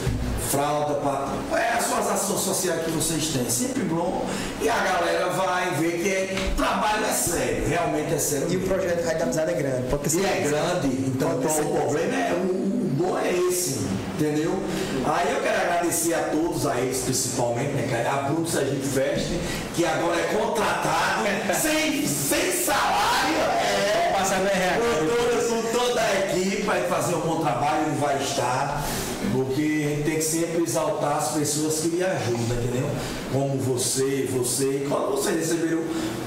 fralda, 0.51 0.95
pra, 0.95 1.29
é 1.59 1.73
as 1.79 1.85
suas 1.85 2.11
ações 2.11 2.41
sociais 2.41 2.83
que 2.85 2.91
vocês 2.91 3.29
têm, 3.29 3.49
sempre 3.51 3.83
bom. 3.85 4.25
E 4.61 4.69
a 4.69 4.77
galera 4.79 5.29
vai 5.31 5.71
ver 5.75 6.03
que 6.03 6.09
é- 6.09 6.53
o 6.53 6.57
trabalho 6.57 7.05
é 7.05 7.13
sério, 7.13 7.69
realmente 7.69 8.15
é 8.15 8.19
sério. 8.19 8.47
E 8.51 8.57
o 8.57 8.61
projeto 8.61 9.05
Raio 9.05 9.19
da 9.19 9.25
Amizade 9.25 9.51
é 9.51 9.55
grande. 9.55 9.89
Pode 9.89 10.09
ter 10.09 10.19
E 10.19 10.25
é 10.25 10.41
grande, 10.49 10.87
então 11.09 11.39
ter 11.39 11.47
o 11.47 11.65
problema 11.67 12.15
é 12.17 12.33
o 12.33 12.82
bom 13.03 13.19
é 13.19 13.31
esse, 13.31 13.81
entendeu? 14.15 14.53
Aí 15.05 15.33
eu 15.33 15.43
quero 15.43 15.61
agradecer 15.61 16.15
a 16.15 16.23
todos, 16.25 16.67
a 16.67 16.79
eles 16.81 17.03
principalmente, 17.05 17.73
né, 17.73 17.89
cara? 17.91 18.11
A 18.11 18.23
Bruno 18.29 18.47
Sergipe 18.47 18.87
Fest, 18.87 19.27
que 19.75 19.85
agora 19.85 20.21
é 20.21 20.35
contratado, 20.35 21.25
sem, 21.61 22.07
sem 22.07 22.53
salário, 22.53 23.37
é. 23.37 23.93
RH. 24.31 24.79
Com 24.79 25.07
toda, 25.07 25.49
com 25.49 25.79
toda 25.79 26.01
a 26.01 26.21
equipe 26.21 26.63
para 26.63 26.83
fazer 26.85 27.15
um 27.17 27.21
bom 27.21 27.41
trabalho, 27.41 27.87
ele 27.87 27.99
vai 27.99 28.17
estar. 28.23 28.85
Porque 29.33 29.63
a 29.63 29.89
gente 29.89 30.03
tem 30.03 30.17
que 30.17 30.23
sempre 30.23 30.63
exaltar 30.63 31.19
as 31.19 31.31
pessoas 31.33 31.81
que 31.81 31.89
lhe 31.89 32.05
ajudam, 32.05 32.57
entendeu? 32.57 32.91
Como 33.33 33.57
você, 33.59 34.29
você. 34.31 34.65
E 34.65 34.87
quando 34.89 35.13
vocês 35.13 35.37
receberam, 35.37 35.83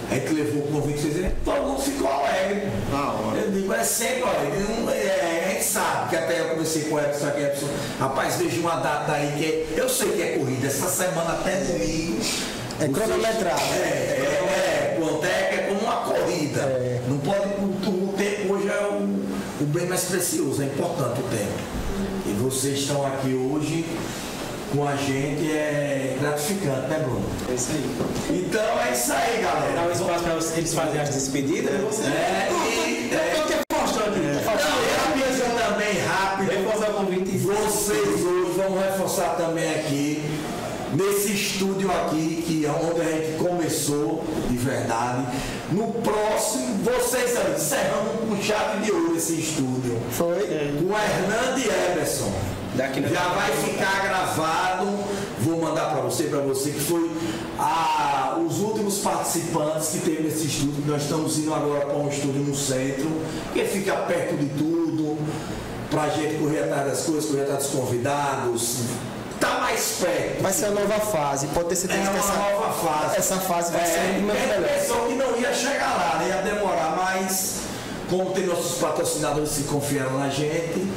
a 0.10 0.16
gente 0.16 0.34
levou 0.34 0.64
o 0.64 0.68
convite, 0.72 1.32
todo 1.44 1.62
mundo 1.62 1.82
ficou 1.82 2.08
alegre. 2.12 2.64
Hora. 2.94 3.38
Eu 3.38 3.52
digo, 3.52 3.74
é 3.74 3.84
sempre, 3.84 4.24
é, 4.92 5.35
gente 5.56 5.66
sabe 5.66 6.10
que 6.10 6.16
até 6.16 6.39
eu 6.41 6.45
conversei 6.49 6.84
com 6.84 6.95
o 6.95 6.99
Epson 6.99 7.28
aqui, 7.28 7.41
Epson, 7.41 7.68
rapaz, 7.99 8.36
vejo 8.36 8.62
uma 8.62 8.76
data 8.78 9.12
aí 9.14 9.34
que 9.38 9.45
é, 9.45 9.80
eu 9.82 9.89
sei 9.89 10.10
que 10.12 10.22
é 10.22 10.38
corrida, 10.38 10.68
essa 10.68 10.88
semana 10.89 11.34
até 11.34 11.58
domingo. 11.58 12.20
É 12.80 12.88
Vocês- 12.88 12.97
cronometrado. 12.97 13.62
É, 13.62 13.88
é, 13.88 14.97
é, 14.97 14.97
é 14.99 15.47
que 15.49 15.56
é 15.56 15.68
como 15.70 15.80
uma 15.82 15.95
corrida. 16.01 16.62
É. 16.62 17.01
Não 17.08 17.18
pode, 17.20 17.39
o, 17.39 18.06
o 18.10 18.14
tempo 18.18 18.53
hoje 18.53 18.68
é 18.68 18.84
o, 18.91 19.64
o 19.64 19.66
bem 19.68 19.88
mais 19.88 20.03
precioso, 20.06 20.62
é 20.62 20.66
importante 20.66 21.22
o 21.22 21.24
tempo. 21.24 21.76
E 22.28 22.34
vocês 22.34 22.80
estão 22.80 23.06
aqui 23.06 23.34
hoje 23.34 23.86
com 24.74 24.86
a 24.86 24.95
gente, 24.95 25.49
é 25.51 26.18
gratificante, 26.20 26.88
né, 26.88 26.99
Bruno? 27.03 27.24
É 27.49 27.53
isso 27.53 27.70
aí. 27.72 28.45
Então 28.45 28.80
é 28.82 28.91
isso 28.91 29.14
aí, 29.14 29.41
Dá 29.41 29.51
galera. 29.53 29.82
um 29.88 29.91
espaço 29.91 30.24
para 30.24 30.58
eles 30.58 30.74
fazerem 30.74 31.01
as 31.01 31.10
despedidas. 31.10 31.72
né? 31.99 32.49
É, 32.49 32.51
e, 32.51 32.75
é, 32.75 32.75
reforçar 39.16 39.36
também 39.38 39.70
aqui, 39.76 40.22
nesse 40.93 41.32
estúdio 41.32 41.89
aqui, 41.89 42.43
que 42.45 42.66
é 42.66 42.70
onde 42.70 43.01
a 43.01 43.03
gente 43.03 43.38
começou, 43.38 44.24
de 44.49 44.57
verdade. 44.57 45.26
No 45.72 45.93
próximo, 45.93 46.84
vocês 46.84 47.36
aí, 47.38 47.55
encerramos 47.55 48.30
com 48.30 48.41
chave 48.41 48.84
de 48.84 48.91
ouro 48.91 49.16
esse 49.16 49.39
estúdio. 49.39 49.97
Foi. 50.11 50.36
Com 50.36 50.93
Hernando 50.93 51.59
Eberson. 51.59 52.32
Daqui 52.76 53.01
Já 53.07 53.30
vai 53.30 53.51
ficar 53.51 54.03
gravado, 54.03 54.86
vou 55.39 55.61
mandar 55.61 55.91
para 55.91 56.01
você, 56.01 56.24
para 56.24 56.39
você, 56.39 56.72
que 56.72 56.80
foi 56.82 57.09
a, 57.57 58.38
os 58.45 58.59
últimos 58.59 58.97
participantes 58.97 59.91
que 59.91 59.99
teve 59.99 60.24
nesse 60.24 60.47
estúdio. 60.47 60.84
Nós 60.86 61.03
estamos 61.03 61.38
indo 61.38 61.53
agora 61.53 61.86
para 61.86 61.95
um 61.95 62.09
estúdio 62.09 62.41
no 62.41 62.53
centro, 62.53 63.09
que 63.53 63.63
fica 63.63 63.93
perto 63.95 64.36
de 64.36 64.47
tudo, 64.57 65.18
para 65.90 66.04
a 66.04 66.10
gente 66.10 66.36
correr 66.40 66.64
atrás 66.64 66.88
das 66.88 67.02
coisas, 67.02 67.26
correr 67.30 67.44
atrás 67.44 67.64
dos 67.64 67.72
convidados. 67.72 68.78
Tá 69.40 69.60
mais 69.60 69.98
perto. 70.02 70.42
Vai 70.42 70.54
ser 70.54 70.66
a 70.66 70.72
nova 70.72 71.00
fase, 71.00 71.48
pode 71.48 71.70
ter 71.70 71.76
certeza 71.76 72.02
É 72.02 72.12
que 72.14 72.18
essa, 72.18 72.34
nova 72.34 72.74
fase. 72.74 73.18
essa 73.18 73.36
fase 73.38 73.72
vai 73.74 73.82
É, 73.82 73.86
ser 73.86 74.20
muito 74.22 74.32
a 74.32 74.48
melhor. 74.60 74.70
pessoa 74.70 75.08
que 75.08 75.14
não 75.16 75.38
ia 75.38 75.54
chegar 75.54 75.96
lá, 75.98 76.20
né? 76.20 76.30
ia 76.30 76.42
demorar, 76.54 76.96
mas 76.98 77.62
como 78.10 78.32
tem 78.32 78.46
nossos 78.46 78.78
patrocinadores 78.78 79.52
que 79.52 79.64
confiaram 79.64 80.18
na 80.20 80.30
gente, 80.30 80.88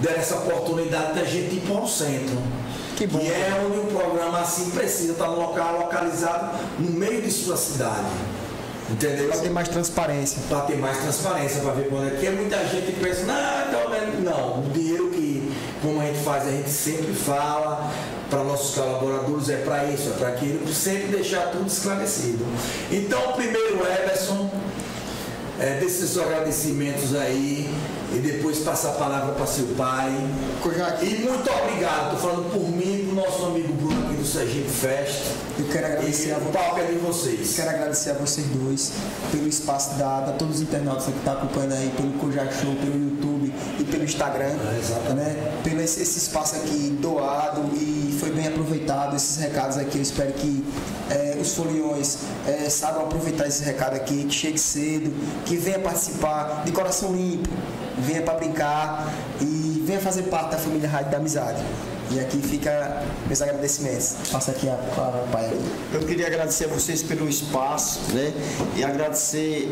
deram 0.00 0.18
essa 0.20 0.36
oportunidade 0.36 1.14
da 1.18 1.24
gente 1.24 1.56
ir 1.56 1.60
para 1.66 1.80
o 1.82 1.88
centro. 1.88 2.36
Que 2.96 3.06
bom. 3.06 3.20
E 3.20 3.28
é 3.28 3.62
onde 3.64 3.78
um 3.78 3.86
programa 3.86 4.40
assim 4.40 4.70
precisa 4.70 5.12
estar 5.12 5.28
no 5.28 5.36
local 5.40 5.78
localizado 5.78 6.58
no 6.80 6.90
meio 6.90 7.22
de 7.22 7.30
sua 7.30 7.56
cidade. 7.56 8.06
Entendeu? 8.90 9.28
Para 9.28 9.38
ter 9.38 9.50
mais 9.50 9.68
transparência. 9.68 10.42
para 10.48 10.60
ter 10.62 10.76
mais 10.76 10.96
transparência, 10.98 11.60
para 11.60 11.72
ver 11.72 11.88
quando 11.88 12.06
é. 12.06 12.10
Porque 12.10 12.30
muita 12.30 12.56
gente 12.66 12.92
pensa, 12.92 13.24
não, 13.26 13.68
então, 13.68 13.88
não, 14.20 14.60
o 14.60 14.70
dinheiro 14.72 15.10
que, 15.10 15.52
como 15.82 16.00
a 16.00 16.06
gente 16.06 16.20
faz, 16.20 16.46
a 16.46 16.50
gente 16.50 16.70
sempre 16.70 17.12
fala 17.12 17.90
para 18.30 18.42
nossos 18.44 18.74
colaboradores, 18.74 19.48
é 19.48 19.56
para 19.56 19.84
isso, 19.84 20.10
é 20.10 20.12
para 20.12 20.28
aquilo, 20.28 20.66
sempre 20.72 21.08
deixar 21.08 21.50
tudo 21.50 21.66
esclarecido. 21.66 22.44
Então, 22.90 23.32
primeiro, 23.32 23.80
Everson, 23.86 24.50
é, 25.60 25.78
desses 25.80 26.16
agradecimentos 26.18 27.14
aí, 27.14 27.68
e 28.14 28.18
depois 28.20 28.58
passa 28.60 28.88
a 28.88 28.92
palavra 28.92 29.34
para 29.34 29.46
seu 29.46 29.66
pai. 29.76 30.10
E 31.02 31.06
muito 31.28 31.50
obrigado, 31.50 32.14
estou 32.14 32.30
falando 32.30 32.50
por 32.52 32.68
mim 32.70 33.00
e 33.02 33.06
pro 33.06 33.14
nosso 33.16 33.44
amigo 33.46 33.72
Bruno 33.74 34.06
aqui 34.06 34.16
do 34.16 34.24
Sergipe 34.26 34.68
Fest. 34.70 35.22
eu 35.58 35.66
quero 35.66 35.86
agradecer 35.86 36.28
E 36.28 36.32
a 36.32 36.36
o 36.38 36.40
você. 36.40 36.52
palco 36.52 36.78
é 36.80 36.84
de 36.84 36.98
vocês. 36.98 37.54
Quero 37.54 37.70
agradecer 37.70 38.10
a 38.10 38.14
vocês 38.14 38.46
dois 38.48 38.92
pelo 39.30 39.46
espaço 39.46 39.94
dado, 39.98 40.30
a 40.30 40.32
todos 40.34 40.56
os 40.56 40.62
internautas 40.62 41.04
que 41.04 41.10
estão 41.10 41.34
acompanhando 41.34 41.74
aí 41.74 41.92
pelo 41.96 42.12
Kojak 42.14 42.54
Show, 42.54 42.74
pelo 42.76 42.94
YouTube 42.94 43.17
pelo 43.88 44.04
Instagram. 44.04 44.44
É, 44.46 45.12
né? 45.14 45.52
Pelo 45.64 45.80
esse, 45.80 46.02
esse 46.02 46.18
espaço 46.18 46.56
aqui 46.56 46.96
doado 47.00 47.62
e 47.74 48.16
foi 48.18 48.30
bem 48.30 48.48
aproveitado 48.48 49.16
esses 49.16 49.36
recados 49.38 49.76
aqui. 49.76 49.98
Eu 49.98 50.02
espero 50.02 50.32
que 50.32 50.64
eh, 51.10 51.38
os 51.40 51.54
foliões 51.54 52.18
eh, 52.46 52.68
saibam 52.70 53.02
aproveitar 53.02 53.46
esse 53.46 53.64
recado 53.64 53.94
aqui, 53.94 54.24
que 54.24 54.34
chegue 54.34 54.58
cedo, 54.58 55.12
que 55.44 55.56
venha 55.56 55.78
participar 55.78 56.62
de 56.64 56.72
coração 56.72 57.12
limpo, 57.12 57.48
venha 57.98 58.22
para 58.22 58.34
brincar 58.34 59.12
e 59.40 59.82
venha 59.86 60.00
fazer 60.00 60.24
parte 60.24 60.52
da 60.52 60.58
família 60.58 60.88
Rádio 60.88 61.10
da 61.10 61.16
Amizade. 61.18 61.62
E 62.10 62.18
aqui 62.18 62.38
fica 62.38 63.02
meus 63.26 63.42
agradecimentos. 63.42 64.16
Passa 64.32 64.50
aqui 64.52 64.68
a 64.68 64.74
palavra 64.96 65.20
pai. 65.30 65.52
Eu 65.92 66.00
queria 66.00 66.26
agradecer 66.26 66.64
a 66.64 66.68
vocês 66.68 67.02
pelo 67.02 67.28
espaço, 67.28 68.00
né? 68.14 68.32
E 68.76 68.82
agradecer 68.82 69.70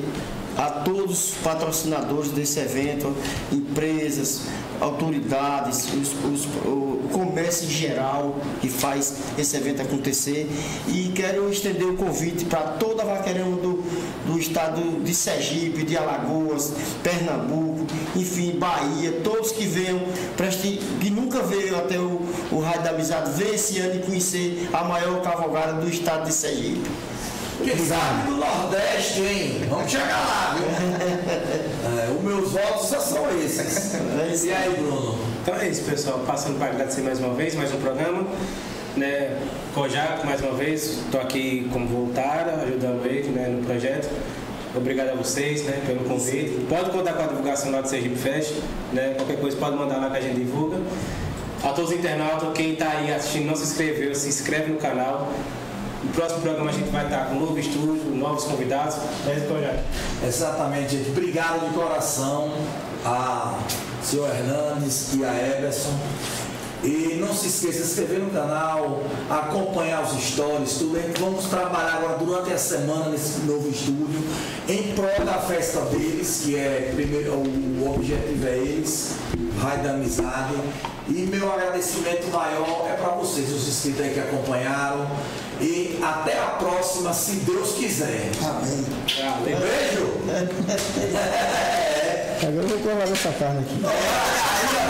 a 0.57 0.71
todos 0.71 1.31
os 1.31 1.35
patrocinadores 1.43 2.31
desse 2.31 2.59
evento, 2.61 3.15
empresas, 3.53 4.43
autoridades, 4.81 5.87
os- 5.93 6.13
os- 6.25 6.47
o 6.65 7.09
comércio 7.13 7.67
em 7.67 7.71
geral 7.71 8.37
que 8.61 8.69
faz 8.69 9.15
esse 9.39 9.57
evento 9.57 9.83
acontecer. 9.83 10.49
E 10.89 11.13
quero 11.15 11.51
estender 11.51 11.87
o 11.87 11.95
convite 11.97 12.45
para 12.45 12.61
toda 12.63 13.03
a 13.03 13.07
vaqueirama 13.07 13.57
do, 13.57 13.83
do 14.27 14.39
estado 14.39 15.03
de 15.03 15.15
Sergipe, 15.15 15.85
de 15.85 15.97
Alagoas, 15.97 16.73
Pernambuco, 17.03 17.87
enfim, 18.15 18.53
Bahia, 18.59 19.21
todos 19.23 19.53
que 19.53 19.65
venham, 19.67 20.01
preste, 20.37 20.81
que 21.01 21.11
nunca 21.11 21.43
veio 21.43 21.77
até 21.77 21.99
o, 21.99 22.21
o 22.51 22.61
Rádio 22.61 22.83
da 22.85 22.91
Amizade, 22.91 23.31
ver 23.33 23.55
esse 23.55 23.79
ano 23.79 23.97
e 23.97 23.99
conhecer 24.01 24.69
a 24.73 24.85
maior 24.85 25.23
cavalgada 25.23 25.75
do 25.81 25.89
estado 25.89 26.27
de 26.27 26.33
Sergipe. 26.35 26.81
Quem 27.65 27.77
sabe 27.79 28.31
do 28.31 28.37
Nordeste, 28.37 29.21
hein? 29.23 29.67
Vamos 29.69 29.91
chegar 29.91 30.07
lá, 30.07 30.57
viu? 30.57 30.67
É, 31.87 32.11
os 32.11 32.23
meus 32.23 32.51
votos 32.51 32.89
só 32.89 32.99
são 32.99 33.27
esses. 33.41 34.45
E 34.45 34.53
aí, 34.53 34.75
Bruno? 34.77 35.17
Então 35.43 35.55
é 35.55 35.69
isso, 35.69 35.83
pessoal. 35.85 36.19
Passando 36.27 36.59
para 36.59 36.73
agradecer 36.73 37.01
mais 37.01 37.21
uma 37.21 37.33
vez, 37.33 37.55
mais 37.55 37.73
um 37.73 37.79
programa. 37.79 38.27
Né? 38.97 39.39
Kojak, 39.73 40.27
mais 40.27 40.41
uma 40.41 40.53
vez, 40.53 40.99
estou 40.99 41.21
aqui 41.21 41.69
como 41.73 41.87
voluntário, 41.87 42.55
ajudando 42.63 43.07
ele 43.07 43.29
né, 43.29 43.49
no 43.49 43.65
projeto. 43.65 44.11
Obrigado 44.75 45.11
a 45.11 45.15
vocês 45.15 45.63
né, 45.63 45.81
pelo 45.87 46.01
convite. 46.01 46.67
Pode 46.69 46.91
contar 46.91 47.13
com 47.13 47.23
a 47.23 47.27
divulgação 47.27 47.71
lá 47.71 47.81
do 47.81 47.89
Sergipe 47.89 48.17
Fest. 48.17 48.55
Né? 48.93 49.15
Qualquer 49.17 49.39
coisa 49.39 49.57
pode 49.57 49.77
mandar 49.77 49.99
lá 49.99 50.11
que 50.11 50.17
a 50.17 50.21
gente 50.21 50.37
divulga. 50.37 50.79
A 51.63 51.69
todos 51.69 51.91
os 51.91 51.97
internautas, 51.97 52.49
quem 52.55 52.73
está 52.73 52.91
aí 52.91 53.13
assistindo 53.13 53.47
não 53.47 53.57
se 53.57 53.65
inscreveu, 53.65 54.15
se 54.15 54.29
inscreve 54.29 54.73
no 54.73 54.79
canal. 54.79 55.33
No 56.05 56.12
próximo 56.12 56.40
programa 56.40 56.70
a 56.70 56.72
gente 56.72 56.90
vai 56.90 57.05
estar 57.05 57.26
com 57.26 57.34
novo 57.36 57.59
estúdio, 57.59 58.14
novos 58.14 58.44
convidados. 58.44 58.97
É 59.26 59.34
isso, 59.36 59.47
Kojak. 59.47 59.78
Exatamente, 60.24 60.97
gente. 60.97 61.11
Obrigado 61.11 61.68
de 61.68 61.74
coração 61.74 62.51
a 63.05 63.59
senhor 64.03 64.28
Hernandes 64.28 65.14
e 65.14 65.24
a 65.24 65.34
Everson. 65.34 65.97
E 66.87 67.16
não 67.20 67.34
se 67.34 67.49
esqueça 67.49 67.78
de 67.80 67.84
se 67.84 67.91
inscrever 68.01 68.20
no 68.20 68.30
canal, 68.30 69.03
acompanhar 69.28 70.03
os 70.05 70.12
stories, 70.22 70.74
tudo. 70.74 70.97
hein? 70.97 71.12
Vamos 71.18 71.47
trabalhar 71.47 71.95
agora 71.97 72.16
durante 72.18 72.53
a 72.53 72.59
semana 72.59 73.09
nesse 73.09 73.41
novo 73.41 73.68
estúdio, 73.68 74.22
em 74.68 74.95
prol 74.95 75.24
da 75.24 75.34
festa 75.34 75.80
deles, 75.80 76.43
que 76.45 76.55
é 76.57 76.93
primeiro, 76.95 77.32
o 77.32 77.93
objetivo 77.95 78.47
é 78.47 78.57
eles, 78.59 79.11
Raio 79.61 79.82
da 79.82 79.91
Amizade. 79.91 80.55
E 81.09 81.12
meu 81.12 81.53
agradecimento 81.53 82.28
maior 82.32 82.87
é 82.89 82.93
para 82.95 83.11
vocês, 83.14 83.51
os 83.53 83.66
inscritos 83.68 84.01
aí 84.03 84.11
que 84.14 84.20
acompanharam. 84.20 85.07
E 85.61 85.99
até 86.03 86.39
a 86.39 86.47
próxima, 86.59 87.12
se 87.12 87.32
Deus 87.37 87.72
quiser. 87.72 88.30
Amém. 88.43 88.84
Um 89.30 89.43
beijo! 89.45 90.12
Agora 92.47 92.62
eu 92.62 92.68
vou 92.68 92.78
colar 92.78 93.09
essa 93.11 93.30
carne 93.32 93.61
aqui. 93.61 93.80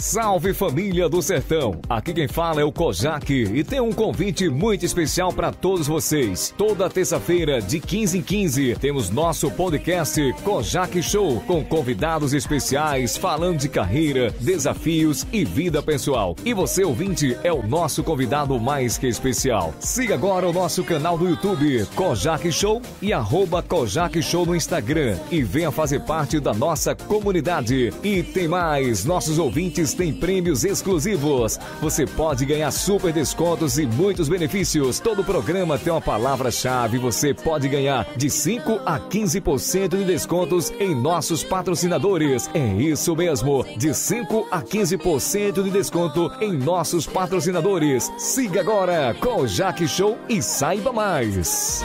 Salve 0.00 0.54
família 0.54 1.10
do 1.10 1.20
Sertão! 1.20 1.78
Aqui 1.86 2.14
quem 2.14 2.26
fala 2.26 2.62
é 2.62 2.64
o 2.64 2.72
Kojak 2.72 3.30
e 3.30 3.62
tem 3.62 3.82
um 3.82 3.92
convite 3.92 4.48
muito 4.48 4.82
especial 4.82 5.30
para 5.30 5.52
todos 5.52 5.86
vocês. 5.86 6.54
Toda 6.56 6.88
terça-feira, 6.88 7.60
de 7.60 7.78
15 7.78 8.16
em 8.18 8.22
15, 8.22 8.76
temos 8.80 9.10
nosso 9.10 9.50
podcast 9.50 10.34
Kojak 10.42 11.02
Show, 11.02 11.42
com 11.46 11.62
convidados 11.62 12.32
especiais 12.32 13.14
falando 13.18 13.58
de 13.58 13.68
carreira, 13.68 14.34
desafios 14.40 15.26
e 15.30 15.44
vida 15.44 15.82
pessoal. 15.82 16.34
E 16.46 16.54
você, 16.54 16.82
ouvinte, 16.82 17.36
é 17.44 17.52
o 17.52 17.62
nosso 17.62 18.02
convidado 18.02 18.58
mais 18.58 18.96
que 18.96 19.06
especial. 19.06 19.74
Siga 19.80 20.14
agora 20.14 20.48
o 20.48 20.52
nosso 20.52 20.82
canal 20.82 21.18
do 21.18 21.28
YouTube, 21.28 21.84
Kojak 21.94 22.50
Show 22.50 22.80
e 23.02 23.12
arroba 23.12 23.62
Kojak 23.62 24.22
Show 24.22 24.46
no 24.46 24.56
Instagram 24.56 25.18
e 25.30 25.42
venha 25.42 25.70
fazer 25.70 26.00
parte 26.00 26.40
da 26.40 26.54
nossa 26.54 26.94
comunidade. 26.94 27.92
E 28.02 28.22
tem 28.22 28.48
mais, 28.48 29.04
nossos 29.04 29.38
ouvintes 29.38 29.89
têm 29.94 30.12
prêmios 30.12 30.64
exclusivos. 30.64 31.58
Você 31.80 32.06
pode 32.06 32.44
ganhar 32.44 32.70
super 32.70 33.12
descontos 33.12 33.78
e 33.78 33.86
muitos 33.86 34.28
benefícios. 34.28 34.98
Todo 35.00 35.24
programa 35.24 35.78
tem 35.78 35.92
uma 35.92 36.00
palavra-chave. 36.00 36.98
Você 36.98 37.34
pode 37.34 37.68
ganhar 37.68 38.06
de 38.16 38.30
5 38.30 38.80
a 38.84 38.98
15% 38.98 39.96
de 39.96 40.04
descontos 40.04 40.72
em 40.80 40.94
nossos 40.94 41.42
patrocinadores. 41.42 42.48
É 42.54 42.66
isso 42.74 43.14
mesmo, 43.16 43.64
de 43.76 43.94
5 43.94 44.48
a 44.50 44.62
15% 44.62 45.62
de 45.62 45.70
desconto 45.70 46.30
em 46.40 46.52
nossos 46.52 47.06
patrocinadores. 47.06 48.10
Siga 48.18 48.60
agora 48.60 49.14
com 49.20 49.42
o 49.42 49.48
Jaque 49.48 49.86
Show 49.86 50.18
e 50.28 50.42
saiba 50.42 50.92
mais. 50.92 51.82